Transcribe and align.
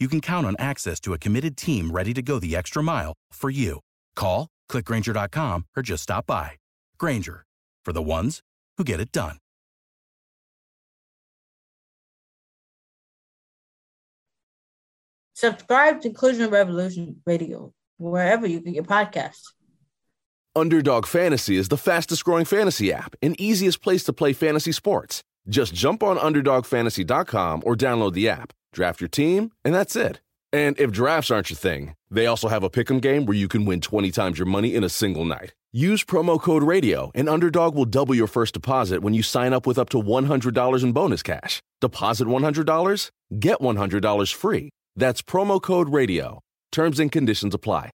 you 0.00 0.08
can 0.08 0.20
count 0.20 0.46
on 0.46 0.56
access 0.58 0.98
to 1.00 1.12
a 1.12 1.18
committed 1.18 1.56
team 1.56 1.90
ready 1.90 2.14
to 2.14 2.22
go 2.22 2.38
the 2.38 2.56
extra 2.56 2.82
mile 2.82 3.12
for 3.32 3.50
you. 3.50 3.80
Call, 4.16 4.48
clickgrainger.com, 4.70 5.66
or 5.76 5.82
just 5.82 6.04
stop 6.04 6.26
by. 6.26 6.52
Grainger, 6.98 7.44
for 7.84 7.92
the 7.92 8.02
ones 8.02 8.40
who 8.78 8.84
get 8.84 9.00
it 9.00 9.12
done. 9.12 9.36
Subscribe 15.34 16.02
to 16.02 16.08
Inclusion 16.08 16.50
Revolution 16.50 17.22
Radio 17.24 17.72
wherever 17.96 18.46
you 18.46 18.60
get 18.60 18.74
your 18.74 18.84
podcasts. 18.84 19.52
Underdog 20.54 21.06
Fantasy 21.06 21.56
is 21.56 21.68
the 21.68 21.78
fastest 21.78 22.24
growing 22.24 22.44
fantasy 22.44 22.92
app 22.92 23.14
and 23.22 23.40
easiest 23.40 23.80
place 23.80 24.04
to 24.04 24.12
play 24.12 24.32
fantasy 24.32 24.72
sports. 24.72 25.22
Just 25.48 25.72
jump 25.72 26.02
on 26.02 26.18
UnderdogFantasy.com 26.18 27.62
or 27.64 27.74
download 27.74 28.12
the 28.12 28.28
app, 28.28 28.52
draft 28.72 29.00
your 29.00 29.08
team, 29.08 29.52
and 29.64 29.74
that's 29.74 29.96
it. 29.96 30.20
And 30.52 30.78
if 30.80 30.90
drafts 30.90 31.30
aren't 31.30 31.50
your 31.50 31.56
thing, 31.56 31.94
they 32.10 32.26
also 32.26 32.48
have 32.48 32.64
a 32.64 32.70
pick'em 32.70 33.00
game 33.00 33.24
where 33.24 33.36
you 33.36 33.46
can 33.46 33.64
win 33.64 33.80
20 33.80 34.10
times 34.10 34.38
your 34.38 34.46
money 34.46 34.74
in 34.74 34.82
a 34.82 34.88
single 34.88 35.24
night. 35.24 35.54
Use 35.72 36.02
promo 36.02 36.40
code 36.40 36.64
RADIO, 36.64 37.12
and 37.14 37.28
Underdog 37.28 37.76
will 37.76 37.84
double 37.84 38.16
your 38.16 38.26
first 38.26 38.54
deposit 38.54 39.02
when 39.02 39.14
you 39.14 39.22
sign 39.22 39.52
up 39.52 39.64
with 39.68 39.78
up 39.78 39.88
to 39.90 40.02
$100 40.02 40.82
in 40.82 40.92
bonus 40.92 41.22
cash. 41.22 41.62
Deposit 41.80 42.26
$100, 42.26 43.10
get 43.38 43.60
$100 43.60 44.34
free. 44.34 44.70
That's 44.96 45.22
promo 45.22 45.62
code 45.62 45.88
RADIO. 45.88 46.40
Terms 46.72 46.98
and 46.98 47.12
conditions 47.12 47.54
apply. 47.54 47.90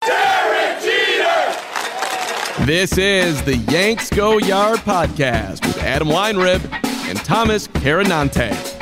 Derek 0.00 0.80
Jeter! 0.82 2.64
This 2.64 2.96
is 2.96 3.42
the 3.42 3.58
Yanks 3.70 4.08
Go 4.08 4.38
Yard 4.38 4.78
podcast 4.78 5.66
with 5.66 5.76
Adam 5.82 6.08
Weinrib 6.08 6.64
and 7.08 7.18
Thomas 7.18 7.68
Carannante. 7.68 8.75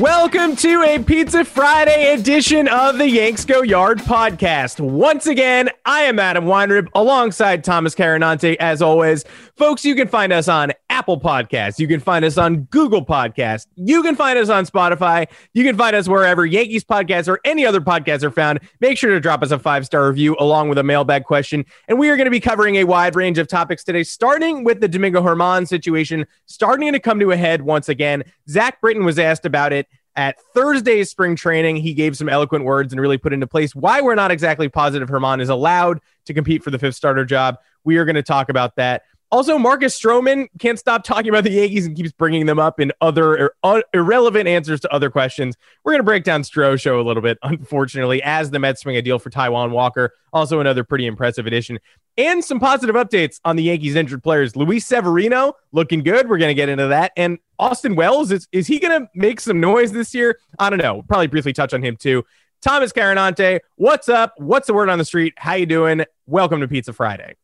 Welcome 0.00 0.56
to 0.56 0.82
a 0.82 1.02
Pizza 1.02 1.42
Friday 1.42 2.12
edition 2.12 2.68
of 2.68 2.98
the 2.98 3.08
Yanks 3.08 3.46
Go 3.46 3.62
Yard 3.62 3.98
podcast. 4.00 4.78
Once 4.78 5.26
again, 5.26 5.70
I 5.86 6.02
am 6.02 6.18
Adam 6.18 6.44
Weinrib 6.44 6.88
alongside 6.94 7.64
Thomas 7.64 7.94
Carannante. 7.94 8.56
As 8.56 8.82
always, 8.82 9.24
folks, 9.56 9.86
you 9.86 9.94
can 9.94 10.06
find 10.06 10.34
us 10.34 10.48
on 10.48 10.72
Apple 10.96 11.20
Podcasts. 11.20 11.78
You 11.78 11.86
can 11.86 12.00
find 12.00 12.24
us 12.24 12.38
on 12.38 12.62
Google 12.70 13.04
Podcasts. 13.04 13.66
You 13.74 14.02
can 14.02 14.16
find 14.16 14.38
us 14.38 14.48
on 14.48 14.64
Spotify. 14.64 15.28
You 15.52 15.62
can 15.62 15.76
find 15.76 15.94
us 15.94 16.08
wherever 16.08 16.46
Yankees 16.46 16.84
podcasts 16.84 17.28
or 17.28 17.38
any 17.44 17.66
other 17.66 17.82
podcasts 17.82 18.22
are 18.22 18.30
found. 18.30 18.60
Make 18.80 18.96
sure 18.96 19.10
to 19.10 19.20
drop 19.20 19.42
us 19.42 19.50
a 19.50 19.58
five 19.58 19.84
star 19.84 20.08
review 20.08 20.36
along 20.40 20.70
with 20.70 20.78
a 20.78 20.82
mailbag 20.82 21.24
question. 21.24 21.66
And 21.86 21.98
we 21.98 22.08
are 22.08 22.16
going 22.16 22.24
to 22.24 22.30
be 22.30 22.40
covering 22.40 22.76
a 22.76 22.84
wide 22.84 23.14
range 23.14 23.36
of 23.36 23.46
topics 23.46 23.84
today, 23.84 24.04
starting 24.04 24.64
with 24.64 24.80
the 24.80 24.88
Domingo 24.88 25.20
Germán 25.20 25.68
situation, 25.68 26.26
starting 26.46 26.90
to 26.94 26.98
come 26.98 27.20
to 27.20 27.30
a 27.30 27.36
head 27.36 27.60
once 27.60 27.90
again. 27.90 28.24
Zach 28.48 28.80
Britton 28.80 29.04
was 29.04 29.18
asked 29.18 29.44
about 29.44 29.74
it 29.74 29.88
at 30.16 30.40
Thursday's 30.54 31.10
spring 31.10 31.36
training. 31.36 31.76
He 31.76 31.92
gave 31.92 32.16
some 32.16 32.30
eloquent 32.30 32.64
words 32.64 32.94
and 32.94 33.02
really 33.02 33.18
put 33.18 33.34
into 33.34 33.46
place 33.46 33.74
why 33.74 34.00
we're 34.00 34.14
not 34.14 34.30
exactly 34.30 34.70
positive 34.70 35.10
Germán 35.10 35.42
is 35.42 35.50
allowed 35.50 36.00
to 36.24 36.32
compete 36.32 36.64
for 36.64 36.70
the 36.70 36.78
fifth 36.78 36.96
starter 36.96 37.26
job. 37.26 37.58
We 37.84 37.98
are 37.98 38.06
going 38.06 38.16
to 38.16 38.22
talk 38.22 38.48
about 38.48 38.76
that. 38.76 39.02
Also, 39.32 39.58
Marcus 39.58 39.98
Stroman 39.98 40.46
can't 40.60 40.78
stop 40.78 41.02
talking 41.02 41.28
about 41.28 41.42
the 41.42 41.50
Yankees 41.50 41.84
and 41.84 41.96
keeps 41.96 42.12
bringing 42.12 42.46
them 42.46 42.60
up 42.60 42.78
in 42.78 42.92
other 43.00 43.36
ir- 43.36 43.54
uh, 43.64 43.82
irrelevant 43.92 44.46
answers 44.46 44.80
to 44.80 44.92
other 44.92 45.10
questions. 45.10 45.56
We're 45.82 45.92
going 45.92 46.00
to 46.00 46.04
break 46.04 46.22
down 46.22 46.42
Stro 46.42 46.80
show 46.80 47.00
a 47.00 47.02
little 47.02 47.22
bit, 47.22 47.36
unfortunately, 47.42 48.22
as 48.22 48.52
the 48.52 48.60
Mets 48.60 48.82
swing 48.82 48.96
a 48.96 49.02
deal 49.02 49.18
for 49.18 49.28
Taijuan 49.28 49.70
Walker. 49.70 50.12
Also, 50.32 50.60
another 50.60 50.84
pretty 50.84 51.06
impressive 51.06 51.44
addition. 51.44 51.80
And 52.16 52.44
some 52.44 52.60
positive 52.60 52.94
updates 52.94 53.40
on 53.44 53.56
the 53.56 53.64
Yankees 53.64 53.96
injured 53.96 54.22
players. 54.22 54.54
Luis 54.54 54.86
Severino 54.86 55.54
looking 55.72 56.04
good. 56.04 56.28
We're 56.28 56.38
going 56.38 56.50
to 56.50 56.54
get 56.54 56.68
into 56.68 56.86
that. 56.86 57.10
And 57.16 57.38
Austin 57.58 57.96
Wells, 57.96 58.30
is, 58.30 58.46
is 58.52 58.68
he 58.68 58.78
going 58.78 59.02
to 59.02 59.10
make 59.14 59.40
some 59.40 59.60
noise 59.60 59.90
this 59.90 60.14
year? 60.14 60.38
I 60.58 60.70
don't 60.70 60.78
know. 60.78 60.94
We'll 60.94 61.02
probably 61.02 61.26
briefly 61.26 61.52
touch 61.52 61.74
on 61.74 61.82
him 61.82 61.96
too. 61.96 62.24
Thomas 62.62 62.92
Carannante, 62.92 63.60
what's 63.74 64.08
up? 64.08 64.34
What's 64.38 64.68
the 64.68 64.74
word 64.74 64.88
on 64.88 64.98
the 64.98 65.04
street? 65.04 65.34
How 65.36 65.54
you 65.54 65.66
doing? 65.66 66.04
Welcome 66.26 66.60
to 66.60 66.68
Pizza 66.68 66.92
Friday. 66.92 67.34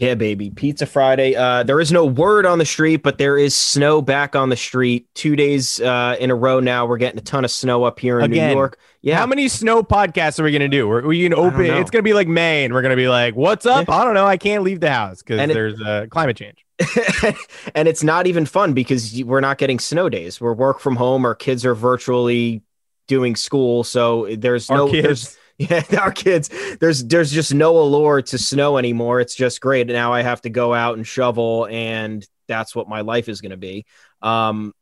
Yeah, 0.00 0.14
baby. 0.14 0.48
Pizza 0.48 0.86
Friday. 0.86 1.36
Uh, 1.36 1.62
there 1.62 1.78
is 1.78 1.92
no 1.92 2.06
word 2.06 2.46
on 2.46 2.58
the 2.58 2.64
street, 2.64 3.02
but 3.02 3.18
there 3.18 3.36
is 3.36 3.54
snow 3.54 4.00
back 4.00 4.34
on 4.34 4.48
the 4.48 4.56
street. 4.56 5.06
Two 5.14 5.36
days 5.36 5.78
uh, 5.78 6.16
in 6.18 6.30
a 6.30 6.34
row 6.34 6.58
now. 6.58 6.86
We're 6.86 6.96
getting 6.96 7.18
a 7.18 7.22
ton 7.22 7.44
of 7.44 7.50
snow 7.50 7.84
up 7.84 8.00
here 8.00 8.18
in 8.18 8.32
Again. 8.32 8.48
New 8.48 8.54
York. 8.56 8.78
Yeah. 9.02 9.18
How 9.18 9.26
many 9.26 9.46
snow 9.48 9.82
podcasts 9.82 10.40
are 10.40 10.42
we 10.44 10.52
going 10.52 10.60
to 10.62 10.68
do? 10.68 10.90
Are 10.90 11.06
we 11.06 11.20
going 11.28 11.32
to 11.32 11.36
open? 11.36 11.66
It's 11.66 11.90
going 11.90 12.02
to 12.02 12.08
be 12.08 12.14
like 12.14 12.28
May, 12.28 12.64
and 12.64 12.72
we're 12.72 12.80
going 12.80 12.90
to 12.90 12.96
be 12.96 13.08
like, 13.08 13.36
"What's 13.36 13.66
up?" 13.66 13.90
I 13.90 14.02
don't 14.04 14.14
know. 14.14 14.26
I 14.26 14.38
can't 14.38 14.62
leave 14.62 14.80
the 14.80 14.90
house 14.90 15.18
because 15.22 15.38
And 15.38 15.50
it- 15.50 15.54
there's 15.54 15.78
uh, 15.82 16.06
climate 16.10 16.36
change. 16.38 16.64
and 17.74 17.86
it's 17.86 18.02
not 18.02 18.26
even 18.26 18.46
fun 18.46 18.72
because 18.72 19.22
we're 19.24 19.40
not 19.40 19.58
getting 19.58 19.78
snow 19.78 20.08
days. 20.08 20.40
We're 20.40 20.54
work 20.54 20.80
from 20.80 20.96
home. 20.96 21.26
Our 21.26 21.34
kids 21.34 21.66
are 21.66 21.74
virtually 21.74 22.62
doing 23.06 23.36
school. 23.36 23.84
So 23.84 24.34
there's 24.34 24.70
Our 24.70 24.76
no, 24.78 24.90
kids. 24.90 25.02
there's, 25.04 25.36
yeah, 25.68 25.82
our 26.00 26.10
kids, 26.10 26.48
there's, 26.80 27.04
there's 27.04 27.30
just 27.30 27.52
no 27.52 27.78
allure 27.78 28.22
to 28.22 28.38
snow 28.38 28.78
anymore. 28.78 29.20
It's 29.20 29.34
just 29.34 29.60
great. 29.60 29.88
Now 29.88 30.10
I 30.10 30.22
have 30.22 30.40
to 30.42 30.48
go 30.48 30.72
out 30.72 30.96
and 30.96 31.06
shovel 31.06 31.68
and 31.70 32.26
that's 32.48 32.74
what 32.74 32.88
my 32.88 33.02
life 33.02 33.28
is 33.28 33.42
going 33.42 33.50
to 33.50 33.58
be. 33.58 33.84
Um, 34.22 34.72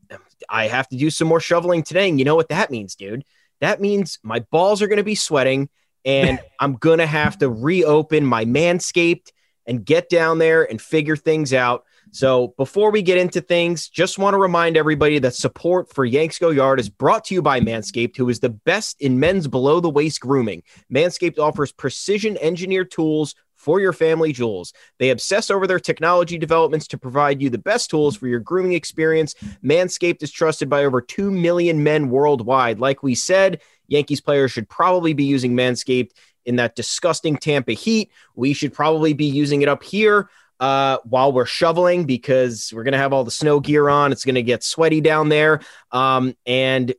I 0.48 0.68
have 0.68 0.88
to 0.90 0.96
do 0.96 1.10
some 1.10 1.26
more 1.26 1.40
shoveling 1.40 1.82
today. 1.82 2.08
And 2.08 2.20
you 2.20 2.24
know 2.24 2.36
what 2.36 2.50
that 2.50 2.70
means, 2.70 2.94
dude? 2.94 3.24
That 3.60 3.80
means 3.80 4.20
my 4.22 4.38
balls 4.52 4.80
are 4.80 4.86
going 4.86 4.98
to 4.98 5.02
be 5.02 5.16
sweating 5.16 5.68
and 6.04 6.38
I'm 6.60 6.74
going 6.74 6.98
to 6.98 7.06
have 7.06 7.38
to 7.38 7.48
reopen 7.48 8.24
my 8.24 8.44
Manscaped 8.44 9.32
and 9.66 9.84
get 9.84 10.08
down 10.08 10.38
there 10.38 10.62
and 10.62 10.80
figure 10.80 11.16
things 11.16 11.52
out. 11.52 11.86
So 12.10 12.54
before 12.56 12.90
we 12.90 13.02
get 13.02 13.18
into 13.18 13.40
things, 13.40 13.88
just 13.88 14.18
want 14.18 14.34
to 14.34 14.38
remind 14.38 14.76
everybody 14.76 15.18
that 15.18 15.34
support 15.34 15.92
for 15.92 16.04
Yanks 16.04 16.38
Go 16.38 16.50
Yard 16.50 16.80
is 16.80 16.88
brought 16.88 17.24
to 17.26 17.34
you 17.34 17.42
by 17.42 17.60
Manscaped, 17.60 18.16
who 18.16 18.28
is 18.28 18.40
the 18.40 18.48
best 18.48 19.00
in 19.00 19.20
men's 19.20 19.46
below 19.46 19.80
the 19.80 19.90
waist 19.90 20.20
grooming. 20.20 20.62
Manscaped 20.92 21.38
offers 21.38 21.72
precision 21.72 22.38
engineered 22.38 22.90
tools 22.90 23.34
for 23.56 23.80
your 23.80 23.92
family 23.92 24.32
jewels. 24.32 24.72
They 24.98 25.10
obsess 25.10 25.50
over 25.50 25.66
their 25.66 25.80
technology 25.80 26.38
developments 26.38 26.86
to 26.88 26.98
provide 26.98 27.42
you 27.42 27.50
the 27.50 27.58
best 27.58 27.90
tools 27.90 28.16
for 28.16 28.28
your 28.28 28.40
grooming 28.40 28.72
experience. 28.72 29.34
Manscaped 29.62 30.22
is 30.22 30.30
trusted 30.30 30.70
by 30.70 30.84
over 30.84 31.00
2 31.00 31.30
million 31.30 31.82
men 31.82 32.08
worldwide. 32.08 32.78
Like 32.78 33.02
we 33.02 33.14
said, 33.14 33.60
Yankees 33.88 34.20
players 34.20 34.52
should 34.52 34.68
probably 34.68 35.12
be 35.12 35.24
using 35.24 35.54
Manscaped 35.54 36.12
in 36.46 36.56
that 36.56 36.76
disgusting 36.76 37.36
Tampa 37.36 37.72
heat. 37.72 38.10
We 38.34 38.52
should 38.54 38.72
probably 38.72 39.12
be 39.12 39.26
using 39.26 39.62
it 39.62 39.68
up 39.68 39.82
here 39.82 40.30
uh, 40.60 40.98
while 41.04 41.32
we're 41.32 41.46
shoveling 41.46 42.04
because 42.04 42.72
we're 42.74 42.84
going 42.84 42.92
to 42.92 42.98
have 42.98 43.12
all 43.12 43.24
the 43.24 43.30
snow 43.30 43.60
gear 43.60 43.88
on. 43.88 44.12
It's 44.12 44.24
going 44.24 44.34
to 44.34 44.42
get 44.42 44.62
sweaty 44.62 45.00
down 45.00 45.28
there. 45.28 45.60
Um, 45.92 46.36
and 46.46 46.94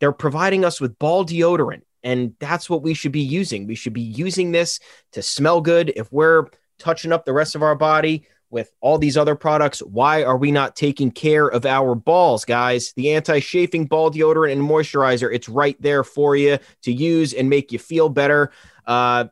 they're 0.00 0.12
providing 0.12 0.64
us 0.64 0.80
with 0.80 0.98
ball 0.98 1.24
deodorant. 1.24 1.82
And 2.02 2.34
that's 2.40 2.70
what 2.70 2.82
we 2.82 2.94
should 2.94 3.12
be 3.12 3.20
using. 3.20 3.66
We 3.66 3.74
should 3.74 3.92
be 3.92 4.00
using 4.00 4.52
this 4.52 4.80
to 5.12 5.22
smell 5.22 5.60
good. 5.60 5.92
If 5.96 6.10
we're 6.10 6.46
touching 6.78 7.12
up 7.12 7.24
the 7.24 7.32
rest 7.32 7.54
of 7.54 7.62
our 7.62 7.74
body, 7.74 8.26
with 8.50 8.72
all 8.80 8.98
these 8.98 9.16
other 9.16 9.36
products, 9.36 9.80
why 9.80 10.24
are 10.24 10.36
we 10.36 10.50
not 10.50 10.74
taking 10.76 11.10
care 11.10 11.46
of 11.46 11.64
our 11.64 11.94
balls, 11.94 12.44
guys? 12.44 12.92
The 12.94 13.12
anti 13.12 13.40
chafing 13.40 13.86
ball 13.86 14.10
deodorant 14.10 14.52
and 14.52 14.62
moisturizer, 14.62 15.32
it's 15.32 15.48
right 15.48 15.80
there 15.80 16.04
for 16.04 16.36
you 16.36 16.58
to 16.82 16.92
use 16.92 17.32
and 17.32 17.48
make 17.48 17.72
you 17.72 17.78
feel 17.78 18.08
better. 18.08 18.50
Uh, 18.86 19.26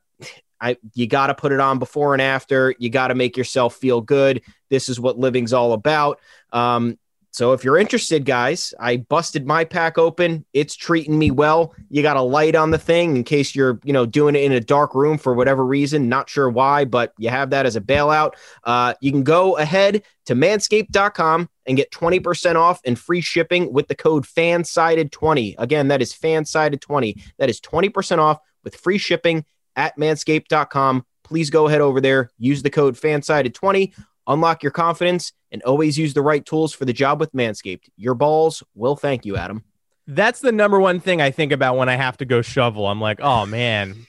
I, 0.61 0.77
you 0.95 1.07
got 1.07 1.29
to 1.29 1.35
put 1.35 1.53
it 1.53 1.61
on 1.61 1.79
before 1.79 2.15
and 2.15 2.23
after. 2.23 2.75
You 2.79 2.91
got 2.91 3.09
to 3.09 3.15
make 3.15 3.37
yourself 3.37 3.77
feel 3.77 4.01
good. 4.01 4.43
This 4.71 4.89
is 4.89 5.01
what 5.01 5.19
living's 5.19 5.53
all 5.53 5.73
about. 5.73 6.21
Um, 6.53 6.99
so 7.31 7.53
if 7.53 7.63
you're 7.63 7.79
interested, 7.79 8.25
guys, 8.25 8.73
I 8.81 8.97
busted 8.97 9.47
my 9.47 9.65
pack 9.65 9.99
open. 9.99 10.45
It's 10.53 10.75
treating 10.75 11.19
me 11.19 11.31
well. 11.31 11.75
You 11.91 12.03
got 12.03 12.17
a 12.17 12.23
light 12.23 12.57
on 12.57 12.71
the 12.71 12.79
thing 12.79 13.17
in 13.17 13.23
case 13.23 13.55
you're, 13.55 13.79
you 13.85 13.93
know, 13.93 14.07
doing 14.07 14.35
it 14.35 14.43
in 14.43 14.53
a 14.53 14.61
dark 14.61 14.95
room 14.95 15.19
for 15.19 15.35
whatever 15.35 15.65
reason. 15.65 16.09
Not 16.09 16.31
sure 16.31 16.49
why, 16.49 16.85
but 16.85 17.13
you 17.19 17.29
have 17.29 17.51
that 17.51 17.67
as 17.67 17.77
a 17.77 17.81
bailout. 17.81 18.33
Uh, 18.65 18.95
you 19.01 19.13
can 19.13 19.23
go 19.23 19.57
ahead 19.57 20.03
to 20.27 20.35
manscaped.com 20.35 21.49
and 21.67 21.77
get 21.77 21.93
20% 21.93 22.57
off 22.57 22.81
and 22.85 22.99
free 22.99 23.21
shipping 23.21 23.73
with 23.73 23.89
the 23.89 23.95
code 23.95 24.25
fansided20. 24.25 25.55
Again, 25.59 25.89
that 25.89 26.03
is 26.03 26.15
fansided20. 26.15 27.23
That 27.39 27.51
is 27.51 27.61
20% 27.61 28.19
off 28.19 28.41
with 28.65 28.75
free 28.75 28.99
shipping 28.99 29.45
at 29.79 29.97
manscaped.com. 29.97 31.07
Please 31.25 31.49
go 31.49 31.69
ahead 31.69 31.81
over 31.81 32.03
there, 32.03 32.31
use 32.39 32.63
the 32.63 32.71
code 32.71 32.97
fansided20 32.97 33.95
Unlock 34.29 34.63
your 34.63 34.73
confidence 34.73 35.33
and 35.51 35.63
always 35.63 35.99
use 35.99 36.13
the 36.13 36.21
right 36.21 36.45
tools 36.45 36.75
for 36.75 36.85
the 36.85 36.93
job 36.93 37.19
with 37.19 37.33
Manscaped. 37.33 37.89
Your 37.97 38.15
balls 38.15 38.63
will 38.75 38.95
thank 38.95 39.25
you, 39.25 39.37
Adam. 39.37 39.65
That's 40.07 40.41
the 40.41 40.53
number 40.53 40.79
one 40.79 41.01
thing 41.01 41.23
I 41.23 41.31
think 41.31 41.51
about 41.51 41.77
when 41.77 41.89
I 41.89 41.97
have 41.97 42.19
to 42.19 42.27
go 42.27 42.43
shovel. 42.43 42.87
I'm 42.87 43.01
like, 43.01 43.21
oh 43.23 43.47
man, 43.47 44.07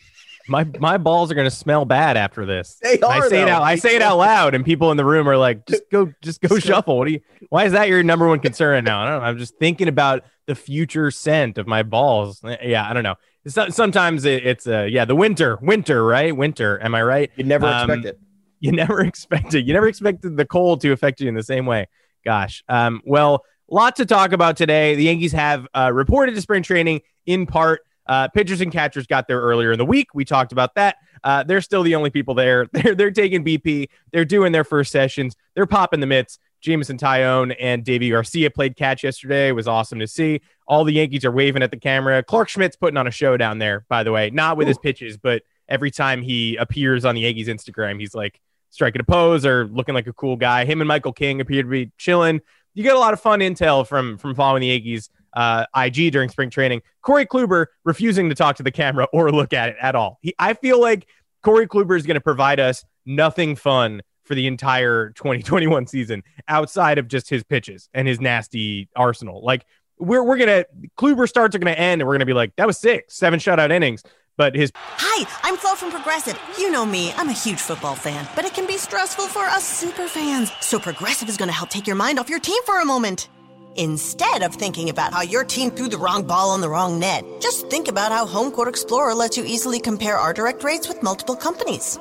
my 0.47 0.65
my 0.79 0.97
balls 0.97 1.31
are 1.31 1.35
gonna 1.35 1.49
smell 1.49 1.85
bad 1.85 2.17
after 2.17 2.45
this. 2.45 2.77
They 2.81 2.99
are. 2.99 3.11
I 3.11 3.19
say 3.21 3.37
though. 3.37 3.43
it 3.43 3.49
out. 3.49 3.63
I 3.63 3.75
say 3.75 3.95
it 3.95 4.01
out 4.01 4.17
loud, 4.17 4.55
and 4.55 4.63
people 4.65 4.91
in 4.91 4.97
the 4.97 5.05
room 5.05 5.27
are 5.27 5.37
like, 5.37 5.65
just 5.65 5.83
go, 5.89 6.13
just 6.21 6.41
go 6.41 6.59
shuffle. 6.59 6.97
What 6.97 7.05
do 7.05 7.13
you? 7.13 7.21
Why 7.49 7.65
is 7.65 7.73
that 7.73 7.87
your 7.87 8.03
number 8.03 8.27
one 8.27 8.39
concern 8.39 8.83
now? 8.83 9.03
I 9.03 9.09
don't 9.09 9.19
know. 9.19 9.25
I'm 9.25 9.37
just 9.37 9.57
thinking 9.57 9.87
about 9.87 10.23
the 10.47 10.55
future 10.55 11.11
scent 11.11 11.57
of 11.57 11.67
my 11.67 11.83
balls. 11.83 12.41
Yeah, 12.61 12.89
I 12.89 12.93
don't 12.93 13.03
know. 13.03 13.15
Sometimes 13.47 14.25
it's 14.25 14.67
uh, 14.67 14.83
yeah, 14.83 15.05
the 15.05 15.15
winter, 15.15 15.57
winter, 15.61 16.05
right? 16.05 16.35
Winter. 16.35 16.81
Am 16.83 16.93
I 16.93 17.03
right? 17.03 17.31
You 17.35 17.45
never 17.45 17.67
um, 17.67 17.89
expect 17.89 18.05
it. 18.05 18.19
you 18.59 18.71
never 18.71 19.01
expected 19.05 19.67
you 19.67 19.73
never 19.73 19.87
expected 19.87 20.35
the 20.35 20.45
cold 20.45 20.81
to 20.81 20.91
affect 20.91 21.21
you 21.21 21.27
in 21.27 21.35
the 21.35 21.43
same 21.43 21.65
way. 21.65 21.87
Gosh. 22.23 22.63
Um, 22.67 23.01
well 23.05 23.43
lot 23.71 23.95
to 23.97 24.05
talk 24.05 24.31
about 24.31 24.57
today. 24.57 24.95
The 24.95 25.03
yankees 25.03 25.31
have 25.33 25.67
uh, 25.75 25.91
reported 25.93 26.35
to 26.35 26.41
spring 26.41 26.63
training 26.63 27.01
in 27.25 27.45
part. 27.45 27.81
Uh, 28.07 28.27
pitchers 28.27 28.59
and 28.59 28.71
catchers 28.71 29.05
got 29.05 29.27
there 29.27 29.39
earlier 29.39 29.71
in 29.71 29.77
the 29.77 29.85
week. 29.85 30.07
We 30.15 30.25
talked 30.25 30.51
about 30.51 30.73
that. 30.75 30.95
Uh, 31.23 31.43
they're 31.43 31.61
still 31.61 31.83
the 31.83 31.93
only 31.93 32.09
people 32.09 32.33
there. 32.33 32.65
They're, 32.73 32.95
they're 32.95 33.11
taking 33.11 33.43
bp 33.43 33.89
they're 34.11 34.25
doing 34.25 34.51
their 34.51 34.63
first 34.63 34.91
sessions. 34.91 35.35
They're 35.53 35.67
popping 35.67 35.99
the 35.99 36.07
mitts 36.07 36.39
Jameson 36.61 36.97
Taillon 36.97 37.55
and 37.59 37.83
Deivi 37.83 38.11
Garcia 38.11 38.49
played 38.49 38.75
catch 38.75 39.03
yesterday. 39.03 39.49
It 39.49 39.53
was 39.53 39.67
awesome 39.67 39.99
to 39.99 40.07
see. 40.07 40.41
All 40.67 40.83
the 40.83 40.93
Yankees 40.93 41.25
are 41.25 41.31
waving 41.31 41.63
at 41.63 41.71
the 41.71 41.77
camera. 41.77 42.21
Clarke 42.23 42.49
Schmidt's 42.49 42.75
putting 42.75 42.97
on 42.97 43.07
a 43.07 43.11
show 43.11 43.37
down 43.37 43.59
there, 43.59 43.85
by 43.89 44.03
the 44.03 44.11
way, 44.11 44.29
not 44.29 44.57
with 44.57 44.67
Ooh. 44.67 44.69
his 44.69 44.77
pitches, 44.77 45.17
but 45.17 45.43
every 45.67 45.91
time 45.91 46.21
he 46.21 46.55
appears 46.57 47.05
on 47.05 47.15
the 47.15 47.21
Yankees 47.21 47.47
Instagram, 47.47 47.99
he's 47.99 48.13
like 48.13 48.39
striking 48.69 49.01
a 49.01 49.03
pose 49.03 49.45
or 49.45 49.65
looking 49.67 49.95
like 49.95 50.07
a 50.07 50.13
cool 50.13 50.35
guy. 50.35 50.65
Him 50.65 50.81
and 50.81 50.87
Michael 50.87 51.13
King 51.13 51.41
appear 51.41 51.63
to 51.63 51.69
be 51.69 51.91
chilling. 51.97 52.41
You 52.73 52.83
get 52.83 52.95
a 52.95 52.99
lot 52.99 53.13
of 53.13 53.21
fun 53.21 53.39
intel 53.39 53.85
from 53.87 54.17
from 54.17 54.35
following 54.35 54.61
the 54.61 54.67
Yankees 54.67 55.09
uh, 55.33 55.65
IG 55.75 56.11
during 56.11 56.29
spring 56.29 56.49
training. 56.49 56.81
Corey 57.01 57.25
Kluber 57.25 57.67
refusing 57.83 58.29
to 58.29 58.35
talk 58.35 58.55
to 58.57 58.63
the 58.63 58.71
camera 58.71 59.07
or 59.13 59.31
look 59.31 59.53
at 59.53 59.69
it 59.69 59.75
at 59.81 59.95
all. 59.95 60.19
He, 60.21 60.33
I 60.39 60.53
feel 60.53 60.79
like 60.79 61.07
Corey 61.41 61.67
Kluber 61.67 61.97
is 61.97 62.05
going 62.05 62.15
to 62.15 62.21
provide 62.21 62.59
us 62.59 62.83
nothing 63.05 63.55
fun 63.55 64.01
for 64.29 64.35
the 64.35 64.45
entire 64.45 65.09
2021 65.09 65.87
season 65.87 66.23
outside 66.47 66.99
of 66.99 67.07
just 67.07 67.29
his 67.29 67.43
pitches 67.43 67.89
and 67.95 68.07
his 68.07 68.21
nasty 68.21 68.87
arsenal. 68.95 69.43
Like 69.43 69.65
we're 69.97 70.23
we're 70.23 70.37
gonna 70.37 70.65
Kluber 70.97 71.27
starts 71.27 71.55
are 71.55 71.59
gonna 71.59 71.71
end 71.71 72.01
and 72.01 72.07
we're 72.07 72.13
gonna 72.13 72.27
be 72.27 72.33
like 72.33 72.55
that 72.55 72.67
was 72.67 72.77
six 72.77 73.17
seven 73.17 73.39
shutout 73.39 73.71
innings 73.71 74.03
but 74.37 74.55
his 74.55 74.71
Hi, 74.75 75.27
I'm 75.43 75.57
Flo 75.57 75.73
from 75.75 75.91
Progressive. 75.91 76.39
You 76.57 76.71
know 76.71 76.85
me, 76.85 77.11
I'm 77.17 77.27
a 77.27 77.33
huge 77.33 77.59
football 77.59 77.95
fan, 77.95 78.25
but 78.35 78.45
it 78.45 78.53
can 78.53 78.67
be 78.67 78.77
stressful 78.77 79.25
for 79.25 79.43
us 79.43 79.65
super 79.65 80.07
fans. 80.07 80.51
So 80.61 80.79
Progressive 80.79 81.27
is 81.27 81.35
to 81.37 81.51
help 81.51 81.69
take 81.69 81.87
your 81.87 81.97
mind 81.97 82.19
off 82.19 82.29
your 82.29 82.39
team 82.39 82.61
for 82.65 82.79
a 82.79 82.85
moment. 82.85 83.27
Instead 83.75 84.41
of 84.43 84.55
thinking 84.55 84.89
about 84.89 85.13
how 85.13 85.21
your 85.21 85.43
team 85.43 85.71
threw 85.71 85.89
the 85.89 85.97
wrong 85.97 86.23
ball 86.23 86.51
on 86.51 86.61
the 86.61 86.69
wrong 86.69 86.99
net, 86.99 87.25
just 87.41 87.69
think 87.69 87.87
about 87.87 88.11
how 88.11 88.25
HomeQuote 88.25 88.67
Explorer 88.67 89.13
lets 89.13 89.37
you 89.37 89.43
easily 89.45 89.79
compare 89.79 90.17
our 90.17 90.33
direct 90.33 90.63
rates 90.63 90.87
with 90.87 91.03
multiple 91.03 91.35
companies. 91.35 91.99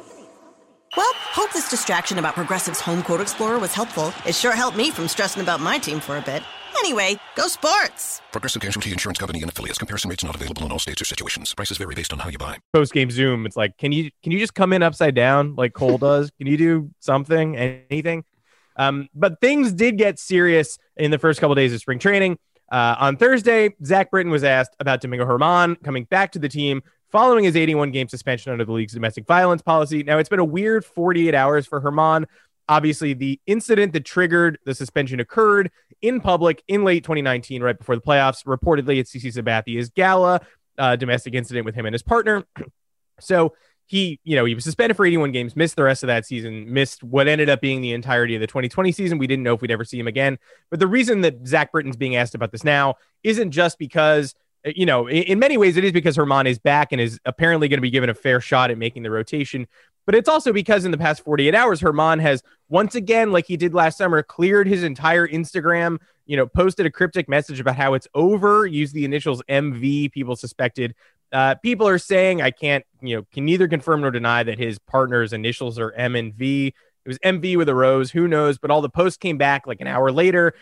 Well, 0.96 1.12
hope 1.14 1.52
this 1.52 1.68
distraction 1.68 2.18
about 2.18 2.34
Progressive's 2.34 2.80
HomeQuote 2.80 3.20
Explorer 3.20 3.58
was 3.58 3.74
helpful. 3.74 4.12
It 4.26 4.34
sure 4.34 4.54
helped 4.54 4.76
me 4.76 4.90
from 4.90 5.06
stressing 5.06 5.42
about 5.42 5.60
my 5.60 5.78
team 5.78 6.00
for 6.00 6.16
a 6.16 6.22
bit. 6.22 6.42
Anyway, 6.78 7.18
go 7.34 7.48
sports. 7.48 8.22
Progressive 8.32 8.62
Casualty 8.62 8.92
Insurance 8.92 9.18
Company 9.18 9.42
and 9.42 9.50
affiliates. 9.50 9.78
Comparison 9.78 10.08
rates 10.08 10.24
not 10.24 10.34
available 10.34 10.64
in 10.64 10.72
all 10.72 10.78
states 10.78 11.02
or 11.02 11.04
situations. 11.04 11.52
Prices 11.54 11.76
vary 11.76 11.94
based 11.94 12.12
on 12.12 12.18
how 12.18 12.28
you 12.28 12.38
buy. 12.38 12.56
Post 12.72 12.92
game 12.92 13.10
Zoom. 13.10 13.44
It's 13.44 13.56
like, 13.56 13.76
can 13.76 13.92
you 13.92 14.10
can 14.22 14.32
you 14.32 14.38
just 14.38 14.54
come 14.54 14.72
in 14.72 14.82
upside 14.82 15.14
down 15.14 15.56
like 15.56 15.74
Cole 15.74 15.98
does? 15.98 16.30
can 16.38 16.46
you 16.46 16.56
do 16.56 16.90
something, 17.00 17.56
anything? 17.56 18.24
Um, 18.76 19.08
but 19.14 19.40
things 19.40 19.72
did 19.72 19.98
get 19.98 20.18
serious 20.18 20.78
in 20.96 21.10
the 21.10 21.18
first 21.18 21.40
couple 21.40 21.52
of 21.52 21.56
days 21.56 21.74
of 21.74 21.80
spring 21.80 21.98
training. 21.98 22.38
Uh, 22.70 22.94
on 22.98 23.16
Thursday, 23.16 23.74
Zach 23.84 24.10
Britton 24.10 24.30
was 24.30 24.44
asked 24.44 24.76
about 24.78 25.00
Domingo 25.00 25.26
Germán 25.26 25.82
coming 25.82 26.04
back 26.04 26.32
to 26.32 26.38
the 26.38 26.48
team 26.48 26.82
following 27.10 27.44
his 27.44 27.56
81 27.56 27.90
game 27.90 28.08
suspension 28.08 28.52
under 28.52 28.64
the 28.64 28.72
league's 28.72 28.92
domestic 28.92 29.26
violence 29.26 29.62
policy. 29.62 30.02
Now, 30.02 30.18
it's 30.18 30.28
been 30.28 30.38
a 30.38 30.44
weird 30.44 30.84
48 30.84 31.34
hours 31.34 31.66
for 31.66 31.80
Germán. 31.80 32.26
Obviously, 32.68 33.14
the 33.14 33.40
incident 33.46 33.94
that 33.94 34.04
triggered 34.04 34.58
the 34.64 34.74
suspension 34.74 35.20
occurred 35.20 35.70
in 36.02 36.20
public 36.20 36.62
in 36.68 36.84
late 36.84 37.02
2019, 37.02 37.62
right 37.62 37.78
before 37.78 37.96
the 37.96 38.02
playoffs, 38.02 38.44
reportedly 38.44 39.00
at 39.00 39.06
CC 39.06 39.32
Sabathia's 39.32 39.88
gala, 39.88 40.40
uh, 40.76 40.96
domestic 40.96 41.34
incident 41.34 41.64
with 41.64 41.74
him 41.74 41.86
and 41.86 41.94
his 41.94 42.02
partner. 42.02 42.44
so 43.20 43.54
he, 43.86 44.20
you 44.22 44.36
know, 44.36 44.44
he 44.44 44.54
was 44.54 44.64
suspended 44.64 44.98
for 44.98 45.06
81 45.06 45.32
games, 45.32 45.56
missed 45.56 45.76
the 45.76 45.82
rest 45.82 46.02
of 46.02 46.08
that 46.08 46.26
season, 46.26 46.70
missed 46.70 47.02
what 47.02 47.26
ended 47.26 47.48
up 47.48 47.62
being 47.62 47.80
the 47.80 47.92
entirety 47.92 48.34
of 48.34 48.42
the 48.42 48.46
2020 48.46 48.92
season. 48.92 49.16
We 49.16 49.26
didn't 49.26 49.44
know 49.44 49.54
if 49.54 49.62
we'd 49.62 49.70
ever 49.70 49.84
see 49.84 49.98
him 49.98 50.06
again. 50.06 50.38
But 50.70 50.78
the 50.78 50.86
reason 50.86 51.22
that 51.22 51.46
Zach 51.46 51.72
Britton's 51.72 51.96
being 51.96 52.14
asked 52.14 52.34
about 52.34 52.52
this 52.52 52.64
now 52.64 52.96
isn't 53.24 53.50
just 53.50 53.78
because 53.78 54.34
you 54.76 54.86
know, 54.86 55.08
in, 55.08 55.38
many 55.38 55.56
ways, 55.56 55.76
it 55.76 55.84
is 55.84 55.92
because 55.92 56.16
Germán 56.16 56.46
is 56.46 56.58
back 56.58 56.92
and 56.92 57.00
is 57.00 57.20
apparently 57.24 57.68
going 57.68 57.78
to 57.78 57.82
be 57.82 57.90
given 57.90 58.10
a 58.10 58.14
fair 58.14 58.40
shot 58.40 58.70
at 58.70 58.78
making 58.78 59.02
the 59.02 59.10
rotation. 59.10 59.66
But 60.06 60.14
it's 60.14 60.28
also 60.28 60.52
because 60.52 60.84
in 60.86 60.90
the 60.90 60.98
past 60.98 61.22
48 61.22 61.54
hours, 61.54 61.80
Germán 61.80 62.20
has 62.20 62.42
once 62.70 62.94
again, 62.94 63.30
like 63.30 63.46
he 63.46 63.56
did 63.56 63.74
last 63.74 63.98
summer, 63.98 64.22
cleared 64.22 64.66
his 64.66 64.82
entire 64.82 65.28
Instagram, 65.28 65.98
you 66.24 66.36
know, 66.36 66.46
posted 66.46 66.86
a 66.86 66.90
cryptic 66.90 67.28
message 67.28 67.60
about 67.60 67.76
how 67.76 67.94
it's 67.94 68.08
over, 68.14 68.66
used 68.66 68.94
the 68.94 69.04
initials 69.04 69.42
MV, 69.48 70.12
people 70.12 70.34
suspected. 70.34 70.94
Uh, 71.30 71.56
people 71.56 71.86
are 71.86 71.98
saying, 71.98 72.40
I 72.40 72.50
can't, 72.50 72.84
you 73.02 73.16
know, 73.16 73.26
can 73.32 73.44
neither 73.44 73.68
confirm 73.68 74.00
nor 74.00 74.10
deny 74.10 74.42
that 74.42 74.58
his 74.58 74.78
partner's 74.78 75.34
initials 75.34 75.78
are 75.78 75.92
M 75.92 76.16
and 76.16 76.32
V. 76.32 76.68
It 76.68 77.08
was 77.08 77.18
MV 77.18 77.56
with 77.58 77.68
a 77.68 77.74
rose, 77.74 78.10
who 78.10 78.28
knows? 78.28 78.58
But 78.58 78.70
all 78.70 78.80
the 78.80 78.88
posts 78.88 79.18
came 79.18 79.36
back 79.36 79.66
like 79.66 79.80
an 79.80 79.86
hour 79.86 80.10
later. 80.10 80.54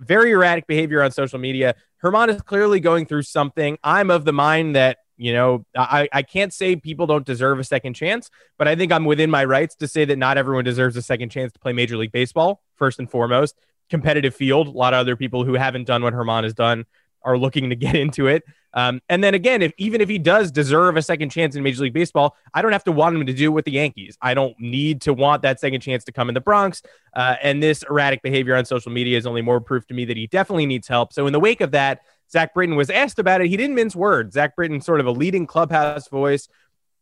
Very 0.00 0.32
erratic 0.32 0.66
behavior 0.66 1.02
on 1.02 1.12
social 1.12 1.38
media. 1.38 1.76
Germán 2.02 2.28
is 2.28 2.42
clearly 2.42 2.80
going 2.80 3.06
through 3.06 3.22
something. 3.22 3.78
I'm 3.84 4.10
of 4.10 4.24
the 4.24 4.32
mind 4.32 4.74
that 4.74 4.98
you 5.20 5.34
know, 5.34 5.66
I, 5.76 6.08
I 6.14 6.22
can't 6.22 6.50
say 6.50 6.76
people 6.76 7.06
don't 7.06 7.26
deserve 7.26 7.58
a 7.58 7.64
second 7.64 7.92
chance, 7.92 8.30
but 8.56 8.66
I 8.66 8.74
think 8.74 8.90
I'm 8.90 9.04
within 9.04 9.30
my 9.30 9.44
rights 9.44 9.74
to 9.76 9.86
say 9.86 10.06
that 10.06 10.16
not 10.16 10.38
everyone 10.38 10.64
deserves 10.64 10.96
a 10.96 11.02
second 11.02 11.28
chance 11.28 11.52
to 11.52 11.58
play 11.58 11.74
Major 11.74 11.98
League 11.98 12.10
Baseball, 12.10 12.62
first 12.76 12.98
and 12.98 13.10
foremost. 13.10 13.54
Competitive 13.90 14.34
field. 14.34 14.68
A 14.68 14.70
lot 14.70 14.94
of 14.94 15.00
other 15.00 15.16
people 15.16 15.44
who 15.44 15.52
haven't 15.52 15.84
done 15.84 16.02
what 16.02 16.14
Germán 16.14 16.44
has 16.44 16.54
done 16.54 16.86
are 17.22 17.38
looking 17.38 17.70
to 17.70 17.76
get 17.76 17.94
into 17.94 18.26
it. 18.26 18.44
Um, 18.72 19.00
and 19.08 19.22
then 19.22 19.34
again, 19.34 19.62
if 19.62 19.72
even 19.78 20.00
if 20.00 20.08
he 20.08 20.18
does 20.18 20.52
deserve 20.52 20.96
a 20.96 21.02
second 21.02 21.30
chance 21.30 21.56
in 21.56 21.62
Major 21.62 21.82
League 21.82 21.92
Baseball, 21.92 22.36
I 22.54 22.62
don't 22.62 22.72
have 22.72 22.84
to 22.84 22.92
want 22.92 23.16
him 23.16 23.26
to 23.26 23.32
do 23.32 23.46
it 23.46 23.54
with 23.54 23.64
the 23.64 23.72
Yankees. 23.72 24.16
I 24.22 24.34
don't 24.34 24.58
need 24.60 25.00
to 25.02 25.12
want 25.12 25.42
that 25.42 25.58
second 25.58 25.80
chance 25.80 26.04
to 26.04 26.12
come 26.12 26.28
in 26.28 26.34
the 26.34 26.40
Bronx. 26.40 26.82
Uh, 27.14 27.34
and 27.42 27.62
this 27.62 27.82
erratic 27.82 28.22
behavior 28.22 28.54
on 28.54 28.64
social 28.64 28.92
media 28.92 29.18
is 29.18 29.26
only 29.26 29.42
more 29.42 29.60
proof 29.60 29.86
to 29.88 29.94
me 29.94 30.04
that 30.04 30.16
he 30.16 30.28
definitely 30.28 30.66
needs 30.66 30.86
help. 30.86 31.12
So 31.12 31.26
in 31.26 31.32
the 31.32 31.40
wake 31.40 31.60
of 31.60 31.72
that, 31.72 32.02
Zach 32.30 32.54
Britton 32.54 32.76
was 32.76 32.90
asked 32.90 33.18
about 33.18 33.40
it. 33.40 33.48
He 33.48 33.56
didn't 33.56 33.74
mince 33.74 33.96
words. 33.96 34.34
Zach 34.34 34.54
Britton, 34.54 34.80
sort 34.80 35.00
of 35.00 35.06
a 35.06 35.10
leading 35.10 35.46
clubhouse 35.46 36.08
voice 36.08 36.48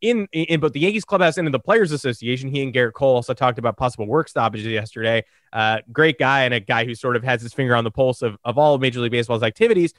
in, 0.00 0.28
in 0.32 0.60
both 0.60 0.72
the 0.72 0.80
Yankees 0.80 1.04
clubhouse 1.04 1.38
and 1.38 1.46
in 1.46 1.52
the 1.52 1.58
Players 1.58 1.92
Association. 1.92 2.48
He 2.48 2.62
and 2.62 2.72
Gerrit 2.72 2.92
Cole 2.92 3.16
also 3.16 3.34
talked 3.34 3.58
about 3.58 3.76
possible 3.76 4.06
work 4.06 4.28
stoppages 4.28 4.66
yesterday. 4.66 5.24
Uh, 5.52 5.78
great 5.92 6.18
guy 6.18 6.44
and 6.44 6.54
a 6.54 6.60
guy 6.60 6.84
who 6.84 6.94
sort 6.94 7.16
of 7.16 7.24
has 7.24 7.42
his 7.42 7.52
finger 7.52 7.74
on 7.74 7.84
the 7.84 7.90
pulse 7.90 8.22
of, 8.22 8.36
of 8.44 8.58
all 8.58 8.74
of 8.74 8.80
Major 8.80 9.00
League 9.00 9.12
Baseball's 9.12 9.42
activities. 9.42 9.94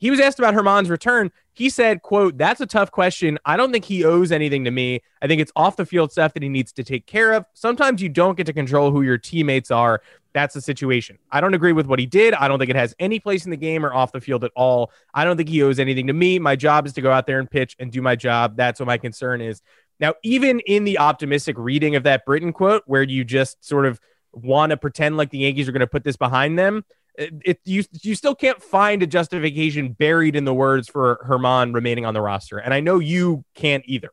He 0.00 0.10
was 0.10 0.20
asked 0.20 0.38
about 0.38 0.54
Germán's 0.54 0.90
return. 0.90 1.32
He 1.54 1.70
said, 1.70 2.02
quote, 2.02 2.38
that's 2.38 2.60
a 2.60 2.66
tough 2.66 2.92
question. 2.92 3.36
I 3.44 3.56
don't 3.56 3.72
think 3.72 3.84
he 3.84 4.04
owes 4.04 4.30
anything 4.30 4.64
to 4.64 4.70
me. 4.70 5.00
I 5.20 5.26
think 5.26 5.40
it's 5.40 5.50
off 5.56 5.74
the 5.74 5.84
field 5.84 6.12
stuff 6.12 6.34
that 6.34 6.42
he 6.42 6.48
needs 6.48 6.72
to 6.74 6.84
take 6.84 7.06
care 7.06 7.32
of. 7.32 7.44
Sometimes 7.54 8.00
you 8.00 8.08
don't 8.08 8.36
get 8.36 8.46
to 8.46 8.52
control 8.52 8.92
who 8.92 9.02
your 9.02 9.18
teammates 9.18 9.72
are. 9.72 10.00
That's 10.34 10.54
the 10.54 10.60
situation. 10.60 11.18
I 11.30 11.40
don't 11.40 11.54
agree 11.54 11.72
with 11.72 11.86
what 11.86 11.98
he 11.98 12.06
did. 12.06 12.34
I 12.34 12.48
don't 12.48 12.58
think 12.58 12.70
it 12.70 12.76
has 12.76 12.94
any 12.98 13.18
place 13.18 13.44
in 13.44 13.50
the 13.50 13.56
game 13.56 13.84
or 13.84 13.92
off 13.92 14.12
the 14.12 14.20
field 14.20 14.44
at 14.44 14.52
all. 14.54 14.92
I 15.14 15.24
don't 15.24 15.36
think 15.36 15.48
he 15.48 15.62
owes 15.62 15.78
anything 15.78 16.06
to 16.08 16.12
me. 16.12 16.38
My 16.38 16.54
job 16.54 16.86
is 16.86 16.92
to 16.94 17.00
go 17.00 17.10
out 17.10 17.26
there 17.26 17.38
and 17.38 17.50
pitch 17.50 17.76
and 17.78 17.90
do 17.90 18.02
my 18.02 18.14
job. 18.14 18.56
That's 18.56 18.78
what 18.78 18.86
my 18.86 18.98
concern 18.98 19.40
is. 19.40 19.62
Now, 20.00 20.14
even 20.22 20.60
in 20.60 20.84
the 20.84 20.98
optimistic 20.98 21.56
reading 21.58 21.96
of 21.96 22.04
that 22.04 22.24
Britton 22.24 22.52
quote, 22.52 22.82
where 22.86 23.02
you 23.02 23.24
just 23.24 23.64
sort 23.64 23.86
of 23.86 24.00
want 24.32 24.70
to 24.70 24.76
pretend 24.76 25.16
like 25.16 25.30
the 25.30 25.38
Yankees 25.38 25.68
are 25.68 25.72
going 25.72 25.80
to 25.80 25.86
put 25.86 26.04
this 26.04 26.16
behind 26.16 26.58
them, 26.58 26.84
it, 27.16 27.34
it, 27.44 27.60
you 27.64 27.82
you 28.02 28.14
still 28.14 28.34
can't 28.34 28.62
find 28.62 29.02
a 29.02 29.06
justification 29.06 29.92
buried 29.92 30.36
in 30.36 30.44
the 30.44 30.54
words 30.54 30.88
for 30.88 31.18
Germán 31.28 31.74
remaining 31.74 32.06
on 32.06 32.14
the 32.14 32.20
roster, 32.20 32.58
and 32.58 32.72
I 32.72 32.78
know 32.78 33.00
you 33.00 33.44
can't 33.56 33.82
either. 33.86 34.10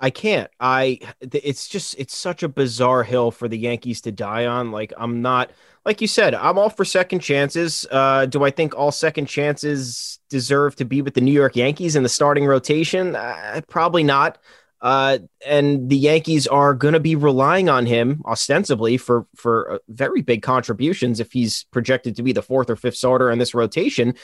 I 0.00 0.10
can't. 0.10 0.50
I 0.60 1.00
it's 1.20 1.68
just 1.68 1.96
it's 1.98 2.16
such 2.16 2.42
a 2.42 2.48
bizarre 2.48 3.02
hill 3.02 3.30
for 3.30 3.48
the 3.48 3.58
Yankees 3.58 4.00
to 4.02 4.12
die 4.12 4.46
on. 4.46 4.70
Like 4.70 4.92
I'm 4.96 5.22
not 5.22 5.50
like 5.84 6.00
you 6.00 6.06
said, 6.06 6.34
I'm 6.34 6.58
all 6.58 6.70
for 6.70 6.84
second 6.84 7.20
chances. 7.20 7.86
Uh, 7.90 8.26
do 8.26 8.44
I 8.44 8.50
think 8.50 8.76
all 8.76 8.92
second 8.92 9.26
chances 9.26 10.20
deserve 10.28 10.76
to 10.76 10.84
be 10.84 11.02
with 11.02 11.14
the 11.14 11.20
New 11.20 11.32
York 11.32 11.56
Yankees 11.56 11.96
in 11.96 12.02
the 12.02 12.08
starting 12.08 12.46
rotation? 12.46 13.16
Uh, 13.16 13.60
probably 13.68 14.02
not. 14.02 14.38
Uh, 14.80 15.18
and 15.44 15.88
the 15.88 15.96
Yankees 15.96 16.46
are 16.46 16.72
going 16.72 16.94
to 16.94 17.00
be 17.00 17.16
relying 17.16 17.68
on 17.68 17.84
him 17.84 18.22
ostensibly 18.26 18.96
for 18.96 19.26
for 19.34 19.72
uh, 19.72 19.78
very 19.88 20.22
big 20.22 20.42
contributions 20.42 21.18
if 21.18 21.32
he's 21.32 21.64
projected 21.72 22.14
to 22.14 22.22
be 22.22 22.32
the 22.32 22.42
fourth 22.42 22.70
or 22.70 22.76
fifth 22.76 22.96
starter 22.96 23.30
in 23.30 23.38
this 23.38 23.54
rotation. 23.54 24.14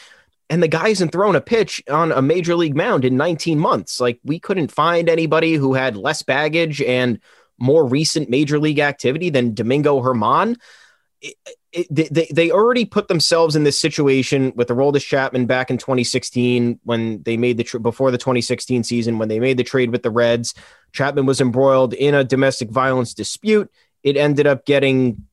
And 0.50 0.62
the 0.62 0.68
guy 0.68 0.88
hasn't 0.88 1.12
thrown 1.12 1.36
a 1.36 1.40
pitch 1.40 1.82
on 1.88 2.12
a 2.12 2.20
major 2.20 2.54
league 2.54 2.76
mound 2.76 3.04
in 3.04 3.16
19 3.16 3.58
months. 3.58 4.00
Like 4.00 4.20
we 4.24 4.38
couldn't 4.38 4.70
find 4.70 5.08
anybody 5.08 5.54
who 5.54 5.74
had 5.74 5.96
less 5.96 6.22
baggage 6.22 6.82
and 6.82 7.18
more 7.58 7.86
recent 7.86 8.28
major 8.28 8.58
league 8.58 8.78
activity 8.78 9.30
than 9.30 9.54
Domingo 9.54 10.00
Germán. 10.00 10.56
It, 11.20 11.36
it, 11.72 12.14
they, 12.14 12.28
they 12.30 12.50
already 12.50 12.84
put 12.84 13.08
themselves 13.08 13.56
in 13.56 13.64
this 13.64 13.78
situation 13.78 14.52
with 14.54 14.68
the 14.68 14.74
Aroldis 14.74 15.04
Chapman 15.04 15.46
back 15.46 15.70
in 15.70 15.78
2016 15.78 16.78
when 16.84 17.22
they 17.22 17.36
made 17.36 17.56
the 17.56 17.78
before 17.78 18.10
the 18.10 18.18
2016 18.18 18.84
season 18.84 19.18
when 19.18 19.28
they 19.28 19.40
made 19.40 19.56
the 19.56 19.64
trade 19.64 19.90
with 19.90 20.02
the 20.02 20.10
Reds. 20.10 20.54
Chapman 20.92 21.26
was 21.26 21.40
embroiled 21.40 21.94
in 21.94 22.14
a 22.14 22.22
domestic 22.22 22.70
violence 22.70 23.14
dispute. 23.14 23.70
It 24.02 24.16
ended 24.16 24.46
up 24.46 24.66
getting 24.66 25.26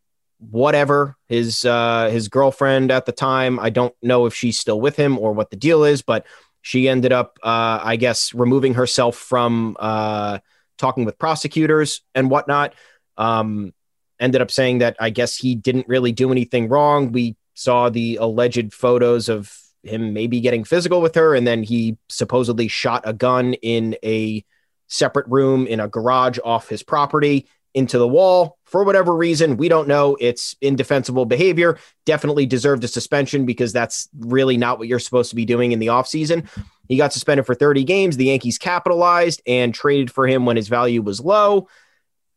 whatever 0.50 1.16
his 1.28 1.66
uh, 1.66 2.10
his 2.12 2.28
girlfriend 2.28 2.92
at 2.92 3.06
the 3.06 3.12
time. 3.12 3.60
I 3.60 3.70
don't 3.70 3.94
know 4.02 4.26
if 4.26 4.34
she's 4.34 4.60
still 4.60 4.82
with 4.82 4.96
him 4.96 5.20
or 5.20 5.34
what 5.34 5.52
the 5.52 5.56
deal 5.56 5.84
is, 5.84 6.02
but 6.02 6.26
she 6.62 6.90
ended 6.90 7.12
up, 7.12 7.38
uh, 7.44 7.80
I 7.84 7.96
guess, 7.96 8.34
removing 8.34 8.74
herself 8.74 9.16
from 9.16 9.76
uh, 9.80 10.40
talking 10.78 11.06
with 11.06 11.20
prosecutors 11.20 12.02
and 12.16 12.30
whatnot. 12.30 12.74
Um, 13.18 13.74
ended 14.20 14.42
up 14.42 14.52
saying 14.52 14.80
that 14.80 14.96
I 15.00 15.10
guess 15.10 15.36
he 15.36 15.56
didn't 15.56 15.88
really 15.88 16.12
do 16.12 16.32
anything 16.32 16.70
wrong. 16.70 17.12
We 17.12 17.36
saw 17.54 17.90
the 17.90 18.18
alleged 18.18 18.74
photos 18.74 19.30
of 19.30 19.56
him 19.84 20.14
maybe 20.14 20.40
getting 20.40 20.64
physical 20.64 21.02
with 21.02 21.16
her, 21.16 21.36
and 21.36 21.46
then 21.46 21.64
he 21.64 21.98
supposedly 22.10 22.68
shot 22.68 23.04
a 23.06 23.14
gun 23.14 23.54
in 23.56 23.96
a 24.04 24.44
separate 24.88 25.28
room 25.28 25.68
in 25.68 25.80
a 25.80 25.88
garage 25.88 26.38
off 26.44 26.68
his 26.68 26.84
property 26.84 27.48
into 27.74 27.98
the 27.98 28.08
wall 28.08 28.58
for 28.66 28.84
whatever 28.84 29.16
reason. 29.16 29.58
We 29.58 29.70
don't 29.70 29.88
know. 29.88 30.18
It's 30.20 30.56
indefensible 30.62 31.26
behavior. 31.26 31.78
Definitely 32.06 32.46
deserved 32.46 32.84
a 32.84 32.88
suspension 32.88 33.46
because 33.46 33.72
that's 33.74 34.10
really 34.20 34.58
not 34.58 34.78
what 34.78 34.88
you're 34.88 35.00
supposed 35.00 35.30
to 35.30 35.36
be 35.36 35.46
doing 35.46 35.72
in 35.72 35.80
the 35.80 35.88
offseason. 35.88 36.48
He 36.88 36.98
got 36.98 37.14
suspended 37.14 37.46
for 37.46 37.56
30 37.56 37.84
games. 37.84 38.18
The 38.18 38.26
Yankees 38.26 38.58
capitalized 38.58 39.42
and 39.48 39.74
traded 39.74 40.12
for 40.12 40.28
him 40.28 40.46
when 40.46 40.58
his 40.58 40.68
value 40.68 41.02
was 41.02 41.22
low 41.22 41.68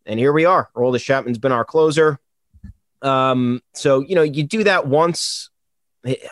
and 0.07 0.19
here 0.19 0.33
we 0.33 0.45
are. 0.45 0.71
Aroldis 0.77 1.03
Chapman's 1.03 1.39
been 1.39 1.53
our 1.53 1.65
closer. 1.65 2.19
Um, 3.03 3.63
so 3.75 4.01
you 4.01 4.15
know, 4.15 4.23
you 4.23 4.43
do 4.45 4.65
that 4.65 4.87
once. 4.87 5.51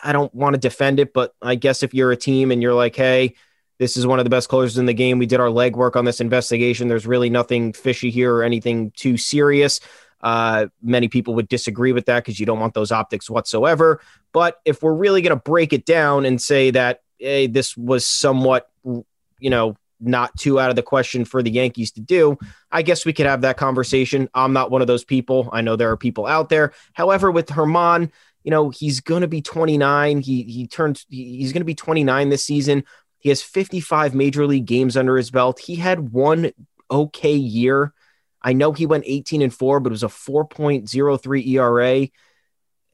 I 0.03 0.11
don't 0.11 0.33
want 0.35 0.53
to 0.53 0.59
defend 0.59 0.99
it, 0.99 1.13
but 1.13 1.33
I 1.41 1.55
guess 1.55 1.81
if 1.81 1.93
you're 1.93 2.11
a 2.11 2.17
team 2.17 2.51
and 2.51 2.61
you're 2.61 2.75
like, 2.75 2.95
hey, 2.95 3.35
this 3.79 3.97
is 3.97 4.05
one 4.05 4.19
of 4.19 4.25
the 4.25 4.29
best 4.29 4.49
closers 4.49 4.77
in 4.77 4.85
the 4.85 4.93
game. 4.93 5.19
We 5.19 5.25
did 5.25 5.39
our 5.39 5.47
legwork 5.47 5.95
on 5.95 6.05
this 6.05 6.21
investigation. 6.21 6.87
There's 6.87 7.07
really 7.07 7.29
nothing 7.29 7.73
fishy 7.73 8.09
here 8.09 8.33
or 8.33 8.43
anything 8.43 8.91
too 8.91 9.17
serious. 9.17 9.79
Uh, 10.21 10.67
many 10.81 11.09
people 11.09 11.35
would 11.35 11.49
disagree 11.49 11.91
with 11.91 12.05
that 12.05 12.23
because 12.23 12.39
you 12.39 12.45
don't 12.45 12.59
want 12.59 12.73
those 12.73 12.91
optics 12.91 13.29
whatsoever. 13.29 13.99
But 14.31 14.61
if 14.63 14.81
we're 14.81 14.93
really 14.93 15.21
going 15.21 15.35
to 15.37 15.43
break 15.43 15.73
it 15.73 15.85
down 15.85 16.25
and 16.25 16.41
say 16.41 16.71
that, 16.71 17.01
hey, 17.19 17.47
this 17.47 17.75
was 17.75 18.07
somewhat, 18.07 18.69
you 18.85 19.49
know, 19.49 19.75
not 19.99 20.35
too 20.37 20.59
out 20.59 20.69
of 20.69 20.75
the 20.75 20.83
question 20.83 21.25
for 21.25 21.41
the 21.41 21.51
Yankees 21.51 21.91
to 21.91 22.01
do. 22.01 22.37
I 22.71 22.81
guess 22.81 23.05
we 23.05 23.13
could 23.13 23.25
have 23.25 23.41
that 23.41 23.57
conversation. 23.57 24.29
I'm 24.33 24.53
not 24.53 24.71
one 24.71 24.81
of 24.81 24.87
those 24.87 25.03
people. 25.03 25.49
I 25.51 25.61
know 25.61 25.75
there 25.75 25.91
are 25.91 25.97
people 25.97 26.25
out 26.25 26.49
there. 26.49 26.73
However, 26.93 27.31
with 27.31 27.47
Germán, 27.47 28.11
you 28.43 28.51
know, 28.51 28.69
he's 28.69 28.99
going 28.99 29.21
to 29.21 29.27
be 29.27 29.41
29. 29.41 30.19
He 30.19 30.43
he 30.43 30.67
turned 30.67 31.03
he's 31.09 31.53
going 31.53 31.61
to 31.61 31.65
be 31.65 31.75
29 31.75 32.29
this 32.29 32.43
season. 32.43 32.83
He 33.23 33.29
has 33.29 33.41
55 33.41 34.13
major 34.13 34.45
league 34.45 34.65
games 34.65 34.97
under 34.97 35.15
his 35.15 35.31
belt. 35.31 35.59
He 35.59 35.75
had 35.75 36.11
one 36.11 36.51
okay 36.91 37.35
year. 37.35 37.93
I 38.41 38.51
know 38.51 38.73
he 38.73 38.85
went 38.85 39.05
18 39.07 39.41
and 39.41 39.53
4, 39.53 39.79
but 39.79 39.91
it 39.91 39.93
was 39.93 40.03
a 40.03 40.07
4.03 40.07 41.47
ERA 41.47 42.07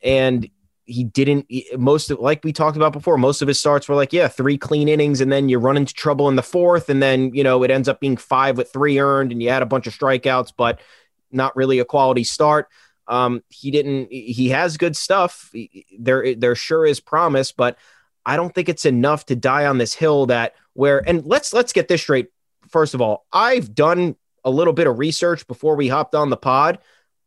and 0.03 0.49
he 0.85 1.03
didn't 1.03 1.45
most 1.77 2.09
of 2.09 2.19
like 2.19 2.43
we 2.43 2.51
talked 2.51 2.77
about 2.77 2.93
before 2.93 3.17
most 3.17 3.41
of 3.41 3.47
his 3.47 3.59
starts 3.59 3.87
were 3.87 3.95
like 3.95 4.11
yeah 4.11 4.27
three 4.27 4.57
clean 4.57 4.87
innings 4.87 5.21
and 5.21 5.31
then 5.31 5.47
you 5.47 5.59
run 5.59 5.77
into 5.77 5.93
trouble 5.93 6.27
in 6.29 6.35
the 6.35 6.41
fourth 6.41 6.89
and 6.89 7.01
then 7.01 7.31
you 7.33 7.43
know 7.43 7.61
it 7.61 7.69
ends 7.69 7.87
up 7.87 7.99
being 7.99 8.17
five 8.17 8.57
with 8.57 8.71
three 8.73 8.97
earned 8.97 9.31
and 9.31 9.43
you 9.43 9.49
had 9.49 9.61
a 9.61 9.67
bunch 9.67 9.85
of 9.85 9.93
strikeouts 9.93 10.51
but 10.57 10.79
not 11.31 11.55
really 11.55 11.77
a 11.77 11.85
quality 11.85 12.23
start 12.23 12.69
um, 13.07 13.43
he 13.49 13.69
didn't 13.69 14.11
he 14.11 14.49
has 14.49 14.77
good 14.77 14.95
stuff 14.95 15.51
there 15.99 16.33
there 16.35 16.55
sure 16.55 16.87
is 16.87 16.99
promise 16.99 17.51
but 17.51 17.77
i 18.25 18.35
don't 18.35 18.53
think 18.53 18.69
it's 18.69 18.85
enough 18.85 19.25
to 19.25 19.35
die 19.35 19.65
on 19.65 19.77
this 19.77 19.93
hill 19.93 20.25
that 20.27 20.55
where 20.73 21.07
and 21.07 21.25
let's 21.25 21.53
let's 21.53 21.73
get 21.73 21.87
this 21.87 22.01
straight 22.01 22.29
first 22.69 22.93
of 22.93 23.01
all 23.01 23.25
i've 23.31 23.73
done 23.73 24.15
a 24.43 24.49
little 24.49 24.73
bit 24.73 24.87
of 24.87 24.99
research 24.99 25.45
before 25.47 25.75
we 25.75 25.87
hopped 25.87 26.15
on 26.15 26.29
the 26.29 26.37
pod 26.37 26.79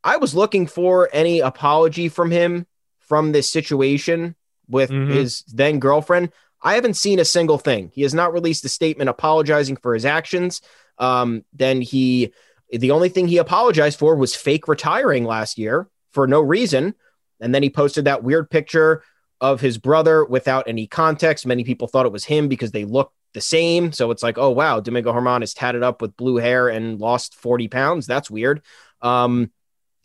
i 0.05 0.17
was 0.17 0.35
looking 0.35 0.67
for 0.67 1.09
any 1.13 1.41
apology 1.41 2.09
from 2.09 2.31
him 2.31 2.67
from 3.01 3.33
this 3.33 3.51
situation 3.51 4.35
with 4.73 4.91
mm-hmm. 4.91 5.13
his 5.13 5.43
then 5.43 5.79
girlfriend. 5.79 6.33
I 6.63 6.75
haven't 6.75 6.95
seen 6.95 7.19
a 7.19 7.25
single 7.25 7.59
thing. 7.59 7.91
He 7.93 8.03
has 8.03 8.15
not 8.15 8.33
released 8.33 8.65
a 8.65 8.69
statement 8.69 9.11
apologizing 9.11 9.77
for 9.77 9.95
his 9.95 10.05
actions. 10.05 10.63
Um, 10.99 11.45
then 11.53 11.83
he, 11.83 12.33
the 12.71 12.93
only 12.93 13.09
thing 13.09 13.29
he 13.29 13.39
apologized 13.39 13.99
for 13.99 14.17
was 14.17 14.35
fake 14.35 14.69
retiring 14.69 15.25
last 15.25 15.59
year 15.59 15.89
for 16.13 16.27
no 16.27 16.41
reason. 16.41 16.95
And 17.41 17.55
then 17.55 17.63
he 17.63 17.71
posted 17.71 18.05
that 18.05 18.23
weird 18.23 18.49
picture 18.49 19.03
of 19.43 19.61
his 19.61 19.77
brother 19.77 20.25
without 20.25 20.69
any 20.69 20.87
context. 20.87 21.45
Many 21.45 21.65
people 21.65 21.89
thought 21.89 22.07
it 22.07 22.13
was 22.13 22.25
him 22.25 22.49
because 22.49 22.71
they 22.71 22.85
looked 22.85 23.15
the 23.35 23.41
same. 23.41 23.93
So 23.93 24.13
it's 24.13 24.23
like, 24.23 24.39
oh, 24.39 24.51
wow, 24.51 24.79
Domingo 24.79 25.13
Germán 25.13 25.43
is 25.43 25.53
tatted 25.53 25.83
up 25.83 26.01
with 26.01 26.17
blue 26.17 26.37
hair 26.37 26.69
and 26.69 27.01
lost 27.01 27.35
40 27.35 27.67
pounds. 27.67 28.07
That's 28.07 28.31
weird. 28.31 28.63
Um, 29.03 29.51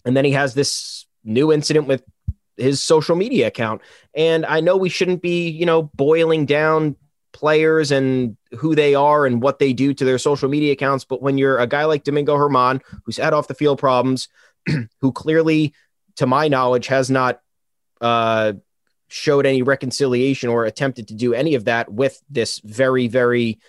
and 0.03 0.17
then 0.17 0.25
he 0.25 0.31
has 0.31 0.55
this 0.55 1.05
new 1.23 1.53
incident 1.53 1.87
with 1.87 2.03
his 2.57 2.81
social 2.81 3.15
media 3.15 3.47
account. 3.47 3.81
And 4.15 4.43
I 4.43 4.59
know 4.59 4.75
we 4.75 4.89
shouldn't 4.89 5.21
be, 5.21 5.49
you 5.49 5.67
know, 5.67 5.83
boiling 5.83 6.47
down 6.47 6.95
players 7.31 7.91
and 7.91 8.37
who 8.57 8.73
they 8.73 8.95
are 8.95 9.27
and 9.27 9.39
what 9.39 9.59
they 9.59 9.71
do 9.71 9.93
to 9.93 10.03
their 10.03 10.17
social 10.17 10.49
media 10.49 10.73
accounts. 10.73 11.05
But 11.05 11.21
when 11.21 11.37
you're 11.37 11.59
a 11.59 11.67
guy 11.67 11.85
like 11.85 12.03
Domingo 12.03 12.35
Germán, 12.35 12.81
who's 13.03 13.17
had 13.17 13.33
off 13.33 13.47
the 13.47 13.53
field 13.53 13.77
problems, 13.77 14.29
who 15.01 15.11
clearly, 15.11 15.75
to 16.15 16.25
my 16.25 16.47
knowledge, 16.47 16.87
has 16.87 17.11
not 17.11 17.39
uh, 18.01 18.53
showed 19.07 19.45
any 19.45 19.61
reconciliation 19.61 20.49
or 20.49 20.65
attempted 20.65 21.07
to 21.07 21.13
do 21.13 21.33
any 21.33 21.55
of 21.55 21.65
that 21.65 21.91
with 21.91 22.21
this 22.29 22.59
very, 22.59 23.07
very 23.07 23.59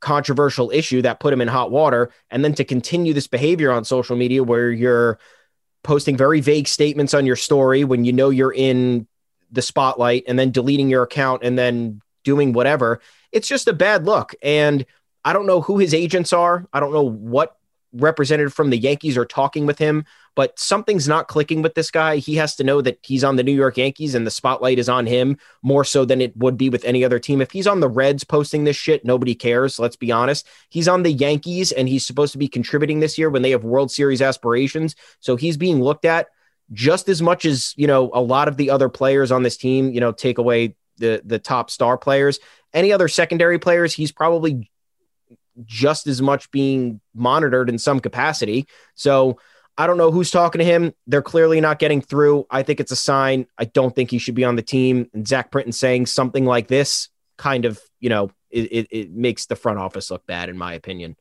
controversial 0.00 0.70
issue 0.70 1.02
that 1.02 1.20
put 1.20 1.32
him 1.32 1.40
in 1.40 1.48
hot 1.48 1.70
water. 1.70 2.10
And 2.30 2.44
then 2.44 2.54
to 2.54 2.64
continue 2.64 3.12
this 3.12 3.26
behavior 3.26 3.70
on 3.70 3.84
social 3.84 4.16
media 4.16 4.42
where 4.42 4.70
you're, 4.70 5.18
posting 5.82 6.16
very 6.16 6.40
vague 6.40 6.68
statements 6.68 7.14
on 7.14 7.26
your 7.26 7.36
story 7.36 7.84
when 7.84 8.04
you 8.04 8.12
know 8.12 8.30
you're 8.30 8.52
in 8.52 9.06
the 9.50 9.62
spotlight 9.62 10.24
and 10.28 10.38
then 10.38 10.50
deleting 10.50 10.88
your 10.88 11.02
account 11.02 11.42
and 11.42 11.58
then 11.58 12.00
doing 12.24 12.52
whatever. 12.52 13.00
It's 13.32 13.48
just 13.48 13.68
a 13.68 13.72
bad 13.72 14.04
look. 14.04 14.34
And 14.42 14.84
I 15.24 15.32
don't 15.32 15.46
know 15.46 15.60
who 15.60 15.78
his 15.78 15.94
agents 15.94 16.32
are. 16.32 16.66
I 16.72 16.80
don't 16.80 16.92
know 16.92 17.02
what 17.02 17.56
representative 17.92 18.52
from 18.52 18.70
the 18.70 18.78
Yankees 18.78 19.16
are 19.16 19.24
talking 19.24 19.66
with 19.66 19.78
him, 19.78 20.04
but 20.36 20.58
something's 20.58 21.08
not 21.08 21.28
clicking 21.28 21.60
with 21.62 21.74
this 21.74 21.90
guy. 21.90 22.16
He 22.16 22.36
has 22.36 22.56
to 22.56 22.64
know 22.64 22.80
that 22.82 22.98
he's 23.02 23.24
on 23.24 23.36
the 23.36 23.42
New 23.42 23.54
York 23.54 23.76
Yankees 23.76 24.14
and 24.14 24.26
the 24.26 24.30
spotlight 24.30 24.78
is 24.78 24.88
on 24.88 25.06
him 25.06 25.36
more 25.62 25.84
so 25.84 26.04
than 26.04 26.20
it 26.20 26.36
would 26.36 26.56
be 26.56 26.70
with 26.70 26.84
any 26.84 27.04
other 27.04 27.18
team. 27.18 27.40
If 27.40 27.50
he's 27.50 27.66
on 27.66 27.80
the 27.80 27.88
Reds 27.88 28.24
posting 28.24 28.64
this 28.64 28.76
shit, 28.76 29.04
nobody 29.04 29.34
cares. 29.34 29.78
Let's 29.78 29.96
be 29.96 30.12
honest. 30.12 30.46
He's 30.68 30.88
on 30.88 31.02
the 31.02 31.12
Yankees 31.12 31.72
and 31.72 31.88
he's 31.88 32.06
supposed 32.06 32.32
to 32.32 32.38
be 32.38 32.48
contributing 32.48 33.00
this 33.00 33.18
year 33.18 33.30
when 33.30 33.42
they 33.42 33.50
have 33.50 33.64
World 33.64 33.90
Series 33.90 34.22
aspirations. 34.22 34.94
So 35.18 35.36
he's 35.36 35.56
being 35.56 35.82
looked 35.82 36.04
at 36.04 36.28
just 36.72 37.08
as 37.08 37.20
much 37.20 37.44
as, 37.44 37.74
you 37.76 37.86
know, 37.86 38.10
a 38.14 38.20
lot 38.20 38.46
of 38.46 38.56
the 38.56 38.70
other 38.70 38.88
players 38.88 39.32
on 39.32 39.42
this 39.42 39.56
team, 39.56 39.90
you 39.90 40.00
know, 40.00 40.12
take 40.12 40.38
away 40.38 40.76
the 40.98 41.20
the 41.24 41.40
top 41.40 41.70
star 41.70 41.98
players. 41.98 42.38
Any 42.72 42.92
other 42.92 43.08
secondary 43.08 43.58
players, 43.58 43.92
he's 43.92 44.12
probably 44.12 44.69
just 45.64 46.06
as 46.06 46.22
much 46.22 46.50
being 46.50 47.00
monitored 47.14 47.68
in 47.68 47.78
some 47.78 48.00
capacity. 48.00 48.66
So 48.94 49.38
I 49.76 49.86
don't 49.86 49.96
know 49.96 50.10
who's 50.10 50.30
talking 50.30 50.58
to 50.58 50.64
him. 50.64 50.92
They're 51.06 51.22
clearly 51.22 51.60
not 51.60 51.78
getting 51.78 52.02
through. 52.02 52.46
I 52.50 52.62
think 52.62 52.80
it's 52.80 52.92
a 52.92 52.96
sign. 52.96 53.46
I 53.58 53.64
don't 53.64 53.94
think 53.94 54.10
he 54.10 54.18
should 54.18 54.34
be 54.34 54.44
on 54.44 54.56
the 54.56 54.62
team. 54.62 55.08
And 55.14 55.26
Zach 55.26 55.50
Britton 55.50 55.72
saying 55.72 56.06
something 56.06 56.44
like 56.44 56.68
this 56.68 57.08
kind 57.38 57.64
of, 57.64 57.80
you 57.98 58.10
know, 58.10 58.30
it, 58.50 58.72
it, 58.72 58.88
it 58.90 59.10
makes 59.10 59.46
the 59.46 59.56
front 59.56 59.78
office 59.78 60.10
look 60.10 60.26
bad, 60.26 60.48
in 60.48 60.58
my 60.58 60.74
opinion. 60.74 61.16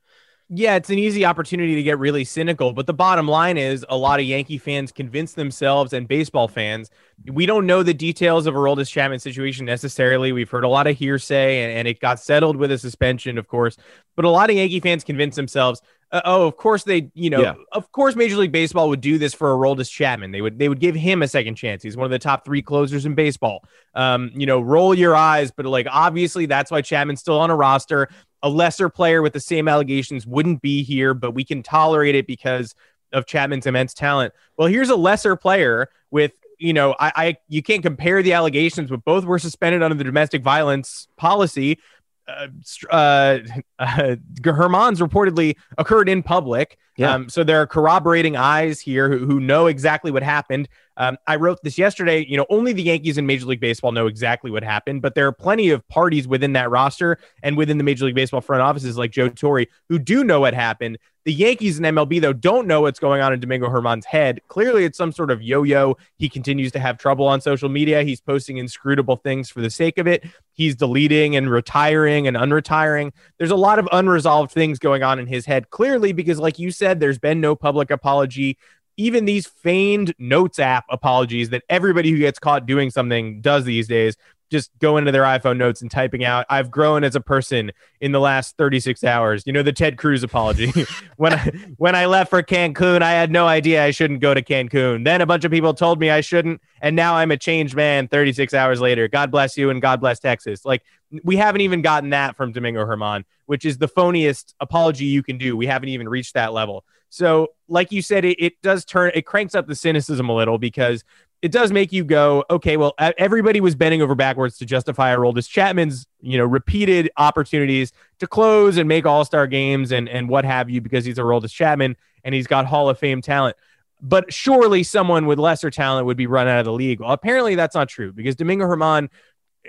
Yeah, 0.52 0.78
it's 0.78 0.90
an 0.90 0.98
easy 0.98 1.26
opportunity 1.26 1.76
to 1.76 1.84
get 1.84 2.00
really 2.00 2.24
cynical, 2.24 2.74
but 2.74 2.88
the 2.88 2.94
bottom 2.94 3.28
line 3.28 3.56
is 3.56 3.86
a 3.88 3.96
lot 3.96 4.20
of 4.20 4.26
Yankee 4.26 4.58
fans 4.58 4.92
convince 4.92 5.34
themselves 5.34 5.94
and 5.94 6.08
baseball 6.08 6.48
fans. 6.48 6.90
We 7.32 7.46
don't 7.46 7.68
know 7.68 7.84
the 7.84 7.94
details 7.94 8.48
of 8.48 8.56
Aroldis 8.56 8.90
Chapman 8.90 9.20
situation 9.20 9.64
necessarily. 9.68 10.32
We've 10.32 10.50
heard 10.50 10.64
a 10.64 10.68
lot 10.70 10.88
of 10.88 10.98
hearsay, 10.98 11.62
and, 11.62 11.78
and 11.78 11.88
it 11.88 12.00
got 12.00 12.20
settled 12.20 12.56
with 12.56 12.72
a 12.72 12.80
suspension, 12.80 13.38
of 13.38 13.48
course. 13.48 13.78
But 14.16 14.26
a 14.26 14.30
lot 14.32 14.50
of 14.50 14.56
Yankee 14.56 14.80
fans 14.80 15.04
convince 15.04 15.36
themselves, 15.36 15.84
uh, 16.12 16.22
oh, 16.26 16.48
of 16.48 16.58
course 16.58 16.84
they, 16.84 17.12
you 17.14 17.30
know, 17.30 17.42
Yeah. 17.42 17.54
of 17.72 17.92
course 17.92 18.16
Major 18.16 18.38
League 18.38 18.52
Baseball 18.52 18.90
would 18.90 19.02
do 19.02 19.20
this 19.20 19.36
for 19.36 19.50
Aroldis 19.56 19.92
Chapman. 19.92 20.32
They 20.32 20.42
would 20.42 20.58
they 20.58 20.68
would 20.68 20.80
give 20.80 20.96
him 20.96 21.22
a 21.22 21.28
second 21.28 21.54
chance. 21.56 21.84
He's 21.84 21.96
one 21.96 22.06
of 22.06 22.12
the 22.12 22.18
top 22.18 22.44
three 22.44 22.64
closers 22.64 23.06
in 23.06 23.14
baseball. 23.14 23.64
Um, 23.94 24.32
you 24.34 24.48
know, 24.48 24.60
roll 24.60 24.96
your 24.96 25.16
eyes, 25.16 25.52
but 25.52 25.68
like 25.68 25.86
obviously 25.92 26.48
that's 26.48 26.72
why 26.72 26.82
Chapman's 26.82 27.20
still 27.20 27.40
on 27.40 27.52
a 27.52 27.56
roster 27.56 28.10
a 28.42 28.50
lesser 28.50 28.90
player 28.90 29.22
with 29.22 29.34
the 29.34 29.40
same 29.40 29.68
allegations 29.68 30.26
wouldn't 30.26 30.62
be 30.62 30.84
here, 30.84 31.14
but 31.14 31.32
we 31.32 31.44
can 31.44 31.64
tolerate 31.64 32.16
it 32.16 32.28
because 32.28 32.76
of 33.12 33.26
Chapman's 33.26 33.66
immense 33.66 33.94
talent. 33.94 34.34
Well, 34.58 34.68
here's 34.68 34.90
a 34.90 34.96
lesser 34.96 35.36
player 35.36 35.90
with, 36.12 36.34
you 36.58 36.74
know, 36.74 36.96
I, 37.00 37.12
I 37.16 37.38
you 37.48 37.62
can't 37.64 37.84
compare 37.84 38.22
the 38.22 38.34
allegations, 38.34 38.90
but 38.90 39.04
both 39.04 39.26
were 39.26 39.40
suspended 39.40 39.82
under 39.82 39.96
the 39.96 40.04
domestic 40.04 40.42
violence 40.44 41.08
policy. 41.18 41.80
Uh, 42.28 42.48
uh, 42.92 43.40
uh, 43.80 44.16
Germán's 44.42 45.00
reportedly 45.00 45.56
occurred 45.78 46.10
in 46.10 46.24
public. 46.24 46.78
Yeah. 47.00 47.14
Um, 47.14 47.30
so 47.30 47.46
there 47.46 47.62
are 47.62 47.66
corroborating 47.66 48.36
eyes 48.36 48.82
here 48.82 49.10
who, 49.10 49.26
who 49.26 49.40
know 49.40 49.68
exactly 49.68 50.12
what 50.12 50.22
happened. 50.22 50.68
Um, 50.98 51.18
I 51.26 51.38
wrote 51.38 51.60
this 51.64 51.78
yesterday. 51.78 52.26
You 52.28 52.36
know, 52.36 52.46
only 52.50 52.74
the 52.74 52.84
Yankees 52.84 53.18
in 53.18 53.26
Major 53.26 53.46
League 53.46 53.62
Baseball 53.62 53.94
know 53.94 54.08
exactly 54.08 54.52
what 54.52 54.64
happened, 54.64 55.02
but 55.02 55.16
there 55.16 55.26
are 55.26 55.32
plenty 55.32 55.70
of 55.70 55.88
parties 55.88 56.28
within 56.28 56.52
that 56.54 56.70
roster 56.70 57.18
and 57.42 57.56
within 57.56 57.78
the 57.78 57.86
Major 57.86 58.04
League 58.04 58.16
Baseball 58.16 58.42
front 58.42 58.62
offices 58.62 58.98
like 58.98 59.12
Joe 59.12 59.30
Torre 59.30 59.66
who 59.88 59.98
do 59.98 60.26
know 60.26 60.42
what 60.42 60.54
happened. 60.54 60.98
The 61.30 61.34
Yankees 61.34 61.78
and 61.78 61.86
MLB, 61.86 62.20
though, 62.20 62.34
don't 62.34 62.66
know 62.66 62.82
what's 62.82 63.00
going 63.00 63.22
on 63.22 63.32
in 63.32 63.40
Domingo 63.40 63.68
Germán's 63.68 64.06
head. 64.06 64.42
Clearly, 64.48 64.84
it's 64.84 64.98
some 64.98 65.12
sort 65.12 65.30
of 65.30 65.44
yo 65.44 65.62
yo. 65.62 65.96
He 66.18 66.28
continues 66.28 66.72
to 66.72 66.80
have 66.80 66.98
trouble 66.98 67.28
on 67.28 67.40
social 67.40 67.70
media. 67.70 68.02
He's 68.02 68.20
posting 68.20 68.58
inscrutable 68.58 69.18
things 69.18 69.48
for 69.48 69.62
the 69.62 69.70
sake 69.70 70.00
of 70.00 70.08
it. 70.08 70.26
He's 70.54 70.76
deleting 70.76 71.36
and 71.36 71.50
retiring 71.50 72.26
and 72.26 72.36
unretiring. 72.36 73.12
There's 73.38 73.52
a 73.52 73.56
lot 73.56 73.78
of 73.78 73.88
unresolved 73.92 74.52
things 74.52 74.80
going 74.80 75.04
on 75.04 75.20
in 75.20 75.28
his 75.28 75.46
head, 75.46 75.70
clearly, 75.70 76.14
because, 76.14 76.40
like 76.40 76.58
you 76.58 76.72
said, 76.72 76.89
there's 76.98 77.20
been 77.20 77.42
no 77.42 77.56
public 77.56 77.92
apology. 77.92 78.58
Even 78.98 79.26
these 79.26 79.48
feigned 79.48 80.14
notes 80.18 80.60
app 80.60 80.86
apologies 80.90 81.50
that 81.50 81.64
everybody 81.70 82.12
who 82.12 82.18
gets 82.18 82.40
caught 82.40 82.66
doing 82.66 82.90
something 82.90 83.42
does 83.42 83.64
these 83.66 83.88
days 83.88 84.18
just 84.50 84.72
go 84.80 84.98
into 84.98 85.12
their 85.12 85.24
iPhone 85.24 85.58
notes 85.58 85.82
and 85.82 85.92
typing 85.92 86.24
out, 86.24 86.46
I've 86.50 86.72
grown 86.72 87.04
as 87.04 87.16
a 87.16 87.22
person 87.22 87.72
in 88.02 88.12
the 88.12 88.20
last 88.20 88.58
36 88.58 89.04
hours. 89.04 89.44
You 89.46 89.54
know, 89.54 89.64
the 89.64 89.72
Ted 89.72 89.98
Cruz 89.98 90.24
apology. 90.24 90.74
when 91.18 91.34
I 91.34 91.52
when 91.78 91.96
I 91.96 92.06
left 92.06 92.30
for 92.30 92.42
Cancun, 92.42 93.02
I 93.02 93.12
had 93.12 93.32
no 93.32 93.48
idea 93.48 93.84
I 93.84 93.92
shouldn't 93.92 94.20
go 94.20 94.34
to 94.34 94.42
Cancun. 94.42 95.06
Then 95.06 95.22
a 95.22 95.26
bunch 95.26 95.46
of 95.46 95.52
people 95.52 95.74
told 95.74 96.00
me 96.00 96.10
I 96.10 96.22
shouldn't, 96.22 96.62
and 96.82 96.96
now 96.96 97.16
I'm 97.16 97.32
a 97.32 97.38
changed 97.38 97.76
man 97.76 98.08
36 98.08 98.54
hours 98.54 98.82
later. 98.82 99.08
God 99.08 99.32
bless 99.32 99.58
you 99.58 99.70
and 99.70 99.82
God 99.82 100.00
bless 100.02 100.20
Texas. 100.20 100.66
Like 100.66 100.84
we 101.24 101.36
haven't 101.38 101.62
even 101.62 101.82
gotten 101.82 102.12
that 102.12 102.36
from 102.36 102.52
Domingo 102.52 102.86
Germán, 102.86 103.24
which 103.46 103.66
is 103.66 103.78
the 103.78 103.88
phoniest 103.88 104.54
apology 104.60 105.06
you 105.06 105.24
can 105.24 105.38
do. 105.38 105.58
We 105.58 105.66
haven't 105.66 105.90
even 105.90 106.08
reached 106.08 106.36
that 106.36 106.54
level. 106.54 106.86
So, 107.10 107.50
like 107.68 107.92
you 107.92 108.02
said, 108.02 108.26
it, 108.26 108.42
it 108.44 108.62
does 108.62 108.86
turn 108.86 109.12
it 109.14 109.26
cranks 109.26 109.56
up 109.56 109.68
the 109.68 109.76
cynicism 109.76 110.30
a 110.30 110.36
little 110.36 110.58
because 110.58 111.04
it 111.42 111.52
does 111.52 111.72
make 111.72 111.92
you 111.94 112.04
go, 112.04 112.44
okay, 112.50 112.76
well, 112.76 112.94
everybody 113.00 113.62
was 113.62 113.74
bending 113.74 114.02
over 114.02 114.14
backwards 114.14 114.58
to 114.58 114.66
justify 114.66 115.16
Aroldis 115.16 115.50
Chapman's, 115.50 116.06
you 116.22 116.38
know, 116.38 116.46
repeated 116.46 117.10
opportunities 117.16 117.94
to 118.20 118.28
close 118.28 118.78
and 118.78 118.90
make 118.90 119.06
All 119.06 119.24
Star 119.24 119.48
games 119.48 119.92
and 119.92 120.10
and 120.10 120.30
what 120.30 120.46
have 120.46 120.70
you 120.70 120.82
because 120.82 121.06
he's 121.06 121.18
Aroldis 121.18 121.52
Chapman 121.52 121.96
and 122.24 122.36
he's 122.36 122.48
got 122.48 122.66
Hall 122.66 122.90
of 122.90 123.00
Fame 123.00 123.22
talent. 123.22 123.56
But 124.02 124.32
surely 124.32 124.84
someone 124.84 125.26
with 125.26 125.40
lesser 125.40 125.70
talent 125.70 126.06
would 126.06 126.18
be 126.18 126.28
run 126.28 126.48
out 126.48 126.60
of 126.60 126.66
the 126.66 126.74
league. 126.74 127.02
Well, 127.02 127.12
apparently 127.12 127.56
that's 127.56 127.76
not 127.76 127.90
true 127.90 128.14
because 128.14 128.36
Domingo 128.36 128.66
Germán, 128.66 129.10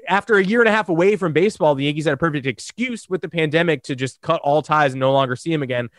after 0.09 0.37
a 0.37 0.45
year 0.45 0.61
and 0.61 0.69
a 0.69 0.73
half 0.73 0.89
away 0.89 1.17
from 1.17 1.33
baseball, 1.33 1.75
the 1.75 1.85
Yankees 1.85 2.05
had 2.05 2.15
a 2.15 2.17
perfect 2.17 2.47
excuse 2.47 3.09
with 3.09 3.21
the 3.21 3.29
pandemic 3.29 3.83
to 3.85 3.97
just 3.97 4.21
cut 4.21 4.41
all 4.43 4.63
ties 4.63 4.93
and 4.93 5.01
no 5.01 5.13
longer 5.13 5.37
see 5.37 5.53
him 5.53 5.63
again. 5.63 5.91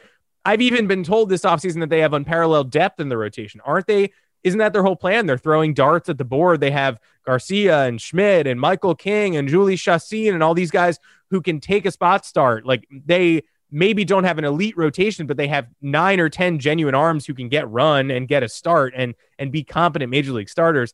I've 0.43 0.61
even 0.61 0.87
been 0.87 1.03
told 1.03 1.29
this 1.29 1.43
offseason 1.43 1.81
that 1.81 1.89
they 1.89 1.99
have 1.99 2.13
unparalleled 2.13 2.71
depth 2.71 2.99
in 2.99 3.09
the 3.09 3.17
rotation. 3.17 3.61
Aren't 3.63 3.87
they? 3.87 4.11
Isn't 4.43 4.57
that 4.59 4.73
their 4.73 4.83
whole 4.83 4.95
plan? 4.95 5.27
They're 5.27 5.37
throwing 5.37 5.73
darts 5.73 6.09
at 6.09 6.17
the 6.17 6.25
board. 6.25 6.59
They 6.59 6.71
have 6.71 6.99
Garcia 7.25 7.83
and 7.83 8.01
Schmidt 8.01 8.47
and 8.47 8.59
Michael 8.59 8.95
King 8.95 9.35
and 9.35 9.47
Jhoulys 9.47 9.75
Chacín 9.75 10.33
and 10.33 10.41
all 10.41 10.55
these 10.55 10.71
guys 10.71 10.99
who 11.29 11.41
can 11.41 11.59
take 11.59 11.85
a 11.85 11.91
spot 11.91 12.25
start. 12.25 12.65
Like 12.65 12.87
they 12.91 13.43
maybe 13.69 14.03
don't 14.03 14.23
have 14.23 14.39
an 14.39 14.43
elite 14.43 14.75
rotation, 14.75 15.27
but 15.27 15.37
they 15.37 15.47
have 15.47 15.67
nine 15.81 16.19
or 16.19 16.27
10 16.27 16.59
genuine 16.59 16.95
arms 16.95 17.25
who 17.25 17.33
can 17.33 17.49
get 17.49 17.69
run 17.69 18.09
and 18.09 18.27
get 18.27 18.43
a 18.43 18.49
start 18.49 18.93
and, 18.95 19.13
and 19.37 19.51
be 19.51 19.63
competent 19.63 20.09
major 20.09 20.33
league 20.33 20.49
starters. 20.49 20.93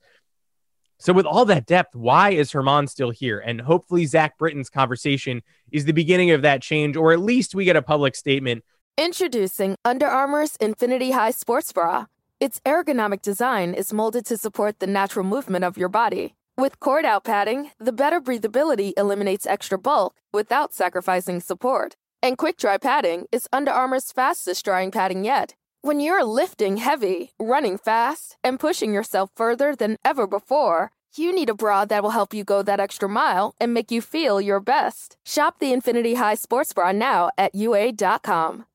So 0.99 1.13
with 1.13 1.25
all 1.25 1.45
that 1.45 1.65
depth, 1.65 1.95
why 1.95 2.31
is 2.31 2.51
Germán 2.51 2.89
still 2.89 3.11
here? 3.11 3.39
And 3.39 3.61
hopefully 3.61 4.05
Zach 4.05 4.37
Britton's 4.37 4.69
conversation 4.69 5.41
is 5.71 5.85
the 5.85 5.93
beginning 5.93 6.31
of 6.31 6.41
that 6.41 6.61
change, 6.61 6.97
or 6.97 7.11
at 7.11 7.19
least 7.19 7.53
we 7.53 7.65
get 7.65 7.75
a 7.75 7.81
public 7.81 8.15
statement 8.15 8.63
Introducing 8.99 9.75
Under 9.85 10.07
Armour's 10.07 10.55
Infinity 10.55 11.11
High 11.11 11.29
Sports 11.29 11.71
Bra. 11.71 12.05
Its 12.39 12.59
ergonomic 12.65 13.21
design 13.21 13.75
is 13.75 13.93
molded 13.93 14.25
to 14.25 14.37
support 14.37 14.79
the 14.79 14.87
natural 14.87 15.23
movement 15.23 15.63
of 15.63 15.77
your 15.77 15.87
body. 15.87 16.33
With 16.57 16.79
cord 16.79 17.05
out 17.05 17.23
padding, 17.23 17.69
the 17.79 17.91
better 17.91 18.19
breathability 18.19 18.93
eliminates 18.97 19.45
extra 19.45 19.77
bulk 19.77 20.15
without 20.33 20.73
sacrificing 20.73 21.41
support. 21.41 21.95
And 22.23 22.39
quick 22.39 22.57
dry 22.57 22.79
padding 22.79 23.27
is 23.31 23.47
Under 23.53 23.69
Armour's 23.69 24.11
fastest 24.11 24.65
drying 24.65 24.89
padding 24.89 25.23
yet. 25.23 25.53
When 25.87 26.01
you're 26.01 26.25
lifting 26.25 26.75
heavy, 26.75 27.31
running 27.39 27.77
fast, 27.77 28.35
and 28.43 28.59
pushing 28.59 28.91
yourself 28.91 29.31
further 29.37 29.73
than 29.73 29.95
ever 30.03 30.27
before, 30.27 30.91
you 31.15 31.33
need 31.33 31.49
a 31.49 31.53
bra 31.53 31.85
that 31.85 32.03
will 32.03 32.09
help 32.09 32.33
you 32.33 32.43
go 32.43 32.61
that 32.61 32.81
extra 32.81 33.07
mile 33.07 33.55
and 33.57 33.73
make 33.73 33.89
you 33.89 34.01
feel 34.01 34.41
your 34.41 34.59
best. 34.59 35.15
Shop 35.25 35.59
the 35.59 35.71
Infinity 35.71 36.15
High 36.15 36.35
Sports 36.35 36.73
Bra 36.73 36.91
now 36.91 37.29
at 37.37 37.55
UA.com. 37.55 38.65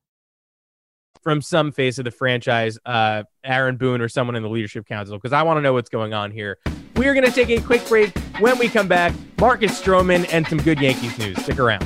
from 1.21 1.43
some 1.43 1.71
face 1.71 1.99
of 1.99 2.05
the 2.05 2.09
franchise, 2.09 2.79
uh, 2.83 3.21
Aaron 3.43 3.77
Boone 3.77 4.01
or 4.01 4.09
someone 4.09 4.35
in 4.35 4.41
the 4.41 4.49
leadership 4.49 4.87
council, 4.87 5.15
because 5.15 5.33
I 5.33 5.43
want 5.43 5.57
to 5.57 5.61
know 5.61 5.73
what's 5.73 5.91
going 5.91 6.15
on 6.15 6.31
here. 6.31 6.57
We 6.95 7.07
are 7.07 7.13
going 7.13 7.27
to 7.27 7.31
take 7.31 7.51
a 7.51 7.61
quick 7.61 7.87
break. 7.87 8.17
When 8.39 8.57
we 8.57 8.69
come 8.69 8.87
back, 8.87 9.13
Marcus 9.37 9.79
Stroman 9.79 10.27
and 10.33 10.47
some 10.47 10.57
good 10.57 10.81
Yankees 10.81 11.15
news. 11.19 11.37
Stick 11.43 11.59
around. 11.59 11.85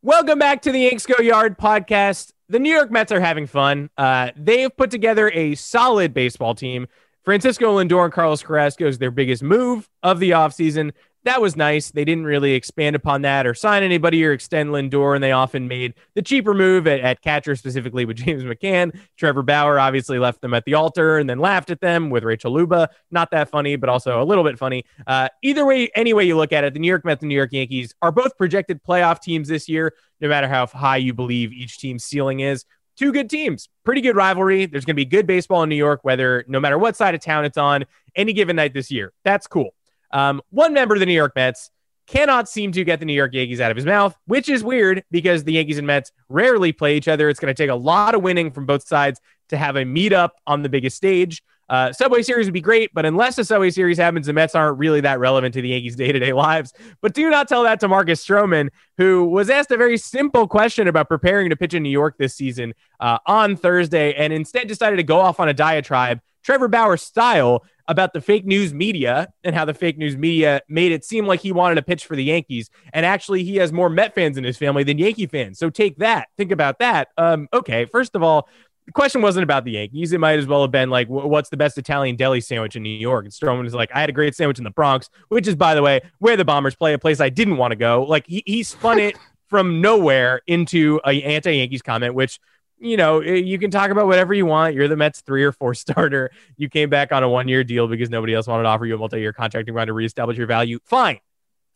Welcome 0.00 0.38
back 0.38 0.62
to 0.62 0.70
the 0.70 0.78
Yanks 0.78 1.06
Go 1.06 1.20
Yard 1.20 1.58
podcast. 1.58 2.33
The 2.48 2.58
New 2.58 2.72
York 2.72 2.90
Mets 2.90 3.10
are 3.12 3.20
having 3.20 3.46
fun. 3.46 3.90
Uh, 3.96 4.30
they 4.36 4.60
have 4.62 4.76
put 4.76 4.90
together 4.90 5.30
a 5.30 5.54
solid 5.54 6.12
baseball 6.12 6.54
team. 6.54 6.86
Francisco 7.24 7.78
Lindor 7.78 8.04
and 8.04 8.12
Carlos 8.12 8.42
Carrasco 8.42 8.86
is 8.86 8.98
their 8.98 9.10
biggest 9.10 9.42
move 9.42 9.88
of 10.02 10.20
the 10.20 10.32
offseason. 10.32 10.92
That 11.24 11.40
was 11.40 11.56
nice. 11.56 11.90
They 11.90 12.04
didn't 12.04 12.26
really 12.26 12.52
expand 12.52 12.94
upon 12.94 13.22
that 13.22 13.46
or 13.46 13.54
sign 13.54 13.82
anybody 13.82 14.24
or 14.24 14.32
extend 14.32 14.70
Lindor, 14.70 15.14
and 15.14 15.24
they 15.24 15.32
often 15.32 15.68
made 15.68 15.94
the 16.14 16.20
cheaper 16.20 16.52
move 16.52 16.86
at, 16.86 17.00
at 17.00 17.22
catcher, 17.22 17.56
specifically 17.56 18.04
with 18.04 18.16
James 18.24 18.44
McCann. 18.44 18.98
Trevor 19.16 19.42
Bauer 19.42 19.78
obviously 19.78 20.18
left 20.18 20.42
them 20.42 20.52
at 20.52 20.64
the 20.66 20.74
altar 20.74 21.16
and 21.18 21.28
then 21.28 21.38
laughed 21.38 21.70
at 21.70 21.80
them 21.80 22.10
with 22.10 22.24
Rachel 22.24 22.52
Luba. 22.52 22.90
Not 23.10 23.30
that 23.30 23.48
funny, 23.48 23.76
but 23.76 23.88
also 23.88 24.22
a 24.22 24.24
little 24.24 24.44
bit 24.44 24.58
funny. 24.58 24.84
Uh, 25.06 25.28
either 25.42 25.64
way, 25.64 25.90
any 25.94 26.12
way 26.12 26.24
you 26.24 26.36
look 26.36 26.52
at 26.52 26.62
it, 26.62 26.74
the 26.74 26.80
New 26.80 26.88
York 26.88 27.06
Mets 27.06 27.22
and 27.22 27.30
New 27.30 27.34
York 27.34 27.52
Yankees 27.52 27.94
are 28.02 28.12
both 28.12 28.36
projected 28.36 28.82
playoff 28.82 29.20
teams 29.20 29.48
this 29.48 29.66
year, 29.68 29.94
no 30.20 30.28
matter 30.28 30.48
how 30.48 30.66
high 30.66 30.98
you 30.98 31.14
believe 31.14 31.52
each 31.52 31.78
team's 31.78 32.04
ceiling 32.04 32.40
is 32.40 32.66
two 32.96 33.12
good 33.12 33.28
teams, 33.28 33.68
pretty 33.84 34.00
good 34.00 34.16
rivalry. 34.16 34.66
There's 34.66 34.84
going 34.84 34.94
to 34.94 35.00
be 35.00 35.04
good 35.04 35.26
baseball 35.26 35.62
in 35.62 35.68
New 35.68 35.74
York, 35.74 36.00
whether 36.02 36.44
no 36.48 36.60
matter 36.60 36.78
what 36.78 36.96
side 36.96 37.14
of 37.14 37.20
town 37.20 37.44
it's 37.44 37.58
on 37.58 37.86
any 38.14 38.32
given 38.32 38.56
night 38.56 38.74
this 38.74 38.90
year. 38.90 39.12
That's 39.24 39.46
cool. 39.46 39.74
Um, 40.14 40.40
one 40.50 40.72
member 40.72 40.94
of 40.94 41.00
the 41.00 41.06
New 41.06 41.12
York 41.12 41.32
Mets 41.36 41.70
cannot 42.06 42.48
seem 42.48 42.72
to 42.72 42.84
get 42.84 43.00
the 43.00 43.04
New 43.06 43.14
York 43.14 43.34
Yankees 43.34 43.60
out 43.60 43.70
of 43.70 43.76
his 43.76 43.86
mouth, 43.86 44.16
which 44.26 44.48
is 44.48 44.62
weird 44.62 45.02
because 45.10 45.44
the 45.44 45.52
Yankees 45.52 45.78
and 45.78 45.86
Mets 45.86 46.12
rarely 46.28 46.72
play 46.72 46.96
each 46.96 47.08
other. 47.08 47.28
It's 47.28 47.40
going 47.40 47.54
to 47.54 47.62
take 47.62 47.70
a 47.70 47.74
lot 47.74 48.14
of 48.14 48.22
winning 48.22 48.50
from 48.50 48.66
both 48.66 48.86
sides 48.86 49.20
to 49.48 49.56
have 49.56 49.76
a 49.76 49.84
meetup 49.84 50.30
on 50.46 50.62
the 50.62 50.68
biggest 50.68 50.96
stage. 50.96 51.42
Uh, 51.68 51.92
Subway 51.92 52.22
Series 52.22 52.46
would 52.46 52.52
be 52.52 52.60
great, 52.60 52.90
but 52.92 53.06
unless 53.06 53.36
the 53.36 53.44
Subway 53.44 53.70
Series 53.70 53.96
happens, 53.96 54.26
the 54.26 54.34
Mets 54.34 54.54
aren't 54.54 54.78
really 54.78 55.00
that 55.00 55.18
relevant 55.18 55.54
to 55.54 55.62
the 55.62 55.70
Yankees' 55.70 55.96
day 55.96 56.12
to 56.12 56.18
day 56.18 56.32
lives. 56.32 56.74
But 57.00 57.14
do 57.14 57.30
not 57.30 57.48
tell 57.48 57.62
that 57.62 57.80
to 57.80 57.88
Marcus 57.88 58.24
Stroman, 58.24 58.68
who 58.98 59.24
was 59.24 59.48
asked 59.48 59.70
a 59.70 59.76
very 59.78 59.96
simple 59.96 60.46
question 60.46 60.88
about 60.88 61.08
preparing 61.08 61.48
to 61.50 61.56
pitch 61.56 61.72
in 61.72 61.82
New 61.82 61.90
York 61.90 62.16
this 62.18 62.34
season 62.34 62.74
uh, 63.00 63.18
on 63.26 63.56
Thursday 63.56 64.12
and 64.12 64.32
instead 64.32 64.68
decided 64.68 64.96
to 64.96 65.02
go 65.02 65.18
off 65.18 65.40
on 65.40 65.48
a 65.48 65.54
diatribe, 65.54 66.20
Trevor 66.44 66.68
Bauer 66.68 66.96
style, 66.96 67.64
about 67.86 68.12
the 68.12 68.20
fake 68.20 68.46
news 68.46 68.72
media 68.72 69.28
and 69.42 69.54
how 69.54 69.64
the 69.64 69.74
fake 69.74 69.98
news 69.98 70.16
media 70.16 70.60
made 70.68 70.92
it 70.92 71.04
seem 71.04 71.26
like 71.26 71.40
he 71.40 71.52
wanted 71.52 71.74
to 71.76 71.82
pitch 71.82 72.06
for 72.06 72.16
the 72.16 72.24
Yankees. 72.24 72.70
And 72.92 73.04
actually, 73.04 73.44
he 73.44 73.56
has 73.56 73.72
more 73.72 73.90
Met 73.90 74.14
fans 74.14 74.36
in 74.36 74.44
his 74.44 74.56
family 74.56 74.84
than 74.84 74.98
Yankee 74.98 75.26
fans. 75.26 75.58
So 75.58 75.70
take 75.70 75.98
that. 75.98 76.28
Think 76.36 76.50
about 76.50 76.78
that. 76.78 77.08
Um, 77.16 77.48
okay, 77.52 77.84
first 77.84 78.14
of 78.14 78.22
all, 78.22 78.48
the 78.86 78.92
question 78.92 79.22
wasn't 79.22 79.44
about 79.44 79.64
the 79.64 79.72
Yankees. 79.72 80.12
It 80.12 80.18
might 80.18 80.38
as 80.38 80.46
well 80.46 80.62
have 80.62 80.70
been 80.70 80.90
like, 80.90 81.08
what's 81.08 81.48
the 81.48 81.56
best 81.56 81.78
Italian 81.78 82.16
deli 82.16 82.40
sandwich 82.40 82.76
in 82.76 82.82
New 82.82 82.90
York? 82.90 83.24
And 83.24 83.32
Stroman 83.32 83.66
is 83.66 83.74
like, 83.74 83.90
I 83.94 84.00
had 84.00 84.10
a 84.10 84.12
great 84.12 84.34
sandwich 84.34 84.58
in 84.58 84.64
the 84.64 84.70
Bronx, 84.70 85.08
which 85.28 85.46
is, 85.46 85.54
by 85.54 85.74
the 85.74 85.82
way, 85.82 86.00
where 86.18 86.36
the 86.36 86.44
Bombers 86.44 86.74
play, 86.74 86.92
a 86.92 86.98
place 86.98 87.20
I 87.20 87.30
didn't 87.30 87.56
want 87.56 87.72
to 87.72 87.76
go. 87.76 88.02
Like 88.02 88.26
he, 88.26 88.42
he 88.44 88.62
spun 88.62 88.98
it 88.98 89.16
from 89.48 89.80
nowhere 89.80 90.40
into 90.46 91.00
a 91.06 91.22
anti-Yankees 91.22 91.82
comment, 91.82 92.14
which 92.14 92.40
you 92.78 92.96
know, 92.96 93.20
eh, 93.20 93.34
you 93.34 93.58
can 93.58 93.70
talk 93.70 93.90
about 93.90 94.06
whatever 94.06 94.34
you 94.34 94.46
want. 94.46 94.74
You're 94.74 94.88
the 94.88 94.96
Mets 94.96 95.20
three 95.20 95.44
or 95.44 95.52
four 95.52 95.74
starter. 95.74 96.30
You 96.56 96.68
came 96.68 96.90
back 96.90 97.12
on 97.12 97.22
a 97.22 97.28
one 97.28 97.48
year 97.48 97.64
deal 97.64 97.88
because 97.88 98.10
nobody 98.10 98.34
else 98.34 98.46
wanted 98.46 98.64
to 98.64 98.68
offer 98.68 98.86
you 98.86 98.94
a 98.94 98.98
multi 98.98 99.20
year 99.20 99.32
contract 99.32 99.68
and 99.68 99.74
trying 99.74 99.86
to 99.86 99.92
reestablish 99.92 100.36
your 100.36 100.46
value. 100.46 100.78
Fine. 100.84 101.20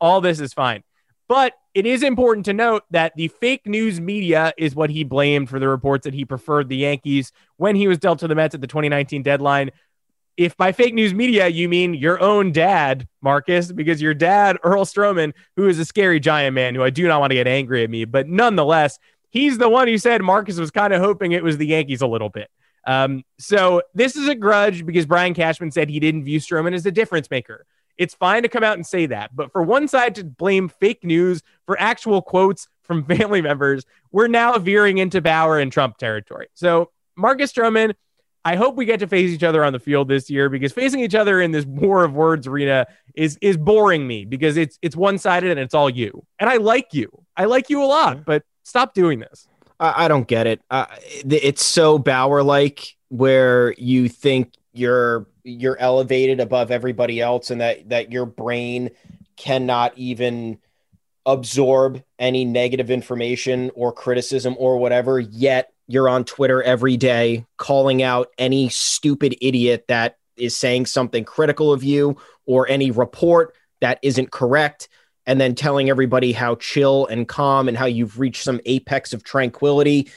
All 0.00 0.20
this 0.20 0.40
is 0.40 0.52
fine. 0.52 0.82
But 1.28 1.54
it 1.74 1.84
is 1.84 2.02
important 2.02 2.46
to 2.46 2.54
note 2.54 2.84
that 2.90 3.12
the 3.14 3.28
fake 3.28 3.66
news 3.66 4.00
media 4.00 4.52
is 4.56 4.74
what 4.74 4.90
he 4.90 5.04
blamed 5.04 5.50
for 5.50 5.58
the 5.58 5.68
reports 5.68 6.04
that 6.04 6.14
he 6.14 6.24
preferred 6.24 6.68
the 6.68 6.76
Yankees 6.76 7.32
when 7.56 7.76
he 7.76 7.87
was 7.87 7.98
dealt 7.98 8.20
to 8.20 8.28
the 8.28 8.34
Mets 8.34 8.54
at 8.54 8.61
the 8.61 8.66
2019 8.66 9.22
deadline. 9.22 9.70
If 10.38 10.56
by 10.56 10.72
fake 10.72 10.94
news 10.94 11.12
media 11.12 11.48
you 11.48 11.68
mean 11.68 11.94
your 11.94 12.20
own 12.20 12.52
dad, 12.52 13.08
Marcus, 13.20 13.72
because 13.72 14.00
your 14.00 14.14
dad, 14.14 14.56
Earl 14.62 14.84
Stroman, 14.84 15.34
who 15.56 15.68
is 15.68 15.78
a 15.78 15.84
scary 15.84 16.20
giant 16.20 16.54
man 16.54 16.74
who 16.74 16.82
I 16.82 16.90
do 16.90 17.06
not 17.06 17.20
want 17.20 17.32
to 17.32 17.34
get 17.34 17.46
angry 17.46 17.84
at 17.84 17.90
me, 17.90 18.04
but 18.04 18.28
nonetheless, 18.28 18.98
he's 19.30 19.58
the 19.58 19.68
one 19.68 19.88
who 19.88 19.98
said 19.98 20.22
Marcus 20.22 20.58
was 20.58 20.70
kind 20.70 20.92
of 20.92 21.00
hoping 21.00 21.32
it 21.32 21.42
was 21.42 21.58
the 21.58 21.66
Yankees 21.66 22.02
a 22.02 22.06
little 22.06 22.28
bit. 22.28 22.50
Um, 22.86 23.24
so 23.38 23.82
this 23.94 24.16
is 24.16 24.28
a 24.28 24.34
grudge 24.34 24.86
because 24.86 25.06
Brian 25.06 25.34
Cashman 25.34 25.70
said 25.70 25.90
he 25.90 26.00
didn't 26.00 26.24
view 26.24 26.40
Stroman 26.40 26.74
as 26.74 26.86
a 26.86 26.90
difference 26.90 27.30
maker. 27.30 27.66
It's 27.98 28.14
fine 28.14 28.42
to 28.44 28.48
come 28.48 28.62
out 28.62 28.74
and 28.74 28.86
say 28.86 29.06
that, 29.06 29.34
but 29.34 29.52
for 29.52 29.62
one 29.62 29.88
side 29.88 30.14
to 30.14 30.24
blame 30.24 30.68
fake 30.68 31.04
news 31.04 31.42
for 31.66 31.78
actual 31.80 32.22
quotes 32.22 32.68
from 32.82 33.04
family 33.16 33.42
members, 33.42 33.84
we're 34.12 34.28
now 34.28 34.56
veering 34.58 34.98
into 34.98 35.20
Bauer 35.20 35.58
and 35.58 35.70
Trump 35.70 35.98
territory. 35.98 36.48
So 36.54 36.90
Marcus 37.16 37.52
Stroman, 37.52 37.94
I 38.44 38.56
hope 38.56 38.76
we 38.76 38.86
get 38.86 39.00
to 39.00 39.06
face 39.06 39.30
each 39.30 39.42
other 39.42 39.64
on 39.64 39.72
the 39.72 39.80
field 39.80 40.08
this 40.08 40.30
year 40.30 40.48
because 40.48 40.72
facing 40.72 41.00
each 41.00 41.16
other 41.16 41.40
in 41.40 41.50
this 41.50 41.64
war 41.66 42.04
of 42.04 42.14
words 42.14 42.46
arena 42.46 42.86
is 43.14 43.36
is 43.42 43.56
boring 43.56 44.06
me 44.06 44.24
because 44.24 44.56
it's 44.56 44.78
it's 44.80 44.96
one 44.96 45.18
sided 45.18 45.50
and 45.50 45.60
it's 45.60 45.74
all 45.74 45.90
you. 45.90 46.24
And 46.38 46.48
I 46.48 46.56
like 46.56 46.94
you. 46.94 47.10
I 47.36 47.44
like 47.44 47.68
you 47.68 47.82
a 47.82 47.84
lot, 47.84 48.24
but 48.24 48.44
Stop 48.68 48.92
doing 48.92 49.18
this. 49.18 49.48
I, 49.81 50.04
I 50.04 50.09
don't 50.09 50.28
get 50.28 50.46
it. 50.46 50.61
Uh, 50.70 50.85
it's 51.24 51.64
so 51.64 51.98
Bauer 51.98 52.42
like 52.42 52.96
where 53.09 53.72
you 53.78 54.11
think 54.11 54.52
you're 54.74 55.26
you're 55.42 55.78
elevated 55.78 56.38
above 56.38 56.70
everybody 56.70 57.18
else 57.18 57.50
and 57.50 57.62
that 57.62 57.88
that 57.88 58.12
your 58.12 58.26
brain 58.26 58.90
cannot 59.38 59.96
even 59.96 60.59
absorb 61.24 62.02
any 62.18 62.44
negative 62.44 62.90
information 62.90 63.70
or 63.74 63.90
criticism 63.90 64.54
or 64.59 64.76
whatever 64.76 65.18
yet 65.18 65.72
you're 65.87 66.09
on 66.09 66.22
Twitter 66.24 66.62
every 66.62 66.98
day 66.98 67.46
calling 67.57 68.02
out 68.02 68.28
any 68.37 68.68
stupid 68.68 69.35
idiot 69.40 69.87
that 69.88 70.18
is 70.37 70.54
saying 70.54 70.85
something 70.85 71.24
critical 71.24 71.72
of 71.72 71.83
you 71.83 72.18
or 72.44 72.68
any 72.68 72.90
report 72.90 73.54
that 73.81 73.98
isn't 74.02 74.31
correct 74.31 74.90
and 75.28 75.38
then 75.38 75.54
telling 75.54 75.90
everybody 75.90 76.32
how 76.32 76.54
chill 76.54 77.06
and 77.06 77.28
calm 77.28 77.68
and 77.68 77.76
how 77.76 77.84
you've 77.84 78.18
reached 78.18 78.42
some 78.42 78.62
apex 78.64 79.12
of 79.12 79.22
tranquility. 79.22 80.10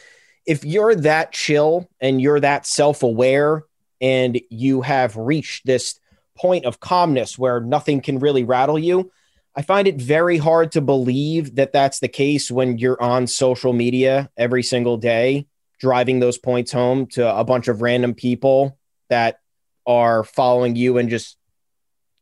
If 0.45 0.63
you're 0.63 0.95
that 0.95 1.33
chill 1.33 1.89
and 1.99 2.21
you're 2.21 2.39
that 2.39 2.65
self 2.65 3.03
aware 3.03 3.65
and 3.99 4.39
you 4.49 4.81
have 4.81 5.17
reached 5.17 5.65
this 5.65 5.99
point 6.37 6.63
of 6.63 6.79
calmness 6.79 7.37
where 7.37 7.59
nothing 7.59 7.99
can 7.99 8.19
really 8.19 8.45
rattle 8.45 8.79
you, 8.79 9.11
I 9.53 9.63
find 9.63 9.85
it 9.85 10.01
very 10.01 10.37
hard 10.37 10.71
to 10.71 10.81
believe 10.81 11.55
that 11.55 11.73
that's 11.73 11.99
the 11.99 12.07
case 12.07 12.49
when 12.49 12.77
you're 12.77 13.01
on 13.03 13.27
social 13.27 13.73
media 13.73 14.31
every 14.37 14.63
single 14.63 14.95
day, 14.95 15.45
driving 15.77 16.21
those 16.21 16.37
points 16.37 16.71
home 16.71 17.07
to 17.07 17.35
a 17.35 17.43
bunch 17.43 17.67
of 17.67 17.81
random 17.81 18.13
people 18.13 18.77
that 19.09 19.41
are 19.85 20.23
following 20.23 20.77
you 20.77 20.97
and 20.97 21.09
just 21.09 21.35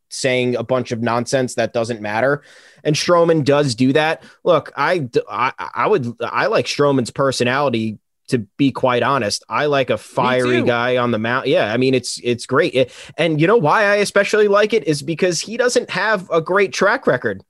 saying 0.10 0.56
a 0.56 0.64
bunch 0.64 0.92
of 0.92 1.02
nonsense 1.02 1.56
that 1.56 1.74
doesn't 1.74 2.02
matter. 2.02 2.44
And 2.84 2.96
Stroman 2.96 3.44
does 3.44 3.76
do 3.76 3.94
that. 3.94 4.24
Look, 4.44 4.72
I, 4.76 5.08
I, 5.30 5.54
I 5.76 5.88
would, 5.88 6.16
I 6.22 6.48
like 6.48 6.66
Stroman's 6.66 7.12
personality 7.12 8.00
to 8.30 8.40
be 8.58 8.72
quite 8.72 9.04
honest. 9.04 9.44
I 9.50 9.66
like 9.66 9.90
a 9.90 9.98
fiery 9.98 10.64
guy 10.64 10.98
on 10.98 11.12
the 11.12 11.20
mount. 11.20 11.48
Yeah, 11.48 11.74
I 11.74 11.78
mean 11.78 11.94
it's 11.94 12.20
it's 12.24 12.46
great. 12.46 12.74
It, 12.74 12.92
and 13.18 13.42
you 13.42 13.48
know 13.48 13.58
why 13.58 13.84
I 13.84 13.96
especially 13.96 14.48
like 14.48 14.74
it 14.74 14.88
is 14.88 15.02
because 15.02 15.42
he 15.42 15.58
doesn't 15.58 15.90
have 15.90 16.30
a 16.32 16.42
great 16.42 16.72
track 16.72 17.06
record. 17.08 17.44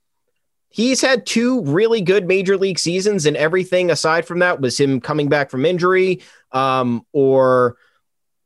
He's 0.69 1.01
had 1.01 1.25
two 1.25 1.63
really 1.63 2.01
good 2.01 2.27
major 2.27 2.57
league 2.57 2.79
seasons, 2.79 3.25
and 3.25 3.35
everything 3.35 3.91
aside 3.91 4.25
from 4.25 4.39
that 4.39 4.61
was 4.61 4.79
him 4.79 5.01
coming 5.01 5.27
back 5.27 5.49
from 5.49 5.65
injury, 5.65 6.21
um, 6.51 7.05
or 7.11 7.75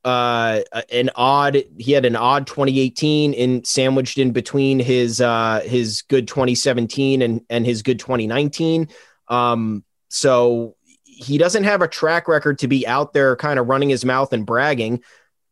uh 0.05 0.61
an 0.91 1.09
odd 1.15 1.63
he 1.77 1.93
had 1.93 2.05
an 2.05 2.15
odd 2.15 2.45
2018 2.45 3.33
in 3.33 3.63
sandwiched 3.63 4.17
in 4.17 4.31
between 4.31 4.79
his 4.79 5.21
uh 5.21 5.61
his 5.65 6.01
good 6.03 6.27
2017 6.27 7.21
and 7.21 7.41
and 7.49 7.65
his 7.65 7.81
good 7.81 7.99
2019 7.99 8.89
um 9.29 9.83
so 10.09 10.75
he 11.13 11.37
doesn't 11.37 11.63
have 11.63 11.81
a 11.81 11.87
track 11.87 12.27
record 12.27 12.59
to 12.59 12.67
be 12.67 12.85
out 12.87 13.13
there 13.13 13.35
kind 13.35 13.59
of 13.59 13.67
running 13.67 13.89
his 13.89 14.05
mouth 14.05 14.33
and 14.33 14.45
bragging. 14.45 15.01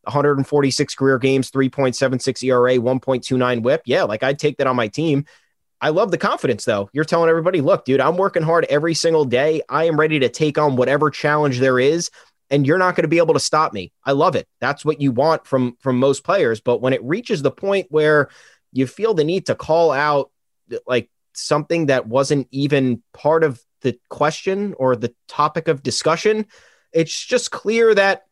146 0.06 0.96
career 0.96 1.20
games 1.20 1.52
3.76 1.52 2.44
ERA 2.44 2.78
1.29 2.78 3.62
whip. 3.62 3.84
Yeah 3.86 4.04
like 4.04 4.24
I'd 4.24 4.40
take 4.40 4.58
that 4.58 4.66
on 4.66 4.76
my 4.76 4.88
team. 4.88 5.26
I 5.80 5.90
love 5.90 6.10
the 6.10 6.18
confidence 6.18 6.66
though. 6.66 6.90
You're 6.92 7.06
telling 7.06 7.30
everybody, 7.30 7.62
look, 7.62 7.86
dude, 7.86 8.00
I'm 8.00 8.18
working 8.18 8.42
hard 8.42 8.66
every 8.66 8.96
single 8.96 9.26
day. 9.26 9.62
I 9.70 9.86
am 9.86 10.00
ready 10.00 10.20
to 10.20 10.30
take 10.30 10.58
on 10.58 10.76
whatever 10.76 11.12
challenge 11.12 11.60
there 11.60 11.80
is 11.80 12.10
and 12.52 12.68
you're 12.68 12.78
not 12.78 12.96
going 12.96 13.04
to 13.04 13.08
be 13.08 13.18
able 13.18 13.34
to 13.34 13.40
stop 13.40 13.74
me. 13.74 13.92
I 14.04 14.12
love 14.12 14.36
it. 14.36 14.48
That's 14.60 14.86
what 14.86 15.02
you 15.02 15.12
want 15.12 15.48
from 15.48 15.78
from 15.80 15.98
most 15.98 16.24
players, 16.24 16.62
but 16.62 16.82
when 16.82 16.94
it 16.94 17.04
reaches 17.04 17.42
the 17.42 17.50
point 17.50 17.88
where 17.90 18.30
you 18.72 18.86
feel 18.86 19.14
the 19.14 19.24
need 19.24 19.48
to 19.48 19.56
call 19.56 19.92
out 19.92 20.30
like 20.86 21.10
something 21.34 21.88
that 21.88 22.08
wasn't 22.08 22.48
even 22.52 23.02
part 23.14 23.44
of 23.44 23.62
the 23.82 23.98
question 24.10 24.76
or 24.78 24.96
the 24.96 25.14
topic 25.28 25.68
of 25.68 25.82
discussion, 25.82 26.46
it's 26.92 27.26
just 27.26 27.50
clear 27.52 27.96
that 27.96 28.26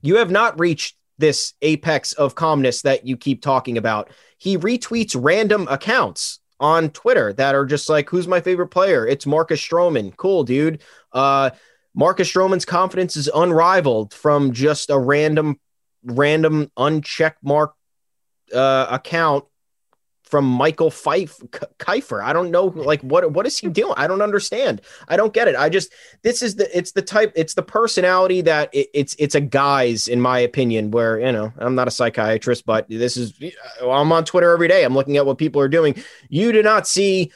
you 0.00 0.16
have 0.16 0.30
not 0.30 0.58
reached 0.58 0.96
this 1.18 1.54
apex 1.62 2.12
of 2.14 2.34
calmness 2.34 2.82
that 2.82 3.06
you 3.06 3.16
keep 3.16 3.42
talking 3.42 3.76
about. 3.76 4.10
He 4.38 4.56
retweets 4.56 5.16
random 5.18 5.68
accounts 5.68 6.40
on 6.58 6.90
Twitter 6.90 7.32
that 7.34 7.54
are 7.54 7.66
just 7.66 7.88
like, 7.88 8.08
who's 8.08 8.26
my 8.26 8.40
favorite 8.40 8.68
player? 8.68 9.06
It's 9.06 9.26
Marcus 9.26 9.60
Stroman. 9.60 10.16
Cool, 10.16 10.44
dude. 10.44 10.82
Uh, 11.12 11.50
Marcus 11.94 12.32
Stroman's 12.32 12.64
confidence 12.64 13.16
is 13.16 13.30
unrivaled 13.34 14.14
from 14.14 14.52
just 14.52 14.90
a 14.90 14.98
random, 14.98 15.60
random 16.04 16.70
unchecked 16.76 17.42
mark 17.42 17.74
uh, 18.54 18.86
account 18.90 19.44
from 20.32 20.46
Michael 20.46 20.90
Fife 20.90 21.36
Kiefer. 21.78 22.24
I 22.24 22.32
don't 22.32 22.50
know, 22.50 22.64
like 22.64 23.02
what 23.02 23.30
what 23.32 23.46
is 23.46 23.58
he 23.58 23.68
doing? 23.68 23.92
I 23.98 24.06
don't 24.06 24.22
understand. 24.22 24.80
I 25.06 25.18
don't 25.18 25.34
get 25.34 25.46
it. 25.46 25.56
I 25.56 25.68
just 25.68 25.92
this 26.22 26.40
is 26.40 26.56
the 26.56 26.74
it's 26.74 26.92
the 26.92 27.02
type 27.02 27.34
it's 27.36 27.52
the 27.52 27.62
personality 27.62 28.40
that 28.40 28.70
it, 28.72 28.88
it's 28.94 29.14
it's 29.18 29.34
a 29.34 29.42
guy's 29.42 30.08
in 30.08 30.22
my 30.22 30.38
opinion. 30.38 30.90
Where 30.90 31.20
you 31.20 31.32
know 31.32 31.52
I'm 31.58 31.74
not 31.74 31.86
a 31.86 31.90
psychiatrist, 31.90 32.64
but 32.64 32.88
this 32.88 33.18
is 33.18 33.38
I'm 33.82 34.10
on 34.10 34.24
Twitter 34.24 34.50
every 34.50 34.68
day. 34.68 34.84
I'm 34.84 34.94
looking 34.94 35.18
at 35.18 35.26
what 35.26 35.36
people 35.36 35.60
are 35.60 35.68
doing. 35.68 36.02
You 36.30 36.50
do 36.52 36.62
not 36.62 36.88
see. 36.88 37.30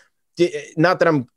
Not 0.79 0.99
that 1.01 1.09
I'm 1.09 1.29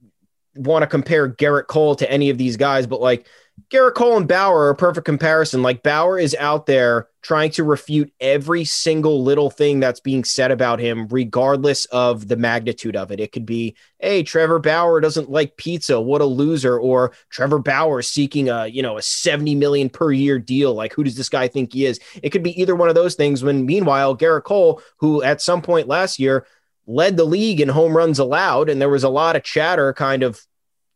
want 0.55 0.83
to 0.83 0.87
compare 0.87 1.29
Gerrit 1.29 1.67
Cole 1.67 1.95
to 1.95 2.11
any 2.11 2.29
of 2.29 2.37
these 2.37 2.57
guys, 2.57 2.87
but 2.87 3.01
like 3.01 3.27
Gerrit 3.69 3.93
Cole 3.93 4.17
and 4.17 4.27
Bauer 4.27 4.65
are 4.65 4.69
a 4.69 4.75
perfect 4.75 5.05
comparison. 5.05 5.61
Like 5.61 5.83
Bauer 5.83 6.17
is 6.17 6.35
out 6.39 6.65
there 6.65 7.07
trying 7.21 7.51
to 7.51 7.63
refute 7.63 8.11
every 8.21 8.63
single 8.63 9.21
little 9.23 9.49
thing 9.49 9.79
that's 9.79 9.99
being 9.99 10.23
said 10.23 10.51
about 10.51 10.79
him, 10.79 11.07
regardless 11.09 11.85
of 11.85 12.27
the 12.27 12.37
magnitude 12.37 12.95
of 12.95 13.11
it. 13.11 13.19
It 13.19 13.31
could 13.31 13.45
be, 13.45 13.75
hey, 13.99 14.23
Trevor 14.23 14.59
Bauer 14.59 15.01
doesn't 15.01 15.29
like 15.29 15.57
pizza, 15.57 15.99
what 15.99 16.21
a 16.21 16.25
loser, 16.25 16.79
or 16.79 17.11
Trevor 17.29 17.59
Bauer 17.59 18.01
seeking 18.01 18.49
a 18.49 18.67
you 18.67 18.81
know 18.81 18.97
a 18.97 19.01
70 19.01 19.55
million 19.55 19.89
per 19.89 20.11
year 20.11 20.39
deal. 20.39 20.73
Like, 20.73 20.93
who 20.93 21.03
does 21.03 21.15
this 21.15 21.29
guy 21.29 21.47
think 21.47 21.73
he 21.73 21.85
is? 21.85 21.99
It 22.23 22.29
could 22.29 22.43
be 22.43 22.59
either 22.59 22.75
one 22.75 22.89
of 22.89 22.95
those 22.95 23.15
things. 23.15 23.43
When 23.43 23.65
meanwhile, 23.65 24.17
Gerrit 24.17 24.43
Cole, 24.43 24.81
who 24.97 25.21
at 25.21 25.41
some 25.41 25.61
point 25.61 25.87
last 25.87 26.19
year 26.19 26.45
led 26.89 27.17
the 27.17 27.23
league 27.23 27.61
in 27.61 27.69
home 27.69 27.95
runs 27.95 28.17
allowed, 28.17 28.67
and 28.67 28.81
there 28.81 28.89
was 28.89 29.03
a 29.03 29.09
lot 29.09 29.35
of 29.35 29.43
chatter 29.43 29.93
kind 29.93 30.23
of 30.23 30.41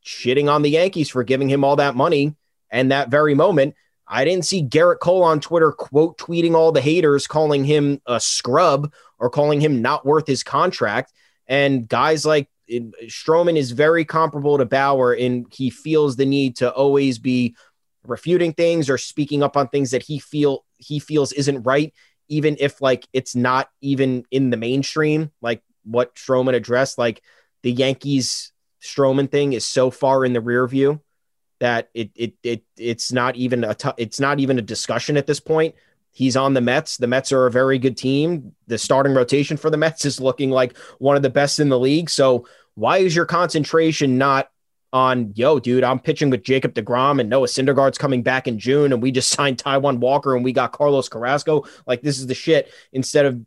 shitting 0.03 0.51
on 0.51 0.63
the 0.63 0.71
Yankees 0.71 1.11
for 1.11 1.23
giving 1.23 1.47
him 1.47 1.63
all 1.63 1.75
that 1.75 1.95
money. 1.95 2.35
And 2.71 2.91
that 2.91 3.09
very 3.09 3.35
moment, 3.35 3.75
I 4.07 4.25
didn't 4.25 4.45
see 4.45 4.67
Gerrit 4.67 4.99
Cole 4.99 5.21
on 5.21 5.39
Twitter 5.39 5.71
quote 5.71 6.17
tweeting 6.17 6.55
all 6.55 6.71
the 6.71 6.81
haters, 6.81 7.27
calling 7.27 7.63
him 7.63 8.01
a 8.07 8.19
scrub 8.19 8.91
or 9.19 9.29
calling 9.29 9.61
him 9.61 9.83
not 9.83 10.03
worth 10.03 10.25
his 10.25 10.41
contract. 10.41 11.13
And 11.45 11.87
guys 11.87 12.25
like 12.25 12.49
Stroman 13.03 13.55
is 13.55 13.69
very 13.69 14.03
comparable 14.03 14.57
to 14.57 14.65
Bauer, 14.65 15.13
and 15.13 15.45
he 15.53 15.69
feels 15.69 16.15
the 16.15 16.25
need 16.25 16.55
to 16.55 16.73
always 16.73 17.19
be 17.19 17.55
refuting 18.03 18.53
things 18.53 18.89
or 18.89 18.97
speaking 18.97 19.43
up 19.43 19.55
on 19.55 19.67
things 19.67 19.91
that 19.91 20.01
he 20.01 20.17
feel 20.17 20.65
he 20.77 20.97
feels 20.97 21.31
isn't 21.33 21.61
right, 21.61 21.93
even 22.29 22.57
if 22.59 22.81
like 22.81 23.07
it's 23.13 23.35
not 23.35 23.69
even 23.81 24.25
in 24.31 24.49
the 24.49 24.57
mainstream, 24.57 25.31
like 25.39 25.61
what 25.83 26.15
Stroman 26.15 26.55
addressed. 26.55 26.97
Like 26.97 27.21
the 27.61 27.71
Yankees 27.71 28.51
Stroman 28.81 29.29
thing 29.29 29.53
is 29.53 29.65
so 29.65 29.91
far 29.91 30.25
in 30.25 30.33
the 30.33 30.41
rear 30.41 30.67
view 30.67 31.01
that 31.59 31.89
it 31.93 32.11
it 32.15 32.33
it 32.43 32.63
it's 32.77 33.11
not 33.11 33.35
even 33.35 33.63
a 33.63 33.73
t- 33.73 33.89
it's 33.97 34.19
not 34.19 34.39
even 34.39 34.59
a 34.59 34.61
discussion 34.61 35.17
at 35.17 35.27
this 35.27 35.39
point. 35.39 35.75
He's 36.11 36.35
on 36.35 36.53
the 36.53 36.61
Mets. 36.61 36.97
The 36.97 37.07
Mets 37.07 37.31
are 37.31 37.47
a 37.47 37.51
very 37.51 37.79
good 37.79 37.97
team. 37.97 38.53
The 38.67 38.77
starting 38.77 39.13
rotation 39.15 39.57
for 39.57 39.69
the 39.69 39.77
Mets 39.77 40.05
is 40.05 40.19
looking 40.19 40.51
like 40.51 40.77
one 40.99 41.15
of 41.15 41.23
the 41.23 41.29
best 41.29 41.59
in 41.59 41.69
the 41.69 41.79
league. 41.79 42.09
So 42.09 42.45
why 42.75 42.97
is 42.99 43.15
your 43.15 43.25
concentration 43.25 44.17
not 44.17 44.49
on, 44.93 45.33
yo, 45.35 45.59
dude, 45.59 45.83
I'm 45.83 45.99
pitching 45.99 46.29
with 46.29 46.43
Jacob 46.43 46.75
DeGrom 46.75 47.19
and 47.19 47.29
Noah 47.29 47.47
Syndergaard's 47.47 47.97
coming 47.97 48.21
back 48.21 48.47
in 48.47 48.59
June, 48.59 48.93
and 48.93 49.01
we 49.01 49.11
just 49.11 49.29
signed 49.31 49.57
Taijuan 49.57 49.97
Walker 49.97 50.35
and 50.35 50.45
we 50.45 50.53
got 50.53 50.71
Carlos 50.71 51.09
Carrasco. 51.09 51.65
Like, 51.87 52.01
this 52.03 52.19
is 52.19 52.27
the 52.27 52.35
shit. 52.35 52.71
Instead 52.93 53.25
of, 53.25 53.41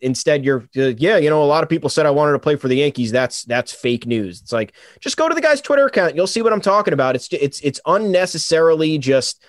instead, 0.00 0.44
you're, 0.44 0.68
uh, 0.76 0.92
yeah, 0.98 1.16
you 1.16 1.30
know, 1.30 1.42
a 1.42 1.44
lot 1.44 1.62
of 1.62 1.68
people 1.68 1.88
said 1.88 2.06
I 2.06 2.10
wanted 2.10 2.32
to 2.32 2.38
play 2.38 2.56
for 2.56 2.68
the 2.68 2.76
Yankees. 2.76 3.12
That's, 3.12 3.44
that's 3.44 3.72
fake 3.72 4.06
news. 4.06 4.40
It's 4.42 4.52
like, 4.52 4.74
just 5.00 5.16
go 5.16 5.28
to 5.28 5.34
the 5.34 5.40
guy's 5.40 5.60
Twitter 5.60 5.86
account. 5.86 6.16
You'll 6.16 6.26
see 6.26 6.42
what 6.42 6.52
I'm 6.52 6.60
talking 6.60 6.94
about. 6.94 7.14
It's, 7.14 7.28
it's, 7.32 7.60
it's 7.60 7.80
unnecessarily 7.86 8.98
just 8.98 9.42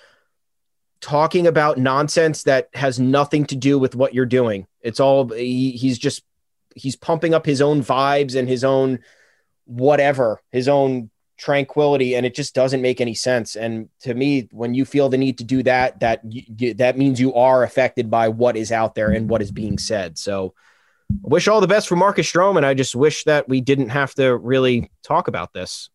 talking 1.02 1.48
about 1.48 1.78
nonsense 1.78 2.44
that 2.44 2.70
has 2.74 3.00
nothing 3.00 3.46
to 3.46 3.56
do 3.56 3.78
with 3.78 3.96
what 3.96 4.14
you're 4.14 4.26
doing. 4.26 4.68
It's 4.82 5.00
all, 5.00 5.28
he, 5.30 5.72
he's 5.72 5.98
just, 5.98 6.24
he's 6.76 6.96
pumping 6.96 7.34
up 7.34 7.46
his 7.46 7.62
own 7.62 7.84
vibes 7.84 8.36
and 8.36 8.48
his 8.48 8.64
own, 8.64 9.00
whatever, 9.66 10.42
his 10.52 10.68
own 10.68 11.10
tranquility 11.38 12.16
and 12.16 12.26
it 12.26 12.36
just 12.36 12.56
doesn't 12.56 12.82
make 12.82 13.00
any 13.00 13.14
sense. 13.14 13.56
And 13.56 13.90
to 14.02 14.14
me 14.14 14.50
when 14.52 14.74
you 14.74 14.86
feel 14.86 15.10
the 15.10 15.18
need 15.18 15.38
to 15.38 15.44
do 15.44 15.64
that 15.64 16.00
that 16.00 16.22
that 16.78 16.98
means 16.98 17.20
you 17.20 17.34
are 17.36 17.64
affected 17.64 18.10
by 18.10 18.30
what 18.30 18.58
is 18.58 18.72
out 18.72 18.96
there 18.96 19.12
and 19.12 19.30
what 19.30 19.42
is 19.42 19.52
being 19.52 19.78
said. 19.78 20.18
So 20.18 20.54
I 21.12 21.28
wish 21.28 21.48
all 21.48 21.62
the 21.62 21.68
best 21.68 21.88
for 21.88 21.96
Marcus 21.96 22.32
Stroman. 22.32 22.64
I 22.64 22.74
just 22.74 22.96
wish 22.96 23.24
that 23.26 23.48
we 23.48 23.62
didn't 23.62 23.90
have 23.90 24.14
to 24.16 24.36
really 24.36 24.92
talk 25.04 25.28
about 25.28 25.54
this 25.54 25.90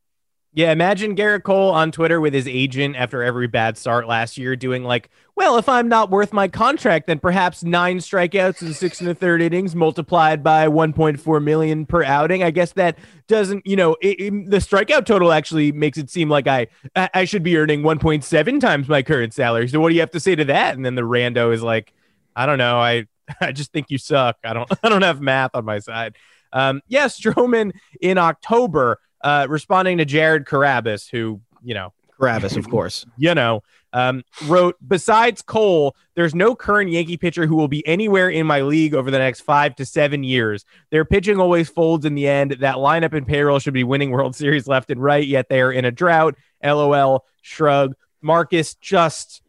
yeah, 0.55 0.71
imagine 0.71 1.17
Gerrit 1.17 1.45
Cole 1.45 1.71
on 1.71 1.91
Twitter 1.93 2.21
with 2.21 2.35
his 2.35 2.47
agent 2.47 2.95
after 2.97 3.23
every 3.23 3.47
bad 3.47 3.79
start 3.79 4.07
last 4.07 4.37
year 4.37 4.55
doing 4.55 4.85
like, 4.85 5.09
well, 5.35 5.57
if 5.57 5.67
I'm 5.67 5.89
not 5.89 6.11
worth 6.11 6.35
my 6.35 6.47
contract, 6.47 7.07
then 7.07 7.19
perhaps 7.19 7.65
nine 7.65 7.99
strikeouts 7.99 8.61
in 8.61 8.75
six 8.75 9.01
and 9.01 9.09
a 9.09 9.15
third 9.15 9.41
innings 9.41 9.75
multiplied 9.75 10.43
by 10.43 10.67
1.4 10.67 11.43
million 11.43 11.87
per 11.87 12.05
outing. 12.05 12.43
I 12.43 12.51
guess 12.51 12.73
that 12.73 12.99
doesn't, 13.29 13.67
you 13.67 13.77
know, 13.77 13.97
it, 14.03 14.21
it, 14.21 14.51
the 14.51 14.59
strikeout 14.59 15.07
total 15.07 15.33
actually 15.33 15.73
makes 15.73 15.97
it 15.97 16.11
seem 16.11 16.29
like 16.29 16.47
I 16.47 16.67
I 16.95 17.25
should 17.25 17.43
be 17.43 17.57
earning 17.57 17.81
1.7 17.81 18.61
times 18.61 18.89
my 18.89 19.03
current 19.03 19.33
salary. 19.33 19.69
So 19.69 19.81
what 19.81 19.89
do 19.89 19.95
you 19.95 20.01
have 20.01 20.11
to 20.11 20.21
say 20.21 20.35
to 20.35 20.45
that? 20.45 20.77
And 20.77 20.85
then 20.85 20.97
the 20.97 21.03
rando 21.03 21.55
is 21.55 21.63
like, 21.63 21.95
I 22.37 22.45
don't 22.45 22.59
know, 22.59 22.79
I 22.79 23.07
I 23.41 23.53
just 23.53 23.73
think 23.73 23.91
you 23.91 23.97
suck. 23.97 24.37
I 24.45 24.53
don't 24.53 24.71
I 24.83 24.91
don't 24.91 25.03
have 25.03 25.23
math 25.23 25.53
on 25.55 25.65
my 25.65 25.79
side. 25.79 26.17
Um, 26.53 26.83
yeah, 26.89 27.07
Stroman 27.07 27.73
in 28.03 28.19
October 28.19 28.99
uh, 29.23 29.47
responding 29.49 29.99
to 29.99 30.05
Jared 30.05 30.45
Carrabis, 30.45 31.09
who, 31.11 31.41
you 31.63 31.75
know, 31.75 31.93
Carrabis, 32.19 32.57
of 32.57 32.69
course, 32.71 33.07
you 33.17 33.35
know, 33.35 33.63
um, 33.93 34.23
wrote, 34.47 34.77
besides 34.87 35.43
Cole, 35.43 35.95
there's 36.15 36.35
no 36.35 36.55
current 36.55 36.91
Yankee 36.91 37.17
pitcher 37.17 37.47
who 37.47 37.57
will 37.57 37.69
be 37.69 37.87
anywhere 37.87 38.31
in 38.31 38.47
my 38.47 38.63
league 38.63 38.95
over 38.95 39.11
the 39.11 39.19
next 39.19 39.41
five 39.41 39.77
to 39.77 39.85
seven 39.85 40.25
years. 40.25 40.65
Their 40.91 41.05
pitching 41.05 41.39
always 41.39 41.69
folds 41.69 42.07
in 42.07 42.15
the 42.15 42.27
end. 42.27 42.53
That 42.61 42.77
lineup 42.77 43.13
and 43.13 43.27
payroll 43.27 43.59
should 43.59 43.75
be 43.75 43.85
winning 43.85 44.11
World 44.11 44.35
Series 44.35 44.67
left 44.67 44.91
and 44.91 45.03
right, 45.03 45.27
yet 45.27 45.49
they 45.49 45.61
are 45.61 45.73
in 45.73 45.85
a 45.85 45.91
drought. 45.91 46.37
LOL, 46.63 47.25
shrug. 47.43 47.95
Marcus, 48.23 48.75
just 48.77 49.43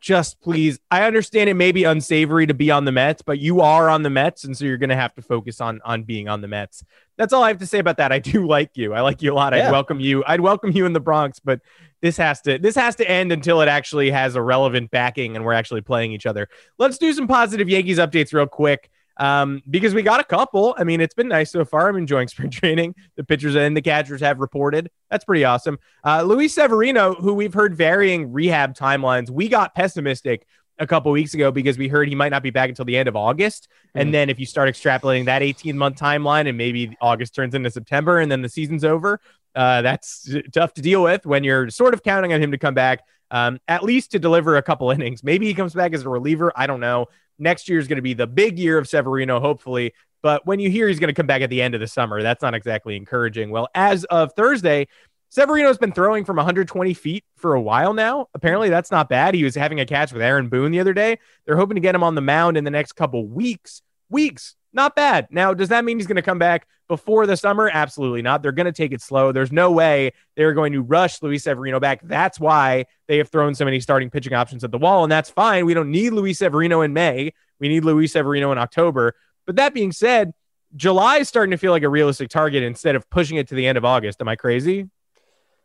just 0.00 0.40
please 0.40 0.78
i 0.90 1.02
understand 1.02 1.50
it 1.50 1.54
may 1.54 1.72
be 1.72 1.84
unsavory 1.84 2.46
to 2.46 2.54
be 2.54 2.70
on 2.70 2.84
the 2.84 2.92
mets 2.92 3.22
but 3.22 3.38
you 3.38 3.60
are 3.60 3.88
on 3.88 4.02
the 4.02 4.10
mets 4.10 4.44
and 4.44 4.56
so 4.56 4.64
you're 4.64 4.76
going 4.76 4.90
to 4.90 4.96
have 4.96 5.14
to 5.14 5.22
focus 5.22 5.60
on 5.60 5.80
on 5.84 6.02
being 6.02 6.28
on 6.28 6.40
the 6.40 6.48
mets. 6.48 6.84
That's 7.16 7.32
all 7.32 7.42
i 7.42 7.48
have 7.48 7.58
to 7.58 7.66
say 7.66 7.78
about 7.78 7.96
that. 7.96 8.12
I 8.12 8.18
do 8.18 8.46
like 8.56 8.76
you. 8.76 8.94
I 8.94 9.00
like 9.00 9.22
you 9.22 9.32
a 9.32 9.34
lot. 9.34 9.54
Yeah. 9.54 9.68
i'd 9.68 9.72
welcome 9.72 10.00
you 10.00 10.24
i'd 10.26 10.40
welcome 10.40 10.70
you 10.72 10.86
in 10.86 10.92
the 10.92 11.00
bronx 11.00 11.40
but 11.40 11.60
this 12.00 12.16
has 12.16 12.40
to 12.42 12.58
this 12.58 12.76
has 12.76 12.94
to 12.96 13.10
end 13.10 13.32
until 13.32 13.60
it 13.60 13.68
actually 13.68 14.10
has 14.10 14.36
a 14.36 14.42
relevant 14.42 14.90
backing 14.90 15.36
and 15.36 15.44
we're 15.44 15.52
actually 15.52 15.80
playing 15.80 16.12
each 16.12 16.26
other. 16.26 16.48
Let's 16.78 16.98
do 16.98 17.12
some 17.12 17.26
positive 17.26 17.68
yankees 17.68 17.98
updates 17.98 18.32
real 18.32 18.46
quick 18.46 18.90
um, 19.18 19.62
because 19.68 19.94
we 19.94 20.02
got 20.02 20.20
a 20.20 20.24
couple. 20.24 20.74
I 20.78 20.84
mean, 20.84 21.00
it's 21.00 21.14
been 21.14 21.28
nice 21.28 21.50
so 21.50 21.64
far. 21.64 21.88
I'm 21.88 21.96
enjoying 21.96 22.28
spring 22.28 22.50
training. 22.50 22.94
The 23.16 23.24
pitchers 23.24 23.56
and 23.56 23.76
the 23.76 23.82
catchers 23.82 24.20
have 24.20 24.38
reported. 24.38 24.90
That's 25.10 25.24
pretty 25.24 25.44
awesome. 25.44 25.78
Uh, 26.04 26.22
Luis 26.22 26.54
Severino, 26.54 27.14
who 27.14 27.34
we've 27.34 27.54
heard 27.54 27.74
varying 27.74 28.32
rehab 28.32 28.74
timelines, 28.74 29.30
we 29.30 29.48
got 29.48 29.74
pessimistic 29.74 30.46
a 30.78 30.86
couple 30.86 31.10
weeks 31.10 31.34
ago 31.34 31.50
because 31.50 31.76
we 31.76 31.88
heard 31.88 32.08
he 32.08 32.14
might 32.14 32.28
not 32.28 32.42
be 32.42 32.50
back 32.50 32.68
until 32.68 32.84
the 32.84 32.96
end 32.96 33.08
of 33.08 33.16
August. 33.16 33.68
Mm. 33.96 34.00
And 34.00 34.14
then 34.14 34.30
if 34.30 34.38
you 34.38 34.46
start 34.46 34.68
extrapolating 34.68 35.24
that 35.26 35.42
18 35.42 35.76
month 35.76 35.98
timeline 35.98 36.48
and 36.48 36.56
maybe 36.56 36.96
August 37.00 37.34
turns 37.34 37.54
into 37.54 37.70
September 37.70 38.20
and 38.20 38.30
then 38.30 38.42
the 38.42 38.48
season's 38.48 38.84
over, 38.84 39.20
uh, 39.54 39.82
that's 39.82 40.32
tough 40.52 40.74
to 40.74 40.82
deal 40.82 41.02
with 41.02 41.26
when 41.26 41.42
you're 41.42 41.68
sort 41.70 41.94
of 41.94 42.02
counting 42.02 42.32
on 42.32 42.40
him 42.40 42.52
to 42.52 42.58
come 42.58 42.74
back, 42.74 43.00
um, 43.30 43.58
at 43.66 43.82
least 43.82 44.12
to 44.12 44.18
deliver 44.18 44.56
a 44.56 44.62
couple 44.62 44.90
innings. 44.92 45.24
Maybe 45.24 45.46
he 45.46 45.54
comes 45.54 45.74
back 45.74 45.92
as 45.94 46.04
a 46.04 46.08
reliever. 46.08 46.52
I 46.54 46.66
don't 46.66 46.80
know. 46.80 47.06
Next 47.38 47.68
year 47.68 47.78
is 47.78 47.88
going 47.88 47.96
to 47.96 48.02
be 48.02 48.14
the 48.14 48.26
big 48.26 48.58
year 48.58 48.78
of 48.78 48.88
Severino, 48.88 49.40
hopefully. 49.40 49.94
But 50.22 50.46
when 50.46 50.58
you 50.58 50.70
hear 50.70 50.88
he's 50.88 50.98
going 50.98 51.08
to 51.08 51.14
come 51.14 51.26
back 51.26 51.42
at 51.42 51.50
the 51.50 51.62
end 51.62 51.74
of 51.74 51.80
the 51.80 51.86
summer, 51.86 52.22
that's 52.22 52.42
not 52.42 52.54
exactly 52.54 52.96
encouraging. 52.96 53.50
Well, 53.50 53.68
as 53.74 54.04
of 54.04 54.32
Thursday, 54.34 54.88
Severino's 55.30 55.78
been 55.78 55.92
throwing 55.92 56.24
from 56.24 56.36
120 56.36 56.94
feet 56.94 57.24
for 57.36 57.54
a 57.54 57.60
while 57.60 57.92
now. 57.92 58.28
Apparently, 58.34 58.70
that's 58.70 58.90
not 58.90 59.08
bad. 59.08 59.34
He 59.34 59.44
was 59.44 59.54
having 59.54 59.78
a 59.78 59.86
catch 59.86 60.12
with 60.12 60.22
Aaron 60.22 60.48
Boone 60.48 60.72
the 60.72 60.80
other 60.80 60.94
day. 60.94 61.18
They're 61.44 61.56
hoping 61.56 61.74
to 61.74 61.80
get 61.80 61.94
him 61.94 62.02
on 62.02 62.14
the 62.14 62.20
mound 62.20 62.56
in 62.56 62.64
the 62.64 62.70
next 62.70 62.92
couple 62.92 63.26
weeks. 63.26 63.82
Weeks, 64.10 64.56
not 64.72 64.94
bad. 64.94 65.28
Now, 65.30 65.54
does 65.54 65.70
that 65.70 65.84
mean 65.84 65.98
he's 65.98 66.06
going 66.06 66.16
to 66.16 66.22
come 66.22 66.38
back 66.38 66.66
before 66.88 67.26
the 67.26 67.36
summer? 67.36 67.70
Absolutely 67.72 68.22
not. 68.22 68.42
They're 68.42 68.52
going 68.52 68.66
to 68.66 68.72
take 68.72 68.92
it 68.92 69.00
slow. 69.00 69.32
There's 69.32 69.52
no 69.52 69.70
way 69.70 70.12
they're 70.36 70.54
going 70.54 70.72
to 70.72 70.82
rush 70.82 71.22
Luis 71.22 71.44
Severino 71.44 71.80
back. 71.80 72.00
That's 72.02 72.38
why 72.38 72.86
they 73.06 73.18
have 73.18 73.28
thrown 73.28 73.54
so 73.54 73.64
many 73.64 73.80
starting 73.80 74.10
pitching 74.10 74.34
options 74.34 74.64
at 74.64 74.70
the 74.70 74.78
wall, 74.78 75.04
and 75.04 75.12
that's 75.12 75.30
fine. 75.30 75.66
We 75.66 75.74
don't 75.74 75.90
need 75.90 76.10
Luis 76.10 76.38
Severino 76.38 76.82
in 76.82 76.92
May. 76.92 77.32
We 77.58 77.68
need 77.68 77.84
Luis 77.84 78.12
Severino 78.12 78.52
in 78.52 78.58
October. 78.58 79.14
But 79.46 79.56
that 79.56 79.74
being 79.74 79.92
said, 79.92 80.32
July 80.76 81.18
is 81.18 81.28
starting 81.28 81.52
to 81.52 81.56
feel 81.56 81.72
like 81.72 81.82
a 81.82 81.88
realistic 81.88 82.28
target 82.28 82.62
instead 82.62 82.94
of 82.94 83.08
pushing 83.08 83.38
it 83.38 83.48
to 83.48 83.54
the 83.54 83.66
end 83.66 83.78
of 83.78 83.84
August. 83.84 84.20
Am 84.20 84.28
I 84.28 84.36
crazy? 84.36 84.90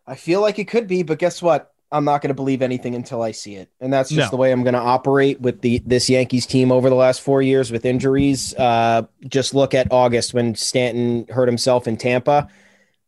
I 0.08 0.16
feel 0.16 0.42
like 0.42 0.60
it 0.60 0.66
could 0.66 0.88
be, 0.88 1.04
but 1.04 1.20
guess 1.20 1.42
what? 1.42 1.73
I'm 1.94 2.06
not 2.06 2.22
going 2.22 2.30
to 2.30 2.34
believe 2.34 2.64
anything 2.64 2.96
until 2.96 3.22
I 3.22 3.32
see 3.32 3.56
it, 3.56 3.70
and 3.80 3.94
that's 3.94 4.10
just 4.10 4.28
no. 4.28 4.30
the 4.32 4.38
way 4.38 4.52
I'm 4.52 4.64
going 4.64 4.74
to 4.74 4.80
operate 4.80 5.40
with 5.40 5.62
the 5.62 5.78
this 5.86 6.10
Yankees 6.10 6.48
team 6.48 6.72
over 6.72 6.90
the 6.90 6.96
last 6.96 7.22
four 7.22 7.42
years 7.42 7.72
with 7.72 7.86
injuries. 7.86 8.54
Uh, 8.56 9.04
just 9.28 9.54
look 9.54 9.76
at 9.76 9.92
August 9.92 10.34
when 10.34 10.56
Stanton 10.56 11.28
hurt 11.30 11.48
himself 11.48 11.88
in 11.88 11.96
Tampa. 11.96 12.50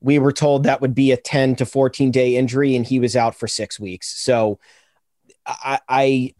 We 0.02 0.19
were 0.19 0.32
told 0.32 0.63
that 0.63 0.82
would 0.82 0.93
be 0.93 1.12
a 1.12 1.17
10 1.17 1.56
to 1.56 1.65
14 1.65 2.12
day 2.12 2.36
injury, 2.36 2.76
and 2.76 2.86
he 2.86 3.00
was 3.00 3.15
out 3.15 3.34
for 3.36 3.48
six 3.48 3.80
weeks. 3.80 4.08
So 4.21 4.60
I, 5.47 5.79
I, 5.88 6.34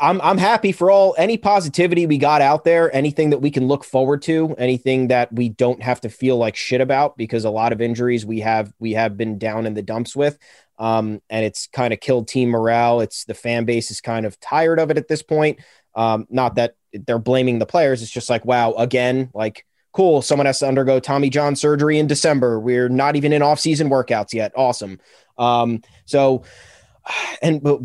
I'm 0.00 0.20
I'm 0.20 0.38
happy 0.38 0.72
for 0.72 0.90
all 0.90 1.14
any 1.16 1.38
positivity 1.38 2.06
we 2.06 2.18
got 2.18 2.42
out 2.42 2.64
there, 2.64 2.94
anything 2.94 3.30
that 3.30 3.38
we 3.38 3.50
can 3.50 3.68
look 3.68 3.84
forward 3.84 4.22
to, 4.22 4.54
anything 4.58 5.08
that 5.08 5.32
we 5.32 5.48
don't 5.48 5.82
have 5.82 6.00
to 6.02 6.10
feel 6.10 6.36
like 6.36 6.56
shit 6.56 6.80
about 6.80 7.16
because 7.16 7.44
a 7.44 7.50
lot 7.50 7.72
of 7.72 7.80
injuries 7.80 8.26
we 8.26 8.40
have 8.40 8.72
we 8.78 8.92
have 8.92 9.16
been 9.16 9.38
down 9.38 9.66
in 9.66 9.74
the 9.74 9.82
dumps 9.82 10.14
with. 10.14 10.38
Um, 10.78 11.20
and 11.28 11.44
it's 11.44 11.66
kind 11.68 11.92
of 11.92 12.00
killed 12.00 12.28
team 12.28 12.50
morale. 12.50 13.00
It's 13.00 13.24
the 13.24 13.34
fan 13.34 13.64
base 13.64 13.90
is 13.90 14.00
kind 14.00 14.24
of 14.24 14.38
tired 14.40 14.78
of 14.78 14.90
it 14.90 14.98
at 14.98 15.08
this 15.08 15.22
point. 15.22 15.60
Um, 15.94 16.26
not 16.30 16.54
that 16.54 16.74
they're 16.92 17.18
blaming 17.18 17.58
the 17.58 17.66
players. 17.66 18.02
It's 18.02 18.10
just 18.10 18.30
like, 18.30 18.44
wow, 18.44 18.72
again, 18.72 19.30
like 19.34 19.66
cool. 19.92 20.22
Someone 20.22 20.46
has 20.46 20.58
to 20.60 20.68
undergo 20.68 21.00
Tommy 21.00 21.30
John 21.30 21.56
surgery 21.56 21.98
in 21.98 22.06
December. 22.06 22.60
We're 22.60 22.88
not 22.88 23.16
even 23.16 23.32
in 23.32 23.42
off 23.42 23.60
season 23.60 23.90
workouts 23.90 24.32
yet. 24.32 24.52
Awesome. 24.54 25.00
Um, 25.36 25.82
so 26.04 26.44
and 27.42 27.62
but 27.62 27.80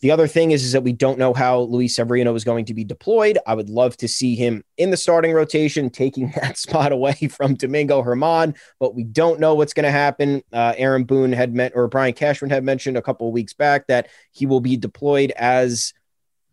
the 0.00 0.10
other 0.10 0.26
thing 0.26 0.50
is, 0.50 0.64
is 0.64 0.72
that 0.72 0.82
we 0.82 0.92
don't 0.92 1.18
know 1.18 1.32
how 1.32 1.60
Luis 1.60 1.96
Severino 1.96 2.34
is 2.34 2.44
going 2.44 2.64
to 2.66 2.74
be 2.74 2.84
deployed. 2.84 3.38
I 3.46 3.54
would 3.54 3.70
love 3.70 3.96
to 3.98 4.08
see 4.08 4.34
him 4.34 4.64
in 4.76 4.90
the 4.90 4.96
starting 4.96 5.32
rotation, 5.32 5.90
taking 5.98 6.32
that 6.36 6.58
spot 6.58 6.92
away 6.92 7.14
from 7.30 7.54
Domingo 7.54 8.02
Germán, 8.02 8.56
but 8.78 8.94
we 8.94 9.04
don't 9.04 9.40
know 9.40 9.54
what's 9.54 9.72
going 9.72 9.84
to 9.84 9.90
happen. 9.90 10.42
Uh, 10.52 10.74
Aaron 10.76 11.04
Boone 11.04 11.32
had 11.32 11.54
met, 11.54 11.72
or 11.74 11.88
Brian 11.88 12.14
Cashman 12.14 12.50
had 12.50 12.64
mentioned 12.64 12.96
a 12.96 13.02
couple 13.02 13.28
of 13.28 13.34
weeks 13.34 13.54
back 13.54 13.86
that 13.86 14.08
he 14.32 14.46
will 14.46 14.60
be 14.60 14.76
deployed 14.76 15.32
as 15.32 15.92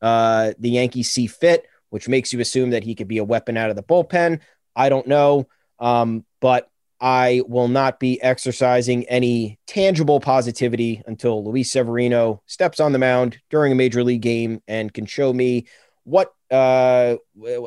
uh, 0.01 0.53
the 0.59 0.69
Yankees 0.69 1.11
see 1.11 1.27
fit, 1.27 1.67
which 1.89 2.07
makes 2.07 2.33
you 2.33 2.39
assume 2.39 2.71
that 2.71 2.83
he 2.83 2.95
could 2.95 3.07
be 3.07 3.17
a 3.17 3.23
weapon 3.23 3.57
out 3.57 3.69
of 3.69 3.75
the 3.75 3.83
bullpen. 3.83 4.39
I 4.75 4.89
don't 4.89 5.07
know, 5.07 5.47
um, 5.79 6.25
but 6.41 6.69
I 6.99 7.41
will 7.47 7.67
not 7.67 7.99
be 7.99 8.21
exercising 8.21 9.05
any 9.05 9.59
tangible 9.67 10.19
positivity 10.19 11.01
until 11.05 11.43
Luis 11.43 11.71
Severino 11.71 12.41
steps 12.45 12.79
on 12.79 12.93
the 12.93 12.99
mound 12.99 13.39
during 13.49 13.71
a 13.71 13.75
major 13.75 14.03
league 14.03 14.21
game 14.21 14.61
and 14.67 14.93
can 14.93 15.05
show 15.05 15.33
me 15.33 15.65
what 16.03 16.33
uh 16.51 17.15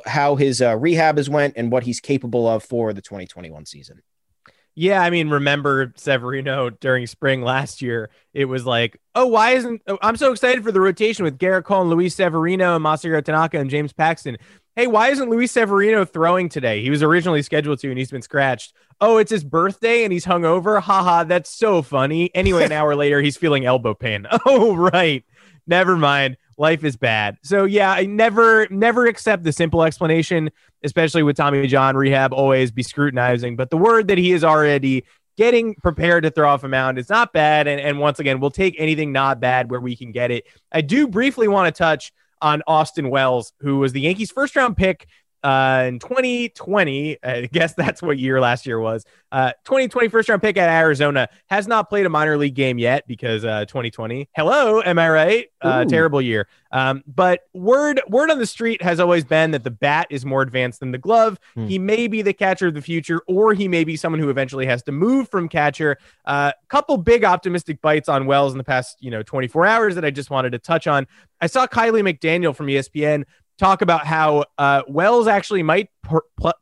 how 0.06 0.36
his 0.36 0.62
uh, 0.62 0.76
rehab 0.76 1.16
has 1.16 1.28
went 1.28 1.54
and 1.56 1.72
what 1.72 1.82
he's 1.82 2.00
capable 2.00 2.46
of 2.46 2.62
for 2.62 2.92
the 2.92 3.02
2021 3.02 3.66
season. 3.66 4.00
Yeah, 4.80 5.02
I 5.02 5.10
mean, 5.10 5.28
remember 5.28 5.92
Severino 5.96 6.70
during 6.70 7.08
spring 7.08 7.42
last 7.42 7.82
year? 7.82 8.10
It 8.32 8.44
was 8.44 8.64
like, 8.64 8.96
oh, 9.16 9.26
why 9.26 9.50
isn't 9.50 9.82
oh, 9.88 9.98
I'm 10.00 10.16
so 10.16 10.30
excited 10.30 10.62
for 10.62 10.70
the 10.70 10.80
rotation 10.80 11.24
with 11.24 11.36
Gerrit 11.36 11.64
Cole 11.64 11.80
and 11.80 11.90
Luis 11.90 12.14
Severino 12.14 12.76
and 12.76 12.84
Masahiro 12.84 13.24
Tanaka 13.24 13.58
and 13.58 13.68
James 13.68 13.92
Paxton. 13.92 14.36
Hey, 14.78 14.86
why 14.86 15.08
isn't 15.08 15.28
Luis 15.28 15.50
Severino 15.50 16.04
throwing 16.04 16.48
today? 16.48 16.84
He 16.84 16.88
was 16.88 17.02
originally 17.02 17.42
scheduled 17.42 17.80
to, 17.80 17.88
and 17.88 17.98
he's 17.98 18.12
been 18.12 18.22
scratched. 18.22 18.74
Oh, 19.00 19.16
it's 19.16 19.32
his 19.32 19.42
birthday, 19.42 20.04
and 20.04 20.12
he's 20.12 20.24
hungover. 20.24 20.80
Haha, 20.80 21.24
that's 21.24 21.50
so 21.50 21.82
funny. 21.82 22.32
Anyway, 22.32 22.64
an 22.64 22.70
hour 22.70 22.94
later, 22.94 23.20
he's 23.20 23.36
feeling 23.36 23.66
elbow 23.66 23.92
pain. 23.92 24.28
Oh, 24.46 24.76
right. 24.76 25.24
Never 25.66 25.96
mind. 25.96 26.36
Life 26.58 26.84
is 26.84 26.96
bad. 26.96 27.38
So 27.42 27.64
yeah, 27.64 27.90
I 27.90 28.06
never, 28.06 28.68
never 28.70 29.06
accept 29.06 29.42
the 29.42 29.50
simple 29.50 29.82
explanation, 29.82 30.48
especially 30.84 31.24
with 31.24 31.36
Tommy 31.36 31.66
John 31.66 31.96
rehab. 31.96 32.32
Always 32.32 32.70
be 32.70 32.84
scrutinizing. 32.84 33.56
But 33.56 33.70
the 33.70 33.76
word 33.76 34.06
that 34.06 34.18
he 34.18 34.30
is 34.30 34.44
already 34.44 35.04
getting 35.36 35.74
prepared 35.74 36.22
to 36.22 36.30
throw 36.30 36.48
off 36.48 36.62
a 36.62 36.68
mound 36.68 37.00
is 37.00 37.08
not 37.08 37.32
bad. 37.32 37.66
And, 37.66 37.80
and 37.80 37.98
once 37.98 38.20
again, 38.20 38.38
we'll 38.38 38.52
take 38.52 38.76
anything 38.78 39.10
not 39.10 39.40
bad 39.40 39.72
where 39.72 39.80
we 39.80 39.96
can 39.96 40.12
get 40.12 40.30
it. 40.30 40.46
I 40.70 40.82
do 40.82 41.08
briefly 41.08 41.48
want 41.48 41.66
to 41.74 41.76
touch 41.76 42.12
on 42.40 42.62
Austin 42.66 43.10
Wells, 43.10 43.52
who 43.60 43.78
was 43.78 43.92
the 43.92 44.00
Yankees' 44.00 44.30
first 44.30 44.56
round 44.56 44.76
pick 44.76 45.06
uh, 45.42 45.84
in 45.86 45.98
2020, 45.98 47.18
I 47.22 47.46
guess 47.46 47.74
that's 47.74 48.02
what 48.02 48.18
year 48.18 48.40
last 48.40 48.66
year 48.66 48.80
was. 48.80 49.04
Uh, 49.30 49.52
2020 49.64 50.08
first 50.08 50.28
round 50.28 50.42
pick 50.42 50.56
at 50.56 50.68
Arizona 50.68 51.28
has 51.48 51.68
not 51.68 51.88
played 51.88 52.06
a 52.06 52.08
minor 52.08 52.36
league 52.36 52.54
game 52.54 52.78
yet 52.78 53.06
because 53.06 53.44
uh, 53.44 53.64
2020. 53.66 54.28
Hello, 54.34 54.80
am 54.80 54.98
I 54.98 55.08
right? 55.10 55.46
Uh, 55.60 55.84
terrible 55.84 56.22
year. 56.22 56.48
Um, 56.70 57.02
but 57.06 57.40
word 57.54 58.00
word 58.08 58.30
on 58.30 58.38
the 58.38 58.46
street 58.46 58.82
has 58.82 59.00
always 59.00 59.24
been 59.24 59.52
that 59.52 59.64
the 59.64 59.70
bat 59.70 60.06
is 60.10 60.24
more 60.24 60.42
advanced 60.42 60.80
than 60.80 60.92
the 60.92 60.98
glove. 60.98 61.38
Hmm. 61.54 61.66
He 61.66 61.78
may 61.78 62.08
be 62.08 62.22
the 62.22 62.32
catcher 62.32 62.68
of 62.68 62.74
the 62.74 62.82
future, 62.82 63.20
or 63.26 63.54
he 63.54 63.68
may 63.68 63.84
be 63.84 63.96
someone 63.96 64.20
who 64.20 64.30
eventually 64.30 64.66
has 64.66 64.82
to 64.84 64.92
move 64.92 65.28
from 65.28 65.48
catcher. 65.48 65.98
A 66.26 66.30
uh, 66.30 66.52
couple 66.68 66.96
big 66.98 67.24
optimistic 67.24 67.80
bites 67.80 68.08
on 68.08 68.26
Wells 68.26 68.52
in 68.52 68.58
the 68.58 68.64
past 68.64 68.96
you 69.00 69.10
know 69.10 69.22
24 69.22 69.66
hours 69.66 69.94
that 69.94 70.04
I 70.04 70.10
just 70.10 70.30
wanted 70.30 70.50
to 70.52 70.58
touch 70.58 70.86
on. 70.86 71.06
I 71.40 71.46
saw 71.46 71.66
Kiley 71.66 72.02
McDaniel 72.02 72.54
from 72.54 72.66
ESPN 72.66 73.24
talk 73.58 73.82
about 73.82 74.06
how 74.06 74.44
uh, 74.56 74.82
Wells 74.88 75.26
actually 75.26 75.62
might 75.62 75.90
per- 76.02 76.22
pl- 76.36 76.52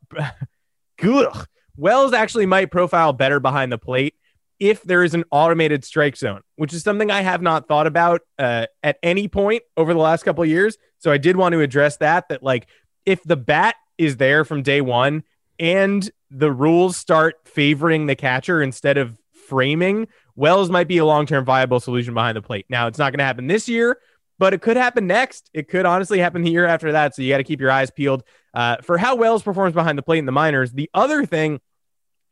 Wells 1.77 2.13
actually 2.13 2.47
might 2.47 2.71
profile 2.71 3.13
better 3.13 3.39
behind 3.39 3.71
the 3.71 3.77
plate 3.77 4.15
if 4.59 4.81
there 4.81 5.03
is 5.03 5.13
an 5.13 5.23
automated 5.29 5.85
strike 5.85 6.17
zone, 6.17 6.41
which 6.55 6.73
is 6.73 6.83
something 6.83 7.11
I 7.11 7.21
have 7.21 7.41
not 7.41 7.67
thought 7.67 7.85
about 7.85 8.21
uh, 8.39 8.65
at 8.81 8.97
any 9.03 9.27
point 9.27 9.61
over 9.77 9.93
the 9.93 9.99
last 9.99 10.23
couple 10.23 10.43
of 10.43 10.49
years. 10.49 10.77
So 10.97 11.11
I 11.11 11.17
did 11.17 11.37
want 11.37 11.53
to 11.53 11.61
address 11.61 11.97
that. 11.97 12.29
That 12.29 12.41
like 12.41 12.67
if 13.05 13.23
the 13.23 13.37
bat 13.37 13.75
is 13.99 14.17
there 14.17 14.43
from 14.43 14.63
day 14.63 14.81
one 14.81 15.23
and 15.59 16.09
the 16.31 16.51
rules 16.51 16.97
start 16.97 17.35
favoring 17.45 18.07
the 18.07 18.15
catcher 18.15 18.61
instead 18.61 18.97
of 18.97 19.17
framing, 19.47 20.07
Wells 20.35 20.69
might 20.71 20.87
be 20.87 20.97
a 20.97 21.05
long 21.05 21.27
term 21.27 21.45
viable 21.45 21.79
solution 21.79 22.15
behind 22.15 22.35
the 22.35 22.41
plate. 22.41 22.65
Now 22.69 22.87
it's 22.87 22.97
not 22.97 23.11
going 23.11 23.19
to 23.19 23.25
happen 23.25 23.45
this 23.45 23.69
year 23.69 23.99
but 24.39 24.53
it 24.53 24.61
could 24.61 24.77
happen 24.77 25.07
next. 25.07 25.49
It 25.53 25.67
could 25.67 25.85
honestly 25.85 26.19
happen 26.19 26.43
the 26.43 26.51
year 26.51 26.65
after 26.65 26.91
that. 26.93 27.15
So 27.15 27.21
you 27.21 27.29
got 27.29 27.37
to 27.37 27.43
keep 27.43 27.61
your 27.61 27.71
eyes 27.71 27.91
peeled 27.91 28.23
uh, 28.53 28.77
for 28.81 28.97
how 28.97 29.15
Wells 29.15 29.43
performs 29.43 29.73
behind 29.73 29.97
the 29.97 30.03
plate 30.03 30.19
in 30.19 30.25
the 30.25 30.31
minors. 30.31 30.71
The 30.71 30.89
other 30.93 31.25
thing, 31.25 31.59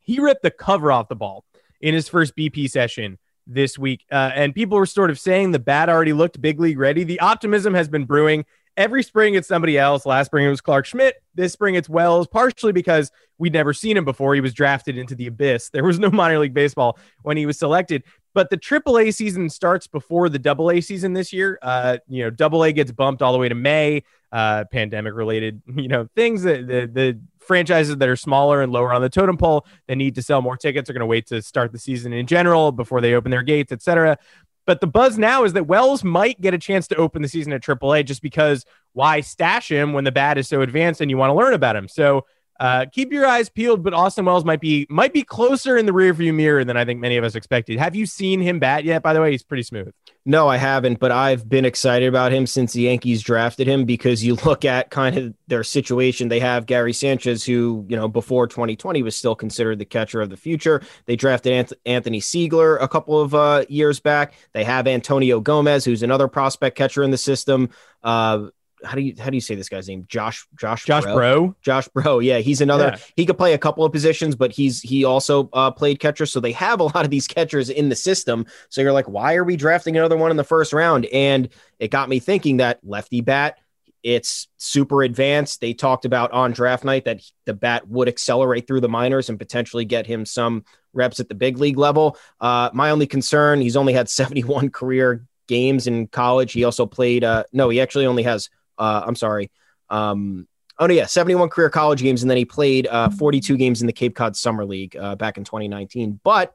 he 0.00 0.20
ripped 0.20 0.42
the 0.42 0.50
cover 0.50 0.92
off 0.92 1.08
the 1.08 1.16
ball 1.16 1.44
in 1.80 1.94
his 1.94 2.08
first 2.08 2.36
BP 2.36 2.70
session 2.70 3.18
this 3.46 3.78
week. 3.78 4.04
Uh, 4.10 4.30
and 4.34 4.54
people 4.54 4.78
were 4.78 4.86
sort 4.86 5.10
of 5.10 5.18
saying 5.18 5.52
the 5.52 5.58
bat 5.58 5.88
already 5.88 6.12
looked 6.12 6.40
big 6.40 6.60
league 6.60 6.78
ready. 6.78 7.04
The 7.04 7.20
optimism 7.20 7.74
has 7.74 7.88
been 7.88 8.04
brewing. 8.04 8.44
Every 8.76 9.02
spring, 9.02 9.34
it's 9.34 9.48
somebody 9.48 9.78
else. 9.78 10.04
Last 10.04 10.26
spring, 10.26 10.46
it 10.46 10.50
was 10.50 10.60
Clarke 10.60 10.84
Schmidt. 10.84 11.16
This 11.34 11.52
spring, 11.52 11.76
it's 11.76 11.88
Wells, 11.88 12.26
partially 12.26 12.72
because 12.72 13.10
we'd 13.38 13.54
never 13.54 13.72
seen 13.72 13.96
him 13.96 14.04
before. 14.04 14.34
He 14.34 14.42
was 14.42 14.52
drafted 14.52 14.98
into 14.98 15.14
the 15.14 15.28
abyss. 15.28 15.70
There 15.70 15.84
was 15.84 15.98
no 15.98 16.10
minor 16.10 16.38
league 16.38 16.52
baseball 16.52 16.98
when 17.22 17.36
he 17.36 17.46
was 17.46 17.58
selected. 17.58 18.02
But 18.36 18.50
the 18.50 18.58
AAA 18.58 19.14
season 19.14 19.48
starts 19.48 19.86
before 19.86 20.28
the 20.28 20.38
AA 20.46 20.82
season 20.82 21.14
this 21.14 21.32
year. 21.32 21.58
Uh, 21.62 21.96
you 22.06 22.30
know, 22.30 22.36
AA 22.38 22.70
gets 22.70 22.92
bumped 22.92 23.22
all 23.22 23.32
the 23.32 23.38
way 23.38 23.48
to 23.48 23.54
May. 23.54 24.02
Uh, 24.30 24.64
pandemic 24.70 25.14
related, 25.14 25.62
you 25.74 25.88
know, 25.88 26.06
things 26.14 26.42
that 26.42 26.66
the 26.66 26.86
the 26.92 27.18
franchises 27.38 27.96
that 27.96 28.06
are 28.06 28.16
smaller 28.16 28.60
and 28.60 28.72
lower 28.72 28.92
on 28.92 29.00
the 29.00 29.08
totem 29.08 29.38
pole 29.38 29.64
that 29.88 29.96
need 29.96 30.14
to 30.16 30.22
sell 30.22 30.42
more 30.42 30.54
tickets 30.54 30.90
are 30.90 30.92
going 30.92 31.00
to 31.00 31.06
wait 31.06 31.26
to 31.28 31.40
start 31.40 31.72
the 31.72 31.78
season 31.78 32.12
in 32.12 32.26
general 32.26 32.72
before 32.72 33.00
they 33.00 33.14
open 33.14 33.30
their 33.30 33.42
gates, 33.42 33.72
etc. 33.72 34.18
But 34.66 34.82
the 34.82 34.86
buzz 34.86 35.16
now 35.16 35.44
is 35.44 35.54
that 35.54 35.66
Wells 35.66 36.04
might 36.04 36.38
get 36.38 36.52
a 36.52 36.58
chance 36.58 36.86
to 36.88 36.96
open 36.96 37.22
the 37.22 37.28
season 37.28 37.54
at 37.54 37.62
AAA 37.62 38.04
just 38.04 38.20
because 38.20 38.66
why 38.92 39.22
stash 39.22 39.70
him 39.70 39.94
when 39.94 40.04
the 40.04 40.12
bat 40.12 40.36
is 40.36 40.46
so 40.46 40.60
advanced 40.60 41.00
and 41.00 41.10
you 41.10 41.16
want 41.16 41.30
to 41.30 41.34
learn 41.34 41.54
about 41.54 41.74
him? 41.74 41.88
So 41.88 42.26
uh, 42.58 42.86
keep 42.90 43.12
your 43.12 43.26
eyes 43.26 43.48
peeled, 43.48 43.82
but 43.82 43.92
Austin 43.92 44.24
Wells 44.24 44.44
might 44.44 44.60
be 44.60 44.86
might 44.88 45.12
be 45.12 45.22
closer 45.22 45.76
in 45.76 45.86
the 45.86 45.92
rearview 45.92 46.34
mirror 46.34 46.64
than 46.64 46.76
I 46.76 46.84
think 46.84 47.00
many 47.00 47.16
of 47.16 47.24
us 47.24 47.34
expected. 47.34 47.78
Have 47.78 47.94
you 47.94 48.06
seen 48.06 48.40
him 48.40 48.58
bat 48.58 48.84
yet? 48.84 49.02
By 49.02 49.12
the 49.12 49.20
way, 49.20 49.30
he's 49.30 49.42
pretty 49.42 49.62
smooth. 49.62 49.92
No, 50.28 50.48
I 50.48 50.56
haven't, 50.56 50.98
but 50.98 51.12
I've 51.12 51.48
been 51.48 51.64
excited 51.64 52.08
about 52.08 52.32
him 52.32 52.48
since 52.48 52.72
the 52.72 52.82
Yankees 52.82 53.22
drafted 53.22 53.68
him 53.68 53.84
because 53.84 54.24
you 54.24 54.34
look 54.44 54.64
at 54.64 54.90
kind 54.90 55.16
of 55.16 55.34
their 55.46 55.62
situation. 55.62 56.28
They 56.28 56.40
have 56.40 56.66
Gary 56.66 56.92
Sanchez, 56.92 57.44
who, 57.44 57.86
you 57.88 57.94
know, 57.94 58.08
before 58.08 58.48
2020 58.48 59.04
was 59.04 59.14
still 59.14 59.36
considered 59.36 59.78
the 59.78 59.84
catcher 59.84 60.20
of 60.20 60.30
the 60.30 60.36
future. 60.36 60.82
They 61.04 61.14
drafted 61.14 61.52
Anth- 61.52 61.78
Anthony 61.86 62.20
Seigler 62.20 62.76
a 62.80 62.88
couple 62.88 63.20
of 63.20 63.36
uh, 63.36 63.66
years 63.68 64.00
back. 64.00 64.34
They 64.52 64.64
have 64.64 64.88
Antonio 64.88 65.38
Gomez, 65.38 65.84
who's 65.84 66.02
another 66.02 66.26
prospect 66.26 66.76
catcher 66.76 67.04
in 67.04 67.12
the 67.12 67.18
system. 67.18 67.70
Uh, 68.02 68.48
how 68.84 68.94
do 68.94 69.00
you 69.00 69.14
how 69.18 69.30
do 69.30 69.36
you 69.36 69.40
say 69.40 69.54
this 69.54 69.68
guy's 69.68 69.88
name? 69.88 70.04
Josh 70.08 70.46
Josh 70.58 70.84
Josh 70.84 71.04
Breaux. 71.04 71.54
Josh 71.62 71.88
Breaux. 71.88 72.18
Yeah, 72.18 72.38
he's 72.38 72.60
another. 72.60 72.92
Yeah. 72.94 72.98
He 73.16 73.26
could 73.26 73.38
play 73.38 73.54
a 73.54 73.58
couple 73.58 73.84
of 73.84 73.92
positions, 73.92 74.34
but 74.34 74.52
he's 74.52 74.80
he 74.80 75.04
also 75.04 75.48
uh, 75.52 75.70
played 75.70 75.98
catcher. 75.98 76.26
So 76.26 76.40
they 76.40 76.52
have 76.52 76.80
a 76.80 76.84
lot 76.84 77.04
of 77.04 77.10
these 77.10 77.26
catchers 77.26 77.70
in 77.70 77.88
the 77.88 77.96
system. 77.96 78.46
So 78.68 78.80
you're 78.80 78.92
like, 78.92 79.08
why 79.08 79.34
are 79.34 79.44
we 79.44 79.56
drafting 79.56 79.96
another 79.96 80.16
one 80.16 80.30
in 80.30 80.36
the 80.36 80.44
first 80.44 80.72
round? 80.72 81.06
And 81.06 81.48
it 81.78 81.90
got 81.90 82.08
me 82.08 82.18
thinking 82.18 82.58
that 82.58 82.80
lefty 82.82 83.20
bat. 83.20 83.58
It's 84.02 84.46
super 84.56 85.02
advanced. 85.02 85.60
They 85.60 85.74
talked 85.74 86.04
about 86.04 86.30
on 86.30 86.52
draft 86.52 86.84
night 86.84 87.06
that 87.06 87.22
the 87.44 87.54
bat 87.54 87.88
would 87.88 88.08
accelerate 88.08 88.66
through 88.66 88.82
the 88.82 88.88
minors 88.88 89.28
and 89.28 89.38
potentially 89.38 89.84
get 89.84 90.06
him 90.06 90.24
some 90.24 90.64
reps 90.92 91.18
at 91.18 91.28
the 91.28 91.34
big 91.34 91.58
league 91.58 91.78
level. 91.78 92.16
Uh, 92.40 92.70
my 92.72 92.90
only 92.90 93.06
concern, 93.06 93.60
he's 93.60 93.76
only 93.76 93.92
had 93.92 94.08
71 94.08 94.70
career 94.70 95.26
games 95.46 95.86
in 95.86 96.06
college. 96.06 96.52
He 96.52 96.64
also 96.64 96.86
played. 96.86 97.24
Uh, 97.24 97.44
no, 97.52 97.68
he 97.68 97.80
actually 97.80 98.06
only 98.06 98.22
has 98.24 98.50
uh, 98.78 99.02
I'm 99.06 99.16
sorry. 99.16 99.50
Um, 99.90 100.46
oh 100.78 100.86
no, 100.86 100.94
yeah, 100.94 101.06
71 101.06 101.48
career 101.48 101.70
college 101.70 102.02
games, 102.02 102.22
and 102.22 102.30
then 102.30 102.36
he 102.36 102.44
played 102.44 102.86
uh, 102.86 103.10
42 103.10 103.56
games 103.56 103.80
in 103.80 103.86
the 103.86 103.92
Cape 103.92 104.14
Cod 104.14 104.36
Summer 104.36 104.64
League 104.64 104.96
uh, 104.96 105.16
back 105.16 105.38
in 105.38 105.44
2019. 105.44 106.20
But 106.22 106.54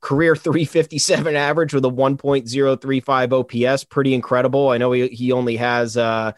career 0.00 0.36
357 0.36 1.36
average 1.36 1.74
with 1.74 1.84
a 1.84 1.90
1.035 1.90 3.68
OPS, 3.68 3.84
pretty 3.84 4.14
incredible. 4.14 4.68
I 4.70 4.78
know 4.78 4.92
he, 4.92 5.08
he 5.08 5.32
only 5.32 5.56
has 5.56 5.96
uh, 5.96 6.32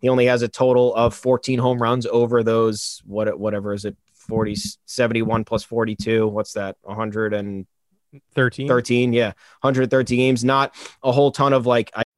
he 0.00 0.08
only 0.08 0.26
has 0.26 0.42
a 0.42 0.48
total 0.48 0.94
of 0.94 1.14
14 1.14 1.58
home 1.58 1.80
runs 1.80 2.06
over 2.06 2.42
those 2.42 3.02
what 3.04 3.38
whatever 3.38 3.72
is 3.72 3.84
it 3.84 3.96
40 4.14 4.56
71 4.86 5.44
plus 5.44 5.64
42. 5.64 6.28
What's 6.28 6.52
that? 6.52 6.76
100 6.82 7.34
and 7.34 7.66
13. 8.34 8.66
13 8.66 9.12
yeah 9.12 9.28
113 9.60 10.18
games 10.18 10.42
not 10.42 10.74
a 11.04 11.12
whole 11.12 11.30
ton 11.30 11.52
of 11.52 11.64
like 11.64 11.92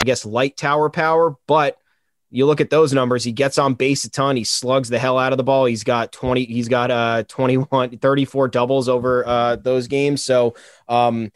I 0.00 0.04
guess 0.04 0.24
light 0.24 0.56
tower 0.56 0.88
power, 0.88 1.36
but 1.46 1.78
you 2.30 2.46
look 2.46 2.60
at 2.60 2.70
those 2.70 2.92
numbers, 2.92 3.24
he 3.24 3.32
gets 3.32 3.58
on 3.58 3.74
base 3.74 4.04
a 4.04 4.10
ton, 4.10 4.36
he 4.36 4.44
slugs 4.44 4.88
the 4.88 4.98
hell 4.98 5.18
out 5.18 5.32
of 5.32 5.36
the 5.36 5.44
ball. 5.44 5.66
He's 5.66 5.84
got 5.84 6.12
20 6.12 6.44
he's 6.44 6.68
got 6.68 6.90
uh 6.90 7.24
21 7.24 7.98
34 7.98 8.48
doubles 8.48 8.88
over 8.88 9.26
uh 9.26 9.56
those 9.56 9.88
games. 9.88 10.22
So, 10.22 10.54
um 10.88 11.30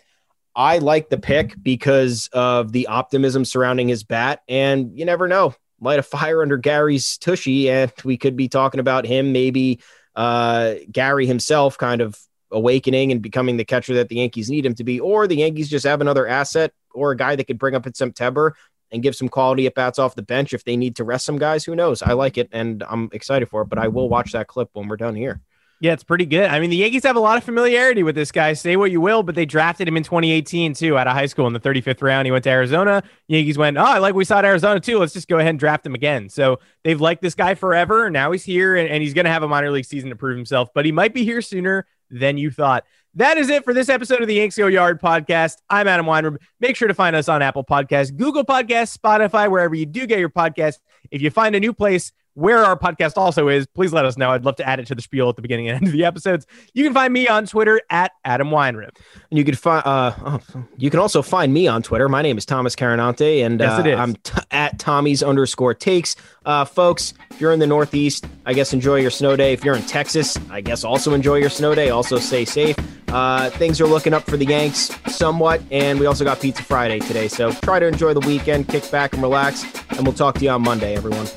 I 0.57 0.79
like 0.79 1.09
the 1.09 1.19
pick 1.19 1.61
because 1.61 2.31
of 2.33 2.71
the 2.71 2.87
optimism 2.87 3.45
surrounding 3.45 3.89
his 3.89 4.05
bat 4.05 4.43
and 4.49 4.97
you 4.97 5.05
never 5.05 5.27
know. 5.27 5.55
Light 5.81 5.99
a 5.99 6.03
fire 6.03 6.41
under 6.43 6.57
Gary's 6.57 7.19
tushy 7.19 7.69
and 7.69 7.93
we 8.05 8.17
could 8.17 8.37
be 8.37 8.49
talking 8.49 8.81
about 8.81 9.05
him 9.05 9.33
maybe 9.33 9.81
uh 10.15 10.75
Gary 10.91 11.27
himself 11.27 11.77
kind 11.77 12.01
of 12.01 12.17
awakening 12.53 13.11
and 13.11 13.21
becoming 13.21 13.57
the 13.57 13.65
catcher 13.65 13.95
that 13.95 14.09
the 14.09 14.17
Yankees 14.17 14.49
need 14.49 14.65
him 14.65 14.77
to 14.77 14.85
be, 14.85 15.01
or 15.01 15.27
the 15.27 15.37
Yankees 15.37 15.69
just 15.69 15.85
have 15.85 16.01
another 16.01 16.27
asset 16.27 16.73
or 16.95 17.11
a 17.11 17.17
guy 17.17 17.37
that 17.37 17.45
could 17.45 17.59
bring 17.59 17.75
up 17.75 17.87
in 17.87 17.95
September 17.95 18.57
and 18.91 19.03
give 19.03 19.17
some 19.17 19.29
quality 19.29 19.67
at 19.67 19.75
bats 19.75 19.99
off 19.99 20.15
the 20.15 20.23
bench 20.23 20.53
if 20.53 20.65
they 20.65 20.77
need 20.77 20.97
to 20.97 21.05
rest 21.05 21.27
some 21.27 21.39
guys. 21.39 21.65
Who 21.65 21.75
knows? 21.75 22.03
I 22.03 22.13
like 22.13 22.39
it 22.39 22.49
and 22.53 22.83
I'm 22.89 23.09
excited 23.13 23.49
for 23.49 23.63
it, 23.63 23.69
but 23.69 23.79
I 23.79 23.89
will 23.89 24.09
watch 24.09 24.33
that 24.33 24.47
clip 24.47 24.71
when 24.73 24.89
we're 24.89 24.97
done 24.97 25.17
here. 25.17 25.41
Yeah, 25.81 25.93
it's 25.93 26.05
pretty 26.05 26.25
good. 26.25 26.49
I 26.49 26.61
mean, 26.61 26.71
the 26.71 26.77
Yankees 26.77 27.03
have 27.03 27.17
a 27.17 27.21
lot 27.21 27.37
of 27.37 27.45
familiarity 27.45 28.03
with 28.03 28.15
this 28.15 28.33
guy. 28.33 28.53
Say 28.53 28.77
what 28.77 28.91
you 28.91 29.01
will, 29.01 29.23
but 29.23 29.35
they 29.35 29.45
drafted 29.45 29.89
him 29.89 29.97
in 29.97 30.03
2018 30.03 30.73
too, 30.73 30.97
out 30.97 31.07
of 31.07 31.13
high 31.13 31.27
school 31.27 31.47
in 31.47 31.53
the 31.53 31.61
35th 31.61 32.01
round. 32.01 32.27
He 32.27 32.33
went 32.33 32.45
to 32.45 32.51
Arizona. 32.51 33.03
Yankees 33.29 33.59
went, 33.59 33.77
oh, 33.77 33.83
I 33.83 33.99
like 33.99 34.15
we 34.15 34.25
saw 34.25 34.39
at 34.39 34.45
Arizona 34.45 34.81
too. 34.81 34.99
Let's 34.99 35.13
just 35.13 35.29
go 35.29 35.39
ahead 35.39 35.51
and 35.51 35.59
draft 35.59 35.85
him 35.85 35.95
again. 35.95 36.29
So 36.29 36.61
they've 36.85 37.01
liked 37.01 37.21
this 37.21 37.35
guy 37.35 37.55
forever. 37.55 38.09
Now 38.09 38.31
he's 38.33 38.45
here, 38.45 38.77
and, 38.77 38.89
and 38.89 39.03
he's 39.03 39.13
going 39.13 39.27
to 39.27 39.31
have 39.31 39.43
a 39.43 39.49
minor 39.49 39.71
league 39.71 39.85
season 39.85 40.11
to 40.11 40.17
prove 40.17 40.37
himself. 40.37 40.71
But 40.73 40.87
he 40.87 40.93
might 40.93 41.13
be 41.13 41.25
here 41.25 41.43
sooner 41.43 41.87
than 42.09 42.39
you 42.39 42.51
thought. 42.51 42.85
That 43.17 43.39
is 43.39 43.49
it 43.49 43.63
for 43.63 43.73
this 43.73 43.89
episode 43.89 44.23
of 44.23 44.27
the 44.27 44.35
Yanks 44.35 44.59
Go 44.59 44.67
Yard 44.67 45.01
podcast. 45.01 45.59
I'm 45.71 45.87
Adam 45.87 46.05
Weinrib. 46.05 46.39
Make 46.59 46.75
sure 46.75 46.89
to 46.89 46.95
find 46.95 47.15
us 47.15 47.29
on 47.29 47.43
Apple 47.43 47.63
Podcasts, 47.63 48.15
Google 48.15 48.45
Podcasts, 48.45 48.99
Spotify, 48.99 49.49
wherever 49.49 49.73
you 49.73 49.87
do 49.87 50.05
get 50.05 50.19
your 50.19 50.31
podcasts. 50.31 50.81
If 51.13 51.23
you 51.23 51.31
find 51.31 51.55
a 51.55 51.61
new 51.61 51.73
place 51.73 52.11
where 52.35 52.65
our 52.65 52.79
podcast 52.79 53.17
also 53.17 53.49
is, 53.49 53.67
please 53.67 53.93
let 53.93 54.05
us 54.05 54.17
know. 54.17 54.31
I'd 54.31 54.45
love 54.45 54.57
to 54.57 54.69
add 54.69 54.81
it 54.81 54.87
to 54.89 54.95
the 54.95 55.03
spiel 55.03 55.29
at 55.29 55.37
the 55.37 55.43
beginning 55.43 55.69
and 55.69 55.77
end 55.77 55.87
of 55.87 55.93
the 55.93 56.05
episodes. 56.05 56.47
You 56.73 56.85
can 56.85 56.93
find 56.93 57.13
me 57.13 57.29
on 57.29 57.47
Twitter 57.47 57.81
at 57.91 58.13
Adam 58.25 58.51
Weinrib. 58.51 58.91
And 59.31 59.39
you 59.39 59.45
can 59.45 59.55
find 59.55 59.85
uh, 59.87 60.15
oh, 60.25 60.41
you 60.77 60.91
can 60.91 61.01
also 61.01 61.23
find 61.23 61.53
me 61.53 61.67
on 61.67 61.83
Twitter. 61.83 62.09
My 62.09 62.23
name 62.23 62.37
is 62.39 62.45
Thomas 62.45 62.75
Carannante, 62.77 63.45
and 63.45 63.61
Yes, 63.61 63.81
uh. 63.81 64.01
I'm 64.01 64.15
t- 64.17 64.33
at 64.51 64.79
Tommy's 64.79 65.23
underscore 65.23 65.75
takes. 65.75 66.17
Uh, 66.45 66.65
folks, 66.65 67.15
if 67.31 67.41
you're 67.41 67.53
in 67.53 67.59
the 67.61 67.67
Northeast, 67.67 68.27
I 68.47 68.53
guess 68.53 68.73
enjoy 68.73 68.97
your 68.97 69.11
snow 69.11 69.37
day. 69.37 69.53
If 69.53 69.65
you're 69.65 69.77
in 69.77 69.83
Texas, 69.83 70.37
I 70.51 70.61
guess 70.61 70.85
also 70.85 71.15
enjoy 71.15 71.37
your 71.37 71.51
snow 71.51 71.75
day. 71.75 71.91
Also 71.91 72.19
stay 72.19 72.45
safe. 72.45 72.77
Uh, 73.09 73.49
things 73.51 73.81
are 73.81 73.87
looking 73.87 74.13
up 74.13 74.25
for 74.25 74.37
the 74.37 74.45
Yanks 74.45 74.91
somewhat, 75.07 75.63
and 75.71 76.01
we 76.01 76.07
also 76.07 76.25
got 76.25 76.41
Pizza 76.41 76.65
Friday 76.65 76.99
today. 76.99 77.29
So 77.29 77.53
try 77.53 77.79
to 77.79 77.87
enjoy 77.87 78.13
the 78.13 78.27
weekend, 78.27 78.69
kick 78.69 78.91
back 78.91 79.13
and 79.13 79.23
relax, 79.23 79.65
and 79.91 80.05
we'll 80.05 80.15
talk 80.17 80.35
to 80.37 80.45
you 80.45 80.51
on 80.51 80.63
Monday, 80.63 80.97
everyone. 80.97 81.29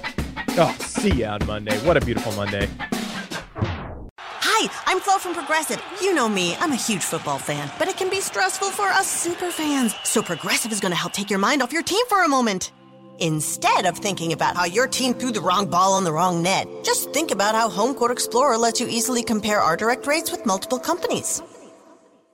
Oh, 0.60 0.76
see 0.98 1.14
you 1.14 1.26
on 1.26 1.46
Monday. 1.46 1.78
What 1.80 1.98
a 1.98 2.02
beautiful 2.02 2.32
Monday. 2.34 2.68
Hi, 4.20 4.70
I'm 4.88 5.00
Flo 5.00 5.20
from 5.20 5.36
Progressive. 5.36 5.82
You 6.02 6.16
know 6.16 6.28
me, 6.28 6.56
I'm 6.60 6.72
a 6.72 6.76
huge 6.76 7.04
football 7.04 7.38
fan, 7.38 7.72
but 7.78 7.88
it 7.88 7.98
can 7.98 8.10
be 8.10 8.20
stressful 8.20 8.72
for 8.72 8.88
us 8.88 9.08
super 9.08 9.52
fans. 9.52 9.94
So 10.04 10.24
Progressive 10.24 10.72
is 10.72 10.80
going 10.80 10.92
to 10.92 10.98
help 10.98 11.14
take 11.14 11.30
your 11.30 11.40
mind 11.40 11.62
off 11.62 11.72
your 11.72 11.84
team 11.84 12.04
for 12.08 12.24
a 12.24 12.28
moment. 12.28 12.72
Instead 13.20 13.86
of 13.86 13.98
thinking 13.98 14.34
about 14.34 14.56
how 14.56 14.66
your 14.66 14.88
team 14.88 15.14
threw 15.14 15.32
the 15.32 15.42
wrong 15.42 15.68
ball 15.68 15.94
on 15.94 16.04
the 16.04 16.12
wrong 16.12 16.42
net, 16.42 16.68
just 16.84 17.12
think 17.14 17.32
about 17.32 17.56
how 17.56 17.70
HomeQuote 17.70 18.12
Explorer 18.12 18.58
lets 18.58 18.80
you 18.80 18.88
easily 18.88 19.24
compare 19.24 19.60
our 19.60 19.76
direct 19.76 20.08
rates 20.08 20.32
with 20.32 20.46
multiple 20.46 20.80
companies. 20.80 21.42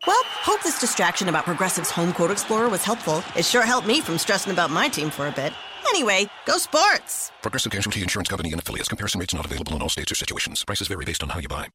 Well, 0.06 0.22
hope 0.26 0.62
this 0.64 0.80
distraction 0.80 1.30
about 1.30 1.46
Progressive's 1.46 1.92
HomeQuote 1.92 2.32
Explorer 2.32 2.70
was 2.70 2.84
helpful. 2.84 3.24
It 3.36 3.46
sure 3.46 3.66
helped 3.66 3.88
me 3.88 4.02
from 4.02 4.18
stressing 4.18 4.52
about 4.52 4.72
my 4.72 4.90
team 4.90 5.10
for 5.10 5.28
a 5.28 5.32
bit. 5.32 5.54
Anyway, 5.90 6.30
go 6.46 6.58
sports! 6.58 7.32
Progressive 7.42 7.72
Casualty 7.72 8.02
Insurance 8.02 8.30
Company 8.30 8.52
and 8.52 8.62
affiliates. 8.62 8.90
Comparison 8.90 9.20
rates 9.20 9.34
not 9.34 9.46
available 9.46 9.76
in 9.76 9.82
all 9.82 9.90
states 9.90 10.12
or 10.12 10.16
situations. 10.16 10.64
Prices 10.66 10.88
vary 10.88 11.06
based 11.06 11.24
on 11.24 11.30
how 11.30 11.40
you 11.40 11.48
buy. 11.48 11.68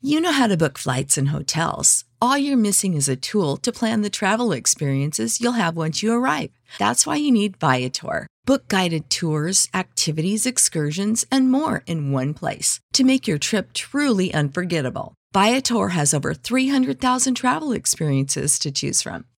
You 0.00 0.20
know 0.20 0.32
how 0.32 0.48
to 0.48 0.56
book 0.56 0.76
flights 0.76 1.16
and 1.16 1.28
hotels. 1.28 2.04
All 2.20 2.36
you're 2.36 2.58
missing 2.58 2.94
is 2.94 3.08
a 3.08 3.16
tool 3.16 3.56
to 3.58 3.72
plan 3.72 4.02
the 4.02 4.10
travel 4.10 4.52
experiences 4.52 5.40
you'll 5.40 5.52
have 5.52 5.76
once 5.76 6.02
you 6.02 6.12
arrive. 6.12 6.50
That's 6.78 7.06
why 7.06 7.16
you 7.16 7.32
need 7.32 7.56
Viator. 7.56 8.26
Book 8.44 8.68
guided 8.68 9.08
tours, 9.08 9.68
activities, 9.72 10.44
excursions, 10.44 11.24
and 11.30 11.50
more 11.50 11.82
in 11.86 12.12
one 12.12 12.34
place 12.34 12.80
to 12.92 13.04
make 13.04 13.26
your 13.26 13.38
trip 13.38 13.72
truly 13.72 14.34
unforgettable. 14.34 15.14
Viator 15.32 15.88
has 15.88 16.12
over 16.12 16.34
300,000 16.34 17.34
travel 17.34 17.72
experiences 17.72 18.58
to 18.58 18.70
choose 18.70 19.00
from. 19.00 19.24